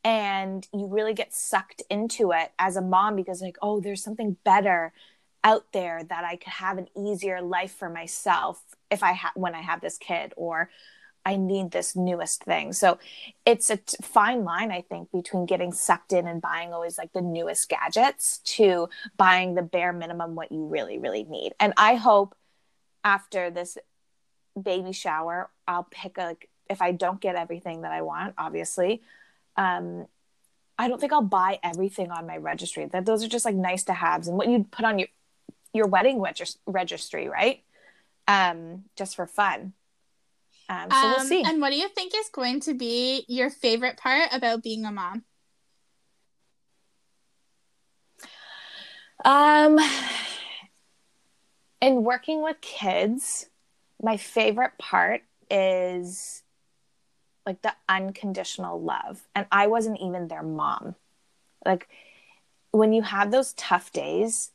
and 0.03 0.67
you 0.73 0.87
really 0.87 1.13
get 1.13 1.33
sucked 1.33 1.81
into 1.89 2.31
it 2.31 2.51
as 2.59 2.75
a 2.75 2.81
mom 2.81 3.15
because 3.15 3.41
like 3.41 3.57
oh 3.61 3.79
there's 3.79 4.03
something 4.03 4.37
better 4.43 4.91
out 5.45 5.65
there 5.73 6.03
that 6.03 6.23
I 6.23 6.35
could 6.37 6.53
have 6.53 6.77
an 6.77 6.87
easier 6.97 7.41
life 7.41 7.73
for 7.73 7.89
myself 7.89 8.61
if 8.89 9.03
I 9.03 9.13
have 9.13 9.31
when 9.35 9.55
I 9.55 9.61
have 9.61 9.81
this 9.81 9.97
kid 9.97 10.33
or 10.35 10.69
I 11.25 11.37
need 11.37 11.71
this 11.71 11.95
newest 11.95 12.43
thing. 12.43 12.73
So 12.73 12.99
it's 13.45 13.69
a 13.69 13.77
t- 13.77 13.97
fine 14.01 14.43
line, 14.43 14.71
I 14.71 14.81
think, 14.81 15.11
between 15.11 15.45
getting 15.45 15.71
sucked 15.71 16.11
in 16.11 16.27
and 16.27 16.41
buying 16.41 16.73
always 16.73 16.97
like 16.97 17.13
the 17.13 17.21
newest 17.21 17.69
gadgets 17.69 18.39
to 18.39 18.89
buying 19.15 19.55
the 19.55 19.61
bare 19.61 19.93
minimum 19.93 20.35
what 20.35 20.51
you 20.51 20.65
really, 20.65 20.97
really 20.97 21.23
need. 21.23 21.53
And 21.59 21.73
I 21.77 21.95
hope 21.95 22.35
after 23.03 23.49
this 23.49 23.77
baby 24.61 24.91
shower, 24.91 25.49
I'll 25.67 25.87
pick 25.89 26.17
a, 26.17 26.23
like, 26.23 26.49
if 26.69 26.81
I 26.81 26.91
don't 26.91 27.21
get 27.21 27.35
everything 27.35 27.81
that 27.81 27.91
I 27.91 28.01
want, 28.01 28.35
obviously, 28.37 29.01
um, 29.55 30.07
I 30.77 30.87
don't 30.87 30.99
think 30.99 31.13
I'll 31.13 31.21
buy 31.21 31.59
everything 31.63 32.11
on 32.11 32.25
my 32.25 32.37
registry. 32.37 32.85
That 32.85 33.05
those 33.05 33.23
are 33.23 33.27
just 33.27 33.45
like 33.45 33.55
nice 33.55 33.83
to 33.83 33.93
haves 33.93 34.27
and 34.27 34.37
what 34.37 34.47
you'd 34.47 34.71
put 34.71 34.85
on 34.85 34.99
your 34.99 35.07
your 35.73 35.87
wedding 35.87 36.21
regis- 36.21 36.57
registry, 36.65 37.27
right? 37.27 37.63
Um, 38.27 38.85
just 38.95 39.15
for 39.15 39.25
fun. 39.25 39.73
Um, 40.69 40.91
so 40.91 41.01
we'll 41.01 41.19
Um, 41.19 41.27
see. 41.27 41.43
And 41.43 41.61
what 41.61 41.71
do 41.71 41.77
you 41.77 41.89
think 41.89 42.13
is 42.15 42.29
going 42.29 42.59
to 42.61 42.73
be 42.73 43.25
your 43.27 43.49
favorite 43.49 43.97
part 43.97 44.29
about 44.31 44.63
being 44.63 44.85
a 44.85 44.91
mom? 44.91 45.25
Um, 49.25 49.79
in 51.81 52.03
working 52.03 52.41
with 52.41 52.59
kids, 52.61 53.49
my 54.01 54.17
favorite 54.17 54.77
part 54.77 55.21
is 55.49 56.43
like 57.45 57.61
the 57.61 57.73
unconditional 57.87 58.81
love. 58.81 59.27
And 59.35 59.45
I 59.51 59.67
wasn't 59.67 59.99
even 60.01 60.27
their 60.27 60.43
mom. 60.43 60.95
Like 61.65 61.87
when 62.71 62.93
you 62.93 63.01
have 63.01 63.31
those 63.31 63.53
tough 63.53 63.91
days, 63.91 64.51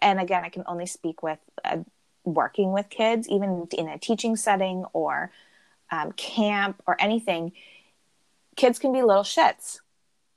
and 0.00 0.20
again, 0.20 0.44
I 0.44 0.48
can 0.48 0.64
only 0.66 0.86
speak 0.86 1.22
with 1.22 1.38
uh, 1.64 1.78
working 2.34 2.72
with 2.72 2.88
kids, 2.88 3.28
even 3.28 3.68
in 3.76 3.88
a 3.88 3.98
teaching 3.98 4.36
setting 4.36 4.84
or 4.92 5.30
um, 5.90 6.12
camp 6.12 6.82
or 6.86 6.96
anything, 7.00 7.52
kids 8.56 8.78
can 8.78 8.92
be 8.92 9.02
little 9.02 9.22
shits 9.22 9.80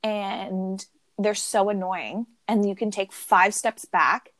and 0.02 0.84
they're 1.18 1.34
so 1.34 1.68
annoying. 1.68 2.26
And 2.48 2.68
you 2.68 2.74
can 2.74 2.90
take 2.90 3.12
five 3.12 3.54
steps 3.54 3.84
back. 3.84 4.32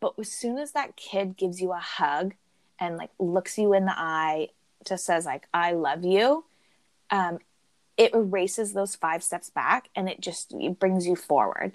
But 0.00 0.14
as 0.18 0.30
soon 0.30 0.58
as 0.58 0.72
that 0.72 0.96
kid 0.96 1.36
gives 1.36 1.60
you 1.60 1.72
a 1.72 1.78
hug 1.78 2.34
and 2.78 2.96
like 2.96 3.10
looks 3.18 3.58
you 3.58 3.72
in 3.72 3.84
the 3.84 3.94
eye, 3.96 4.48
just 4.86 5.04
says 5.04 5.24
like, 5.24 5.46
I 5.54 5.72
love 5.72 6.04
you, 6.04 6.44
um, 7.10 7.38
it 7.96 8.14
erases 8.14 8.72
those 8.72 8.96
five 8.96 9.22
steps 9.22 9.50
back 9.50 9.88
and 9.94 10.08
it 10.08 10.20
just 10.20 10.52
it 10.54 10.78
brings 10.78 11.06
you 11.06 11.14
forward. 11.14 11.74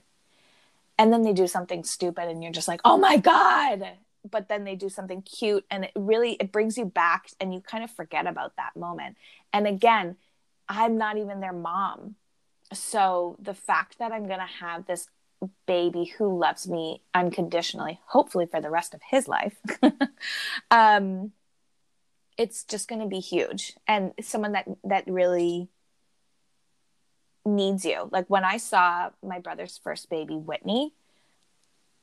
And 0.97 1.13
then 1.13 1.21
they 1.21 1.33
do 1.33 1.47
something 1.47 1.83
stupid 1.83 2.27
and 2.27 2.41
you're 2.43 2.51
just 2.51 2.67
like, 2.67 2.81
oh 2.83 2.97
my 2.97 3.17
God. 3.17 3.87
But 4.29 4.49
then 4.49 4.63
they 4.63 4.75
do 4.75 4.89
something 4.89 5.21
cute 5.21 5.65
and 5.69 5.85
it 5.85 5.91
really 5.95 6.33
it 6.33 6.51
brings 6.51 6.77
you 6.77 6.85
back 6.85 7.29
and 7.39 7.53
you 7.53 7.61
kind 7.61 7.83
of 7.83 7.91
forget 7.91 8.27
about 8.27 8.55
that 8.57 8.75
moment. 8.75 9.17
And 9.53 9.67
again, 9.67 10.17
I'm 10.67 10.97
not 10.97 11.17
even 11.17 11.39
their 11.39 11.53
mom. 11.53 12.15
So 12.73 13.37
the 13.39 13.53
fact 13.53 13.99
that 13.99 14.11
I'm 14.11 14.27
gonna 14.27 14.47
have 14.59 14.85
this 14.85 15.07
baby 15.65 16.05
who 16.17 16.37
loves 16.37 16.67
me 16.67 17.01
unconditionally, 17.13 17.99
hopefully 18.05 18.47
for 18.47 18.59
the 18.59 18.69
rest 18.69 18.93
of 18.93 19.01
his 19.09 19.27
life, 19.27 19.55
um, 20.71 21.31
it's 22.37 22.63
just 22.63 22.87
going 22.87 23.01
to 23.01 23.07
be 23.07 23.19
huge 23.19 23.73
and 23.87 24.13
someone 24.21 24.51
that 24.53 24.67
that 24.83 25.03
really 25.07 25.69
needs 27.45 27.85
you. 27.85 28.09
Like 28.11 28.29
when 28.29 28.43
I 28.43 28.57
saw 28.57 29.09
my 29.23 29.39
brother's 29.39 29.79
first 29.83 30.09
baby, 30.09 30.35
Whitney, 30.35 30.93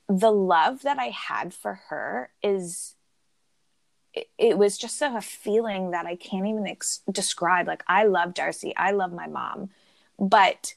the 0.08 0.30
love 0.30 0.82
that 0.82 0.98
I 0.98 1.06
had 1.06 1.54
for 1.54 1.74
her 1.88 2.30
is. 2.42 2.94
It, 4.12 4.28
it 4.38 4.58
was 4.58 4.78
just 4.78 5.02
a 5.02 5.20
feeling 5.20 5.90
that 5.90 6.06
I 6.06 6.14
can't 6.14 6.46
even 6.46 6.68
ex- 6.68 7.00
describe. 7.10 7.66
Like, 7.66 7.82
I 7.88 8.04
love 8.04 8.32
Darcy. 8.32 8.72
I 8.76 8.92
love 8.92 9.12
my 9.12 9.26
mom. 9.26 9.70
But 10.20 10.74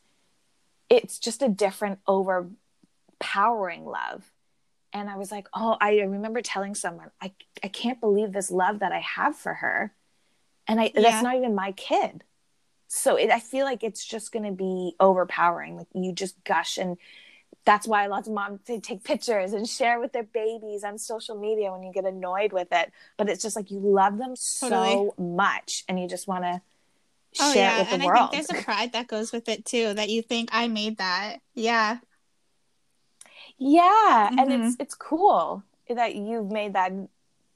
it's 0.89 1.19
just 1.19 1.41
a 1.41 1.49
different 1.49 1.99
overpowering 2.07 3.85
love 3.85 4.31
and 4.93 5.09
i 5.09 5.17
was 5.17 5.31
like 5.31 5.47
oh 5.53 5.77
i 5.81 5.99
remember 5.99 6.41
telling 6.41 6.75
someone 6.75 7.11
i, 7.21 7.31
I 7.63 7.67
can't 7.67 7.99
believe 7.99 8.31
this 8.31 8.51
love 8.51 8.79
that 8.79 8.91
i 8.91 8.99
have 8.99 9.35
for 9.35 9.55
her 9.55 9.93
and 10.67 10.79
i 10.79 10.91
Yeah. 10.95 11.01
that's 11.01 11.23
not 11.23 11.35
even 11.35 11.55
my 11.55 11.71
kid 11.73 12.23
so 12.87 13.15
it, 13.15 13.29
i 13.29 13.39
feel 13.39 13.65
like 13.65 13.83
it's 13.83 14.05
just 14.05 14.31
going 14.31 14.45
to 14.45 14.51
be 14.51 14.95
overpowering 14.99 15.77
like 15.77 15.87
you 15.93 16.13
just 16.13 16.41
gush 16.43 16.77
and 16.77 16.97
that's 17.67 17.85
why 17.87 18.07
lots 18.07 18.27
of 18.29 18.33
moms 18.33 18.61
they 18.65 18.79
take 18.79 19.03
pictures 19.03 19.51
and 19.53 19.67
share 19.67 19.99
with 19.99 20.13
their 20.13 20.23
babies 20.23 20.83
on 20.85 20.97
social 20.97 21.37
media 21.37 21.71
when 21.71 21.83
you 21.83 21.91
get 21.93 22.05
annoyed 22.05 22.53
with 22.53 22.69
it 22.71 22.91
but 23.17 23.29
it's 23.29 23.43
just 23.43 23.55
like 23.57 23.69
you 23.69 23.79
love 23.79 24.17
them 24.17 24.35
so 24.35 25.13
much 25.19 25.83
and 25.89 25.99
you 25.99 26.07
just 26.07 26.27
want 26.27 26.43
to 26.45 26.61
Oh 27.39 27.53
share 27.53 27.67
yeah, 27.69 27.75
it 27.75 27.79
with 27.79 27.89
the 27.89 27.93
and 27.95 28.03
I 28.03 28.05
think 28.19 28.31
there's 28.31 28.49
a 28.49 28.55
pride 28.63 28.93
that 28.93 29.07
goes 29.07 29.31
with 29.31 29.47
it 29.49 29.65
too. 29.65 29.93
That 29.93 30.09
you 30.09 30.21
think 30.23 30.49
I 30.51 30.67
made 30.67 30.97
that. 30.97 31.37
Yeah, 31.53 31.99
Yeah, 33.57 34.29
and 34.37 34.49
Mhm. 34.49 34.65
it's 34.67 34.75
it's 34.79 34.95
cool. 34.95 35.63
that 35.89 36.15
you've 36.15 36.51
made 36.51 36.73
that 36.73 36.91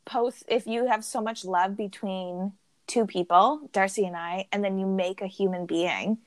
post 0.05 0.45
if 0.47 0.65
you 0.65 0.87
have 0.87 1.03
so 1.03 1.21
much 1.21 1.43
love 1.45 1.75
between 1.75 2.53
two 2.87 3.05
people, 3.05 3.69
Darcy 3.73 4.05
and 4.05 4.15
I, 4.15 4.47
and 4.53 4.63
then 4.63 4.79
you 4.79 4.85
make 4.87 5.21
a 5.21 5.27
human 5.27 5.65
being. 5.65 6.19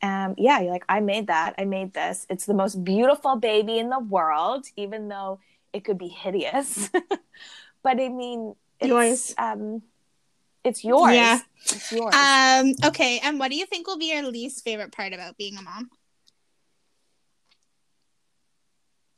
Um, 0.00 0.34
yeah, 0.38 0.60
you're 0.60 0.72
like, 0.72 0.84
I 0.88 1.00
made 1.00 1.26
that. 1.26 1.54
I 1.58 1.64
made 1.64 1.92
this. 1.92 2.26
It's 2.30 2.46
the 2.46 2.54
most 2.54 2.84
beautiful 2.84 3.36
baby 3.36 3.78
in 3.78 3.90
the 3.90 3.98
world, 3.98 4.66
even 4.76 5.08
though 5.08 5.40
it 5.72 5.84
could 5.84 5.98
be 5.98 6.08
hideous. 6.08 6.90
but 7.82 8.00
I 8.00 8.08
mean, 8.08 8.54
it's, 8.80 8.88
Yours. 8.88 9.34
Um, 9.38 9.82
it's 10.64 10.84
yours. 10.84 11.14
Yeah. 11.14 11.38
It's 11.64 11.90
yours. 11.90 12.14
Um, 12.14 12.74
okay, 12.84 13.20
and 13.22 13.38
what 13.38 13.50
do 13.50 13.56
you 13.56 13.66
think 13.66 13.86
will 13.86 13.98
be 13.98 14.12
your 14.12 14.22
least 14.22 14.62
favorite 14.64 14.92
part 14.92 15.12
about 15.12 15.36
being 15.36 15.56
a 15.56 15.62
mom? 15.62 15.90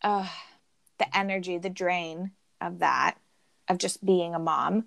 uh, 0.03 0.27
the 0.99 1.17
energy, 1.17 1.59
the 1.59 1.71
drain 1.71 2.33
of 2.61 2.81
that, 2.81 3.17
of 3.69 3.79
just 3.79 4.05
being 4.05 4.35
a 4.35 4.39
mom. 4.39 4.87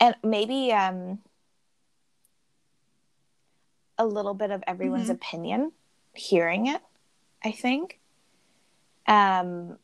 And 0.00 0.14
maybe 0.22 0.72
um, 0.72 1.20
a 3.98 4.06
little 4.06 4.34
bit 4.34 4.50
of 4.50 4.62
everyone's 4.66 5.08
Mhm. 5.08 5.14
opinion, 5.14 5.72
hearing 6.14 6.66
it, 6.66 6.80
I 7.44 7.50
think. 7.52 7.98
Um, 9.06 9.78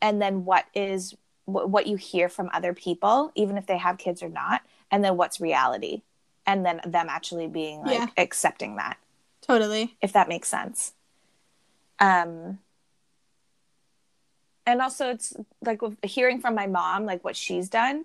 and 0.00 0.20
then 0.20 0.44
what 0.44 0.66
is 0.74 1.14
wh- 1.44 1.66
what 1.68 1.86
you 1.86 1.96
hear 1.96 2.28
from 2.28 2.50
other 2.52 2.72
people, 2.74 3.32
even 3.34 3.56
if 3.56 3.66
they 3.66 3.78
have 3.78 3.98
kids 3.98 4.22
or 4.22 4.28
not, 4.28 4.62
and 4.90 5.04
then 5.04 5.16
what's 5.16 5.40
reality, 5.40 6.02
and 6.46 6.64
then 6.66 6.80
them 6.84 7.08
actually 7.08 7.46
being 7.48 7.82
like 7.82 7.92
Yeah. 7.92 8.06
accepting 8.16 8.76
that 8.76 8.98
Totally. 9.42 9.96
if 10.00 10.12
that 10.12 10.28
makes 10.28 10.48
sense. 10.48 10.94
Um, 11.98 12.58
and 14.66 14.80
also, 14.80 15.10
it's 15.10 15.34
like 15.60 15.82
with 15.82 15.96
hearing 16.04 16.40
from 16.40 16.54
my 16.54 16.66
mom, 16.66 17.04
like 17.04 17.22
what 17.24 17.36
she's 17.36 17.68
done. 17.68 18.04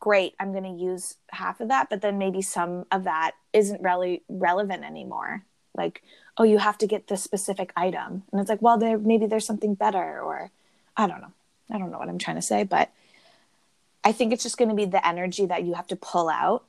Great, 0.00 0.34
I'm 0.38 0.52
going 0.52 0.64
to 0.64 0.82
use 0.82 1.16
half 1.30 1.60
of 1.60 1.68
that, 1.68 1.90
but 1.90 2.00
then 2.02 2.18
maybe 2.18 2.40
some 2.40 2.86
of 2.92 3.04
that 3.04 3.32
isn't 3.52 3.82
really 3.82 4.22
relevant 4.28 4.84
anymore. 4.84 5.42
Like, 5.74 6.02
oh, 6.36 6.44
you 6.44 6.58
have 6.58 6.78
to 6.78 6.86
get 6.86 7.08
this 7.08 7.22
specific 7.22 7.72
item, 7.76 8.22
and 8.30 8.40
it's 8.40 8.48
like, 8.48 8.62
well, 8.62 8.78
there 8.78 8.98
maybe 8.98 9.26
there's 9.26 9.46
something 9.46 9.74
better, 9.74 10.20
or 10.20 10.50
I 10.96 11.06
don't 11.06 11.20
know. 11.20 11.32
I 11.70 11.78
don't 11.78 11.90
know 11.90 11.98
what 11.98 12.08
I'm 12.08 12.18
trying 12.18 12.36
to 12.36 12.42
say, 12.42 12.62
but 12.62 12.90
I 14.04 14.12
think 14.12 14.32
it's 14.32 14.42
just 14.42 14.56
going 14.56 14.70
to 14.70 14.74
be 14.74 14.86
the 14.86 15.06
energy 15.06 15.46
that 15.46 15.64
you 15.64 15.74
have 15.74 15.88
to 15.88 15.96
pull 15.96 16.28
out, 16.28 16.64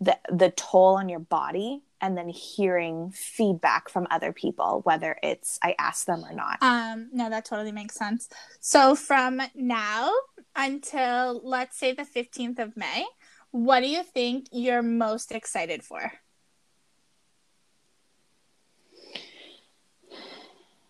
the 0.00 0.18
the 0.30 0.50
toll 0.50 0.96
on 0.96 1.08
your 1.08 1.20
body, 1.20 1.82
and 2.00 2.16
then 2.16 2.28
hearing 2.28 3.10
feedback 3.10 3.88
from 3.88 4.06
other 4.10 4.32
people, 4.32 4.80
whether 4.84 5.18
it's 5.22 5.58
I 5.62 5.74
ask 5.78 6.06
them 6.06 6.24
or 6.24 6.32
not. 6.32 6.58
Um, 6.60 7.08
no, 7.12 7.30
that 7.30 7.44
totally 7.44 7.72
makes 7.72 7.94
sense. 7.94 8.28
So 8.60 8.94
from 8.94 9.40
now 9.54 10.12
until 10.56 11.40
let's 11.44 11.76
say 11.78 11.92
the 11.92 12.04
15th 12.04 12.58
of 12.58 12.76
May, 12.76 13.04
what 13.50 13.80
do 13.80 13.88
you 13.88 14.02
think 14.02 14.46
you're 14.52 14.82
most 14.82 15.32
excited 15.32 15.82
for? 15.82 16.12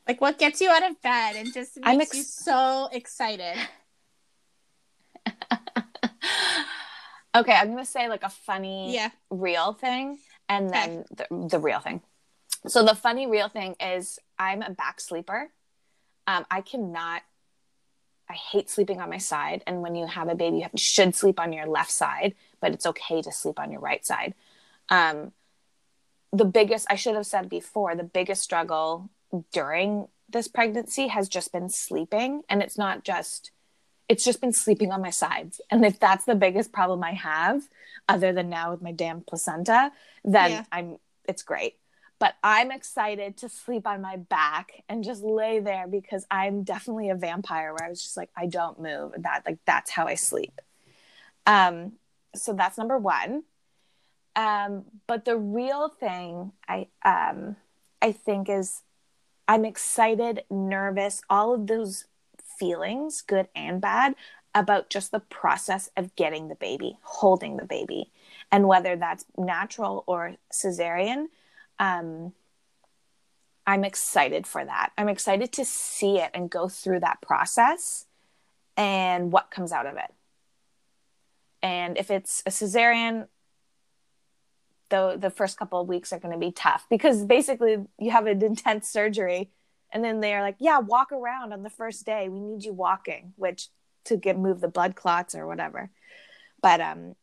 Like 0.07 0.21
what 0.21 0.39
gets 0.39 0.61
you 0.61 0.71
out 0.71 0.89
of 0.89 1.01
bed 1.03 1.37
and 1.37 1.53
just 1.53 1.77
makes 1.81 2.13
I'm 2.13 2.19
you 2.19 2.23
so 2.23 2.89
excited? 2.93 3.57
okay, 7.35 7.53
I'm 7.53 7.71
gonna 7.71 7.85
say 7.85 8.09
like 8.09 8.23
a 8.23 8.29
funny 8.29 8.95
Yeah. 8.95 9.11
real 9.31 9.73
thing 9.73 10.19
and 10.49 10.71
then 10.71 11.05
the, 11.11 11.27
the 11.49 11.59
real 11.59 11.81
thing. 11.81 12.03
So 12.69 12.85
the 12.85 12.95
funny 12.95 13.27
real 13.27 13.49
thing 13.49 13.75
is 13.81 14.19
I'm 14.39 14.63
a 14.63 14.71
back 14.71 15.01
sleeper. 15.01 15.51
Um, 16.27 16.47
I 16.51 16.61
cannot. 16.61 17.23
I 18.29 18.35
hate 18.35 18.69
sleeping 18.69 19.01
on 19.01 19.11
my 19.11 19.19
side, 19.19 19.63
and 19.67 19.83
when 19.83 19.95
you 19.95 20.07
have 20.07 20.29
a 20.29 20.35
baby, 20.35 20.59
you 20.59 20.63
have, 20.65 20.73
should 20.77 21.15
sleep 21.15 21.39
on 21.39 21.53
your 21.53 21.67
left 21.67 21.91
side, 21.91 22.35
but 22.61 22.73
it's 22.73 22.87
okay 22.87 23.23
to 23.23 23.31
sleep 23.31 23.59
on 23.59 23.71
your 23.71 23.81
right 23.81 24.05
side. 24.05 24.35
Um, 24.89 25.33
the 26.33 26.45
biggest, 26.45 26.87
I 26.91 26.97
should 26.97 27.15
have 27.15 27.27
said 27.27 27.49
before, 27.49 27.95
the 27.95 28.03
biggest 28.03 28.43
struggle 28.43 29.11
during 29.53 30.09
this 30.29 30.49
pregnancy 30.49 31.09
has 31.09 31.29
just 31.29 31.53
been 31.53 31.69
sleeping, 31.69 32.43
and 32.49 32.63
it's 32.63 32.77
not 32.77 33.05
just 33.05 33.53
it's 34.09 34.25
just 34.25 34.41
been 34.41 34.53
sleeping 34.53 34.93
on 34.93 35.03
my 35.03 35.11
sides. 35.11 35.61
And 35.69 35.85
if 35.85 35.99
that's 35.99 36.25
the 36.25 36.37
biggest 36.37 36.73
problem 36.73 37.03
I 37.03 37.13
have, 37.13 37.69
other 38.09 38.33
than 38.33 38.49
now 38.49 38.71
with 38.71 38.81
my 38.81 38.93
damn 38.93 39.21
placenta, 39.21 39.91
then 40.25 40.51
Yeah. 40.51 40.65
I'm 40.71 40.99
it's 41.29 41.43
great. 41.43 41.77
But 42.19 42.35
I'm 42.43 42.71
excited 42.71 43.37
to 43.39 43.49
sleep 43.49 43.87
on 43.87 44.01
my 44.01 44.17
back 44.17 44.83
and 44.89 45.05
just 45.05 45.23
lay 45.23 45.61
there 45.61 45.87
because 45.87 46.27
I'm 46.31 46.63
definitely 46.63 47.11
a 47.11 47.15
vampire 47.15 47.73
where 47.73 47.85
I 47.87 47.91
was 47.91 48.03
just 48.03 48.17
like, 48.17 48.31
I 48.37 48.47
don't 48.47 48.81
move. 48.81 49.13
That 49.19 49.43
like 49.45 49.59
that's 49.67 49.91
how 49.91 50.07
I 50.07 50.15
sleep. 50.15 50.61
Um, 51.47 51.93
so 52.35 52.55
that's 52.55 52.79
number 52.79 52.97
one. 52.99 53.45
Um, 54.35 54.85
but 55.07 55.25
the 55.25 55.37
real 55.37 55.89
thing 55.89 56.53
I 56.69 56.89
um 57.05 57.57
I 58.01 58.13
think 58.13 58.49
is 58.49 58.83
I'm 59.49 59.65
excited, 59.65 60.45
nervous, 60.51 61.23
all 61.31 61.55
of 61.55 61.67
those 61.67 62.07
feelings, 62.59 63.23
good 63.23 63.49
and 63.55 63.81
bad, 63.81 64.15
about 64.55 64.91
just 64.91 65.13
the 65.13 65.21
process 65.21 65.91
of 65.97 66.15
getting 66.17 66.49
the 66.49 66.55
baby, 66.55 66.97
holding 67.03 67.57
the 67.57 67.65
baby. 67.65 68.11
And 68.51 68.67
whether 68.67 68.97
that's 68.97 69.25
natural 69.37 70.03
or 70.07 70.37
cesarean, 70.53 71.27
um, 71.79 72.33
I'm 73.67 73.85
excited 73.85 74.47
for 74.47 74.65
that. 74.65 74.93
I'm 74.97 75.09
excited 75.09 75.53
to 75.55 75.65
see 75.65 76.19
it 76.19 76.31
and 76.35 76.49
go 76.49 76.69
through 76.69 77.01
that 77.01 77.21
process 77.21 78.07
and 78.77 79.33
what 79.33 79.51
comes 79.51 79.73
out 79.73 79.87
of 79.87 79.97
it. 79.97 80.13
And 81.63 81.99
if 81.99 82.11
it's 82.11 82.43
a 82.47 82.51
cesarean, 82.51 83.27
the 84.89 85.17
the 85.19 85.31
first 85.31 85.59
couple 85.59 85.81
of 85.81 85.89
weeks 85.89 86.13
are 86.13 86.19
going 86.19 86.33
to 86.33 86.39
be 86.39 86.53
tough 86.53 86.87
because 86.89 87.25
basically 87.25 87.79
you 87.99 88.11
have 88.11 88.27
an 88.27 88.43
intense 88.45 88.89
surgery 88.89 89.51
and 89.93 90.05
then 90.05 90.21
they're 90.21 90.43
like 90.43 90.57
yeah 90.59 90.79
walk 90.79 91.13
around 91.13 91.53
on 91.53 91.63
the 91.63 91.71
first 91.71 92.07
day 92.07 92.29
we 92.29 92.41
need 92.41 92.65
you 92.65 92.73
walking 92.73 93.33
which 93.37 93.69
to 94.05 94.17
get 94.17 94.39
move 94.39 94.61
the 94.61 94.69
blood 94.69 94.95
clots 94.95 95.35
or 95.35 95.47
whatever 95.47 95.91
but 96.63 96.81
um 96.81 97.17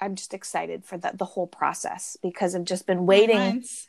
i'm 0.00 0.14
just 0.14 0.34
excited 0.34 0.84
for 0.84 0.98
the, 0.98 1.12
the 1.14 1.24
whole 1.24 1.46
process 1.46 2.16
because 2.22 2.54
i've 2.54 2.64
just 2.64 2.86
been 2.86 3.06
waiting 3.06 3.36
Months. 3.36 3.88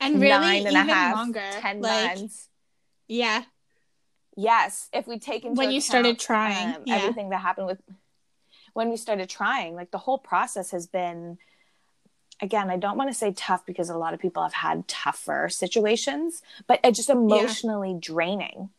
And 0.00 0.20
really 0.20 0.30
nine 0.30 0.66
and 0.66 0.76
a 0.76 0.80
even 0.80 0.88
half, 0.88 1.14
longer. 1.16 1.44
ten 1.60 1.80
like, 1.80 2.16
months 2.16 2.48
Yeah. 3.08 3.44
yes 4.36 4.88
if 4.92 5.06
we 5.06 5.18
take 5.18 5.44
into 5.44 5.58
When 5.58 5.70
you 5.70 5.80
started 5.80 6.18
trying, 6.18 6.76
um, 6.76 6.82
yeah. 6.86 6.96
everything 6.96 7.30
that 7.30 7.40
happened 7.40 7.66
with 7.66 7.80
when 8.74 8.88
we 8.90 8.96
started 8.96 9.28
trying 9.28 9.74
like 9.74 9.90
the 9.90 9.98
whole 9.98 10.18
process 10.18 10.70
has 10.70 10.86
been 10.86 11.38
again 12.40 12.70
i 12.70 12.76
don't 12.76 12.96
want 12.96 13.10
to 13.10 13.14
say 13.14 13.32
tough 13.32 13.64
because 13.66 13.90
a 13.90 13.96
lot 13.96 14.14
of 14.14 14.20
people 14.20 14.42
have 14.42 14.54
had 14.54 14.88
tougher 14.88 15.48
situations 15.50 16.42
but 16.66 16.80
it's 16.82 16.96
just 16.96 17.10
emotionally 17.10 17.94
draining 17.98 18.70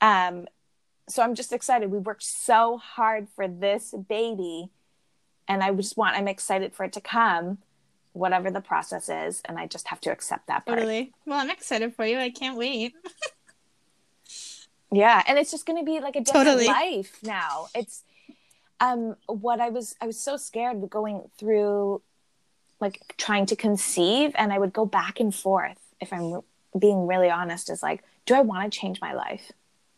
um 0.00 0.46
so 1.08 1.22
i'm 1.22 1.34
just 1.34 1.52
excited 1.52 1.90
we 1.90 1.98
worked 1.98 2.22
so 2.22 2.78
hard 2.78 3.28
for 3.36 3.46
this 3.46 3.94
baby 4.08 4.70
and 5.50 5.62
i 5.62 5.70
just 5.72 5.96
want 5.96 6.16
i'm 6.16 6.28
excited 6.28 6.72
for 6.72 6.84
it 6.84 6.92
to 6.92 7.00
come 7.00 7.58
whatever 8.12 8.50
the 8.50 8.60
process 8.60 9.08
is 9.08 9.42
and 9.44 9.58
i 9.58 9.66
just 9.66 9.88
have 9.88 10.00
to 10.00 10.10
accept 10.10 10.46
that 10.46 10.64
part 10.64 10.78
Totally. 10.78 11.12
Well, 11.26 11.38
I'm 11.38 11.50
excited 11.50 11.94
for 11.94 12.04
you. 12.04 12.18
I 12.18 12.30
can't 12.30 12.56
wait. 12.56 12.94
Yeah, 14.92 15.22
and 15.26 15.38
it's 15.38 15.50
just 15.50 15.66
going 15.66 15.78
to 15.78 15.84
be 15.84 16.00
like 16.00 16.16
a 16.16 16.20
different 16.20 16.46
Totally. 16.46 16.66
life 16.66 17.18
now. 17.22 17.68
It's 17.74 18.02
um 18.80 19.16
what 19.26 19.60
I 19.60 19.68
was 19.68 19.94
I 20.00 20.06
was 20.06 20.18
so 20.18 20.36
scared 20.36 20.88
going 20.90 21.28
through 21.38 22.02
like 22.80 23.14
trying 23.18 23.46
to 23.46 23.56
conceive 23.56 24.32
and 24.36 24.52
I 24.52 24.58
would 24.58 24.72
go 24.72 24.86
back 24.86 25.20
and 25.20 25.34
forth 25.34 25.78
if 26.00 26.12
I'm 26.12 26.40
being 26.78 27.06
really 27.06 27.30
honest 27.30 27.70
is 27.70 27.82
like 27.82 28.02
do 28.26 28.34
I 28.34 28.40
want 28.40 28.72
to 28.72 28.78
change 28.78 29.00
my 29.00 29.12
life? 29.12 29.52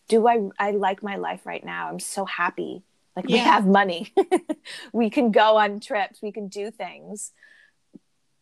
Do 0.08 0.26
I 0.26 0.50
I 0.58 0.72
like 0.72 1.02
my 1.02 1.16
life 1.16 1.46
right 1.46 1.64
now? 1.64 1.88
I'm 1.88 2.00
so 2.00 2.24
happy. 2.24 2.82
Like 3.16 3.26
we 3.26 3.38
have 3.38 3.66
money. 3.66 4.12
we 4.92 5.10
can 5.10 5.30
go 5.30 5.56
on 5.58 5.80
trips, 5.80 6.22
we 6.22 6.32
can 6.32 6.48
do 6.48 6.70
things. 6.70 7.32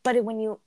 But 0.03 0.25
when 0.25 0.39
you 0.39 0.61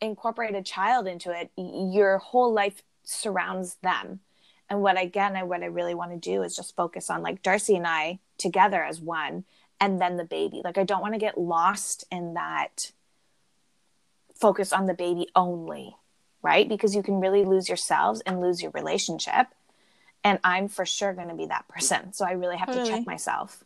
incorporate 0.00 0.54
a 0.54 0.62
child 0.62 1.06
into 1.06 1.30
it, 1.30 1.50
your 1.56 2.18
whole 2.18 2.52
life 2.52 2.82
surrounds 3.04 3.76
them. 3.82 4.20
And 4.68 4.80
what 4.80 5.00
again 5.00 5.36
i 5.36 5.42
what 5.42 5.62
i 5.62 5.66
really 5.66 5.94
want 5.94 6.10
to 6.10 6.16
do 6.16 6.42
is 6.42 6.56
just 6.56 6.74
focus 6.74 7.10
on 7.10 7.22
like 7.22 7.42
darcy 7.42 7.76
and 7.76 7.86
i 7.86 8.18
together 8.38 8.82
as 8.82 9.00
one 9.00 9.44
and 9.78 10.00
then 10.00 10.16
the 10.16 10.24
baby. 10.24 10.62
Like 10.64 10.78
i 10.78 10.84
don't 10.84 11.02
want 11.02 11.14
to 11.14 11.20
get 11.20 11.38
lost 11.38 12.04
in 12.10 12.34
that 12.34 12.92
focus 14.34 14.72
on 14.72 14.86
the 14.86 14.94
baby 14.94 15.28
only 15.36 15.96
right? 16.44 16.68
Because 16.68 16.94
you 16.94 17.02
can 17.02 17.20
really 17.20 17.44
lose 17.44 17.68
yourselves 17.68 18.20
and 18.26 18.40
lose 18.40 18.62
your 18.62 18.70
relationship 18.72 19.46
and 20.24 20.38
i'm 20.42 20.68
for 20.68 20.84
sure 20.84 21.12
going 21.12 21.28
to 21.28 21.34
be 21.34 21.46
that 21.46 21.68
person 21.68 22.12
so 22.12 22.24
i 22.24 22.32
really 22.32 22.56
have 22.56 22.68
to 22.72 22.84
check 22.90 23.06
myself 23.06 23.62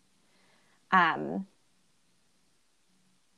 um 0.93 1.47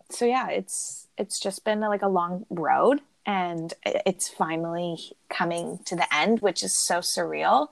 so 0.09 0.25
yeah 0.25 0.49
it's 0.49 1.07
it's 1.17 1.39
just 1.39 1.65
been 1.65 1.81
like 1.81 2.03
a 2.03 2.09
long 2.09 2.47
road 2.51 3.01
and 3.27 3.75
it's 3.85 4.29
finally 4.29 4.99
coming 5.29 5.79
to 5.85 5.95
the 5.95 6.13
end 6.15 6.41
which 6.41 6.63
is 6.63 6.75
so 6.75 6.99
surreal 6.99 7.69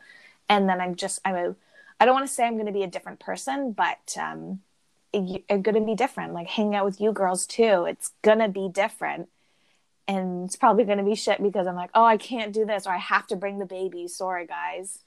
and 0.48 0.68
then 0.68 0.80
I'm 0.80 0.94
just 0.94 1.20
I'm 1.24 1.34
a 1.34 1.54
I 2.00 2.04
don't 2.04 2.14
want 2.14 2.26
to 2.26 2.32
say 2.32 2.46
I'm 2.46 2.54
going 2.54 2.66
to 2.66 2.72
be 2.72 2.84
a 2.84 2.88
different 2.88 3.18
person, 3.18 3.72
but 3.72 4.16
um, 4.18 4.60
I'm 5.12 5.62
going 5.62 5.74
to 5.74 5.80
be 5.80 5.96
different. 5.96 6.32
Like 6.32 6.46
hanging 6.46 6.76
out 6.76 6.84
with 6.84 7.00
you 7.00 7.12
girls 7.12 7.44
too, 7.44 7.86
it's 7.88 8.12
going 8.22 8.38
to 8.38 8.48
be 8.48 8.68
different. 8.68 9.28
And 10.06 10.46
it's 10.46 10.54
probably 10.56 10.84
going 10.84 10.98
to 10.98 11.04
be 11.04 11.16
shit 11.16 11.42
because 11.42 11.66
I'm 11.66 11.74
like, 11.74 11.90
oh, 11.94 12.04
I 12.04 12.16
can't 12.16 12.52
do 12.52 12.64
this, 12.64 12.86
or 12.86 12.92
I 12.94 12.98
have 12.98 13.26
to 13.26 13.36
bring 13.36 13.58
the 13.58 13.66
baby. 13.66 14.06
Sorry, 14.08 14.46
guys. 14.46 15.00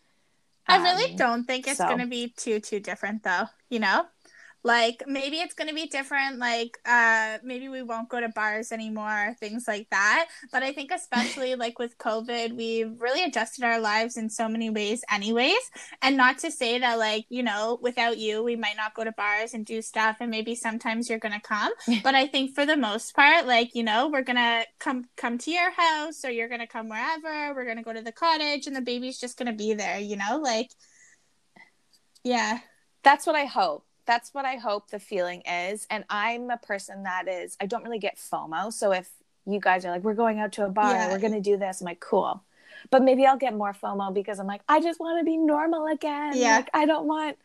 I 0.67 0.77
really 0.81 1.11
Um, 1.11 1.15
don't 1.17 1.43
think 1.45 1.67
it's 1.67 1.77
so- 1.77 1.87
going 1.87 1.99
to 1.99 2.05
be 2.07 2.29
too 2.37 2.59
too 2.59 2.79
different 2.79 3.23
though, 3.23 3.45
you 3.69 3.79
know? 3.79 4.07
Like 4.63 5.03
maybe 5.07 5.37
it's 5.37 5.55
going 5.55 5.69
to 5.69 5.73
be 5.73 5.87
different 5.87 6.37
like 6.37 6.77
uh 6.85 7.39
maybe 7.43 7.67
we 7.67 7.81
won't 7.81 8.09
go 8.09 8.19
to 8.19 8.29
bars 8.29 8.71
anymore, 8.71 9.35
things 9.39 9.65
like 9.67 9.87
that. 9.89 10.27
But 10.51 10.61
I 10.61 10.71
think 10.71 10.91
especially 10.91 11.55
like 11.55 11.79
with 11.79 11.97
COVID, 11.97 12.55
we've 12.55 12.99
really 12.99 13.23
adjusted 13.23 13.63
our 13.63 13.79
lives 13.79 14.17
in 14.17 14.29
so 14.29 14.47
many 14.47 14.69
ways 14.69 15.03
anyways. 15.11 15.71
And 16.01 16.15
not 16.15 16.37
to 16.39 16.51
say 16.51 16.77
that 16.79 16.99
like, 16.99 17.25
you 17.29 17.43
know, 17.43 17.79
without 17.81 18.17
you, 18.17 18.43
we 18.43 18.55
might 18.55 18.77
not 18.77 18.93
go 18.93 19.03
to 19.03 19.11
bars 19.13 19.53
and 19.53 19.65
do 19.65 19.81
stuff 19.81 20.17
and 20.19 20.29
maybe 20.29 20.53
sometimes 20.53 21.09
you're 21.09 21.19
going 21.19 21.33
to 21.33 21.41
come, 21.41 21.71
but 22.03 22.13
I 22.13 22.27
think 22.27 22.53
for 22.53 22.65
the 22.65 22.77
most 22.77 23.15
part 23.15 23.47
like, 23.47 23.73
you 23.73 23.83
know, 23.83 24.09
we're 24.09 24.21
going 24.21 24.35
to 24.35 24.65
come 24.79 25.05
come 25.17 25.37
to 25.39 25.51
your 25.51 25.71
house 25.71 26.23
or 26.23 26.31
you're 26.31 26.49
going 26.49 26.61
to 26.61 26.67
come 26.67 26.89
wherever. 26.89 27.55
We're 27.55 27.65
going 27.65 27.77
to 27.77 27.83
go 27.83 27.93
to 27.93 28.01
the 28.01 28.11
cottage 28.11 28.67
and 28.67 28.75
the 28.75 28.81
baby's 28.81 29.19
just 29.19 29.37
going 29.37 29.51
to 29.51 29.57
be 29.57 29.73
there, 29.73 29.99
you 29.99 30.17
know? 30.17 30.39
Like 30.41 30.69
yeah. 32.23 32.59
that's 33.03 33.25
what 33.25 33.35
I 33.35 33.45
hope. 33.45 33.85
That's 34.05 34.33
what 34.33 34.45
I 34.45 34.55
hope 34.55 34.89
the 34.89 34.99
feeling 34.99 35.41
is. 35.41 35.85
And 35.89 36.03
I'm 36.09 36.49
a 36.49 36.57
person 36.57 37.03
that 37.03 37.27
is, 37.27 37.55
I 37.61 37.65
don't 37.65 37.83
really 37.83 37.99
get 37.99 38.17
FOMO. 38.17 38.73
So 38.73 38.91
if 38.91 39.09
you 39.45 39.59
guys 39.59 39.85
are 39.85 39.91
like, 39.91 40.03
we're 40.03 40.13
going 40.15 40.39
out 40.39 40.51
to 40.53 40.65
a 40.65 40.69
bar, 40.69 40.93
Yeah. 40.93 41.11
we're 41.11 41.19
going 41.19 41.33
to 41.33 41.41
do 41.41 41.57
this, 41.57 41.81
I'm 41.81 41.85
like, 41.85 41.99
cool. 41.99 42.43
But 42.89 43.03
maybe 43.03 43.25
I'll 43.25 43.37
get 43.37 43.53
more 43.55 43.73
FOMO 43.73 44.13
because 44.13 44.39
I'm 44.39 44.47
like, 44.47 44.61
I 44.67 44.81
just 44.81 44.99
want 44.99 45.19
to 45.19 45.25
be 45.25 45.37
normal 45.37 45.85
again. 45.87 46.33
Yeah. 46.35 46.57
Like, 46.57 46.69
I 46.73 46.85
don't 46.85 47.05
want 47.05 47.37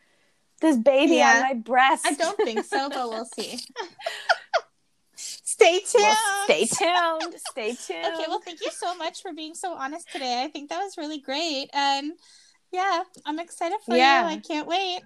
this 0.61 0.75
baby 0.77 1.15
Yeah. 1.17 1.35
on 1.35 1.41
my 1.41 1.53
breast. 1.53 2.05
I 2.07 2.13
don't 2.13 2.37
think 2.37 2.65
so, 2.65 2.89
but 2.89 3.07
we'll 3.09 3.25
see. 3.25 3.59
Stay 5.15 5.79
tuned. 5.79 6.03
Well, 6.03 6.43
stay 6.45 6.65
tuned. 6.65 7.33
Stay 7.49 7.73
tuned. 7.87 8.05
Okay, 8.13 8.25
well, 8.27 8.39
thank 8.43 8.61
you 8.61 8.69
so 8.71 8.95
much 8.95 9.21
for 9.23 9.33
being 9.33 9.55
so 9.55 9.73
honest 9.73 10.11
today. 10.11 10.43
I 10.43 10.49
think 10.49 10.69
that 10.69 10.77
was 10.79 10.97
really 10.97 11.19
great. 11.19 11.69
And 11.73 12.11
yeah, 12.71 13.01
I'm 13.25 13.39
excited 13.39 13.79
for 13.83 13.95
Yeah. 13.95 14.23
you. 14.29 14.35
I 14.35 14.37
can't 14.39 14.67
wait. 14.67 15.01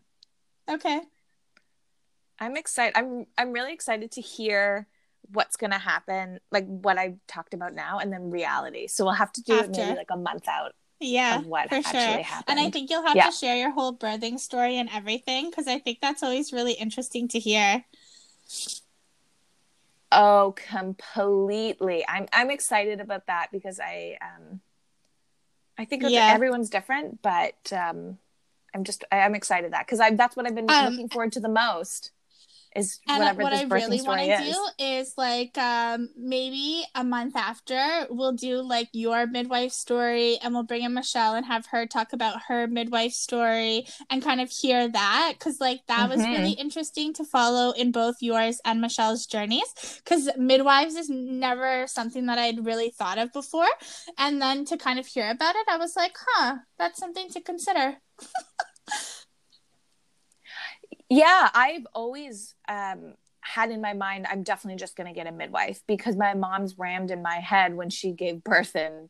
Okay. 0.70 1.00
I'm 2.42 2.58
excited. 2.58 2.98
I'm 2.98 3.28
I'm 3.38 3.54
really 3.54 3.74
excited 3.74 4.12
to 4.14 4.22
hear 4.22 4.88
what's 5.32 5.56
going 5.56 5.72
to 5.72 5.78
happen, 5.78 6.40
like 6.52 6.66
what 6.66 6.98
I 6.98 7.16
talked 7.28 7.54
about 7.54 7.74
now, 7.74 8.00
and 8.00 8.12
then 8.12 8.32
reality. 8.32 8.88
So 8.88 9.06
we'll 9.06 9.14
have 9.14 9.32
to 9.34 9.44
do 9.44 9.60
it 9.60 9.70
maybe 9.70 9.96
like 9.96 10.10
a 10.12 10.18
month 10.18 10.48
out 10.50 10.74
Yeah, 11.00 11.38
of 11.38 11.46
what 11.46 11.70
for 11.70 11.82
actually 11.84 12.24
sure. 12.24 12.24
happened. 12.24 12.58
And 12.58 12.68
I 12.68 12.72
think 12.72 12.90
you'll 12.90 13.06
have 13.06 13.18
Yeah. 13.18 13.26
to 13.28 13.32
share 13.32 13.56
your 13.56 13.72
whole 13.72 13.96
birthing 13.96 14.40
story 14.40 14.78
and 14.78 14.90
everything 14.92 15.50
because 15.50 15.68
I 15.68 15.80
think 15.80 16.00
that's 16.02 16.24
always 16.24 16.52
really 16.52 16.74
interesting 16.74 17.28
to 17.30 17.40
hear. 17.40 17.86
Oh, 20.12 20.54
completely. 20.58 22.06
I'm 22.08 22.28
I'm 22.34 22.52
excited 22.52 23.00
about 23.00 23.28
that 23.28 23.48
because 23.52 23.80
I 23.80 24.18
um 24.22 24.62
I 25.78 25.86
think 25.86 26.04
Yeah. 26.04 26.28
everyone's 26.28 26.70
different, 26.70 27.22
but 27.22 27.72
um 27.74 28.20
I'm 28.74 28.84
just 28.84 29.04
I'm 29.12 29.36
excited 29.36 29.74
that 29.74 29.86
because 29.86 30.00
I 30.00 30.12
that's 30.16 30.36
what 30.36 30.48
I've 30.48 30.56
been 30.56 30.68
Um, 30.70 30.86
looking 30.86 31.10
forward 31.10 31.32
to 31.34 31.40
the 31.40 31.50
most 31.50 32.12
is 32.76 33.00
And 33.08 33.20
whatever 33.20 33.42
what 33.44 33.52
this 33.52 33.62
I 33.62 33.76
really 33.76 34.02
want 34.02 34.22
to 34.22 34.38
do 34.78 34.84
is 34.86 35.14
like 35.18 35.58
um 35.58 36.10
maybe 36.16 36.84
a 36.96 37.04
month 37.04 37.36
after 37.36 38.08
we'll 38.10 38.32
do 38.34 38.62
like 38.62 38.90
your 38.94 39.28
midwife 39.28 39.72
story 39.72 40.38
and 40.42 40.54
we'll 40.54 40.64
bring 40.64 40.84
in 40.84 40.94
Michelle 40.94 41.36
and 41.36 41.46
have 41.46 41.66
her 41.68 41.86
talk 41.86 42.14
about 42.14 42.44
her 42.48 42.68
midwife 42.68 43.12
story 43.14 43.86
and 44.10 44.24
kind 44.24 44.40
of 44.40 44.50
hear 44.50 44.88
that 44.88 45.34
cuz 45.40 45.60
like 45.60 45.82
that 45.88 46.08
was 46.10 46.22
Mhm. 46.22 46.32
really 46.32 46.52
interesting 46.54 47.14
to 47.14 47.26
follow 47.26 47.72
in 47.72 47.92
both 47.92 48.16
yours 48.22 48.62
and 48.64 48.80
Michelle's 48.80 49.26
journeys 49.26 49.74
cuz 50.06 50.30
midwives 50.38 50.96
is 50.96 51.10
never 51.10 51.88
something 51.88 52.26
that 52.28 52.38
I'd 52.40 52.66
really 52.66 52.90
thought 52.92 53.18
of 53.18 53.34
before 53.34 53.70
and 54.18 54.42
then 54.42 54.64
to 54.66 54.78
kind 54.78 54.98
of 55.00 55.06
hear 55.08 55.30
about 55.30 55.56
it 55.56 55.68
I 55.68 55.78
was 55.78 55.96
like, 55.96 56.16
"Huh, 56.28 56.58
that's 56.78 57.00
something 57.00 57.30
to 57.30 57.42
consider." 57.42 57.98
Yeah, 61.14 61.50
I've 61.54 61.86
always 61.94 62.56
um, 62.70 63.16
had 63.42 63.70
in 63.70 63.82
my 63.82 63.92
mind, 63.92 64.28
I'm 64.32 64.44
definitely 64.44 64.80
just 64.80 64.96
going 64.96 65.08
to 65.08 65.14
get 65.14 65.28
a 65.28 65.32
midwife 65.34 65.82
because 65.86 66.16
my 66.16 66.34
mom's 66.36 66.80
rammed 66.80 67.12
in 67.12 67.22
my 67.22 67.36
head 67.36 67.76
when 67.76 67.90
she 67.90 68.14
gave 68.14 68.46
birth 68.46 68.78
in 68.78 69.10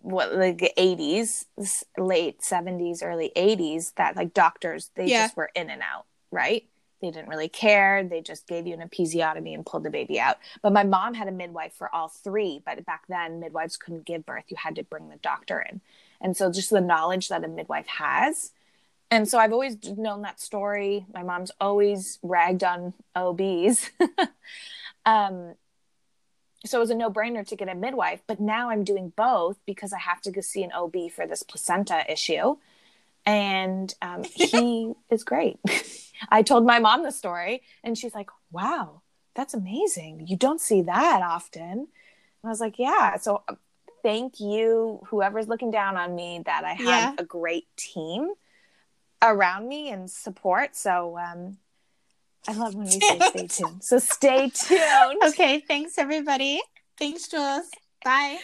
what 0.00 0.34
like 0.34 0.56
the 0.56 0.72
80s, 0.78 1.44
late 1.98 2.40
70s, 2.40 3.02
early 3.02 3.32
80s, 3.36 3.92
that 3.96 4.16
like 4.16 4.32
doctors, 4.32 4.90
they 4.96 5.08
Yeah. 5.08 5.24
just 5.24 5.36
were 5.36 5.50
in 5.54 5.68
and 5.68 5.82
out, 5.82 6.06
right? 6.30 6.64
They 7.02 7.10
didn't 7.10 7.28
really 7.28 7.50
care. 7.50 8.02
They 8.02 8.22
just 8.22 8.46
gave 8.46 8.66
you 8.66 8.72
an 8.72 8.80
episiotomy 8.88 9.52
and 9.52 9.66
pulled 9.66 9.82
the 9.84 9.90
baby 9.90 10.18
out. 10.18 10.38
But 10.62 10.72
my 10.72 10.84
mom 10.84 11.12
had 11.12 11.28
a 11.28 11.32
midwife 11.32 11.74
for 11.74 11.94
all 11.94 12.08
three. 12.08 12.62
But 12.64 12.82
back 12.86 13.02
then, 13.10 13.40
midwives 13.40 13.76
couldn't 13.76 14.06
give 14.06 14.24
birth. 14.24 14.44
You 14.48 14.56
had 14.56 14.74
to 14.76 14.82
bring 14.84 15.10
the 15.10 15.16
doctor 15.16 15.60
in. 15.70 15.82
And 16.22 16.34
so, 16.34 16.50
just 16.50 16.70
the 16.70 16.80
knowledge 16.80 17.28
that 17.28 17.44
a 17.44 17.48
midwife 17.48 17.86
has 17.88 18.52
and 19.10 19.28
so 19.28 19.38
I've 19.38 19.52
always 19.52 19.76
known 19.96 20.22
that 20.22 20.40
story. 20.40 21.06
My 21.12 21.22
mom's 21.22 21.52
always 21.60 22.18
ragged 22.22 22.64
on 22.64 22.92
OBs. 23.14 23.90
um, 25.06 25.54
so 26.64 26.78
it 26.78 26.80
was 26.80 26.90
a 26.90 26.94
no 26.94 27.10
brainer 27.10 27.46
to 27.46 27.56
get 27.56 27.68
a 27.68 27.74
midwife. 27.74 28.22
But 28.26 28.40
now 28.40 28.70
I'm 28.70 28.82
doing 28.82 29.12
both 29.14 29.58
because 29.66 29.92
I 29.92 29.98
have 29.98 30.20
to 30.22 30.30
go 30.30 30.40
see 30.40 30.64
an 30.64 30.72
OB 30.72 31.10
for 31.14 31.26
this 31.26 31.42
placenta 31.42 32.04
issue. 32.10 32.56
And 33.24 33.94
um, 34.02 34.24
he 34.34 34.92
is 35.10 35.22
great. 35.24 35.58
I 36.30 36.42
told 36.42 36.64
my 36.66 36.78
mom 36.78 37.02
the 37.02 37.12
story, 37.12 37.62
and 37.84 37.96
she's 37.96 38.14
like, 38.14 38.30
wow, 38.50 39.02
that's 39.34 39.54
amazing. 39.54 40.26
You 40.26 40.36
don't 40.36 40.60
see 40.60 40.82
that 40.82 41.22
often. 41.22 41.62
And 41.62 41.88
I 42.44 42.48
was 42.48 42.60
like, 42.60 42.78
yeah. 42.78 43.16
So 43.18 43.42
uh, 43.48 43.54
thank 44.02 44.40
you, 44.40 45.00
whoever's 45.08 45.46
looking 45.46 45.70
down 45.70 45.96
on 45.96 46.14
me, 46.14 46.42
that 46.46 46.64
I 46.64 46.72
have 46.74 46.86
Yeah. 46.86 47.14
a 47.18 47.24
great 47.24 47.66
team 47.76 48.32
around 49.22 49.68
me 49.68 49.90
and 49.90 50.10
support. 50.10 50.76
So 50.76 51.18
um, 51.18 51.58
I 52.48 52.52
love 52.52 52.74
when 52.74 52.86
you 52.86 53.00
say 53.00 53.18
stay 53.20 53.46
tuned. 53.48 53.84
So 53.84 53.98
stay 53.98 54.50
tuned. 54.50 55.22
Okay, 55.28 55.60
thanks 55.60 55.98
everybody. 55.98 56.60
Thanks 56.98 57.28
Jules. 57.28 57.68
Bye. 58.04 58.38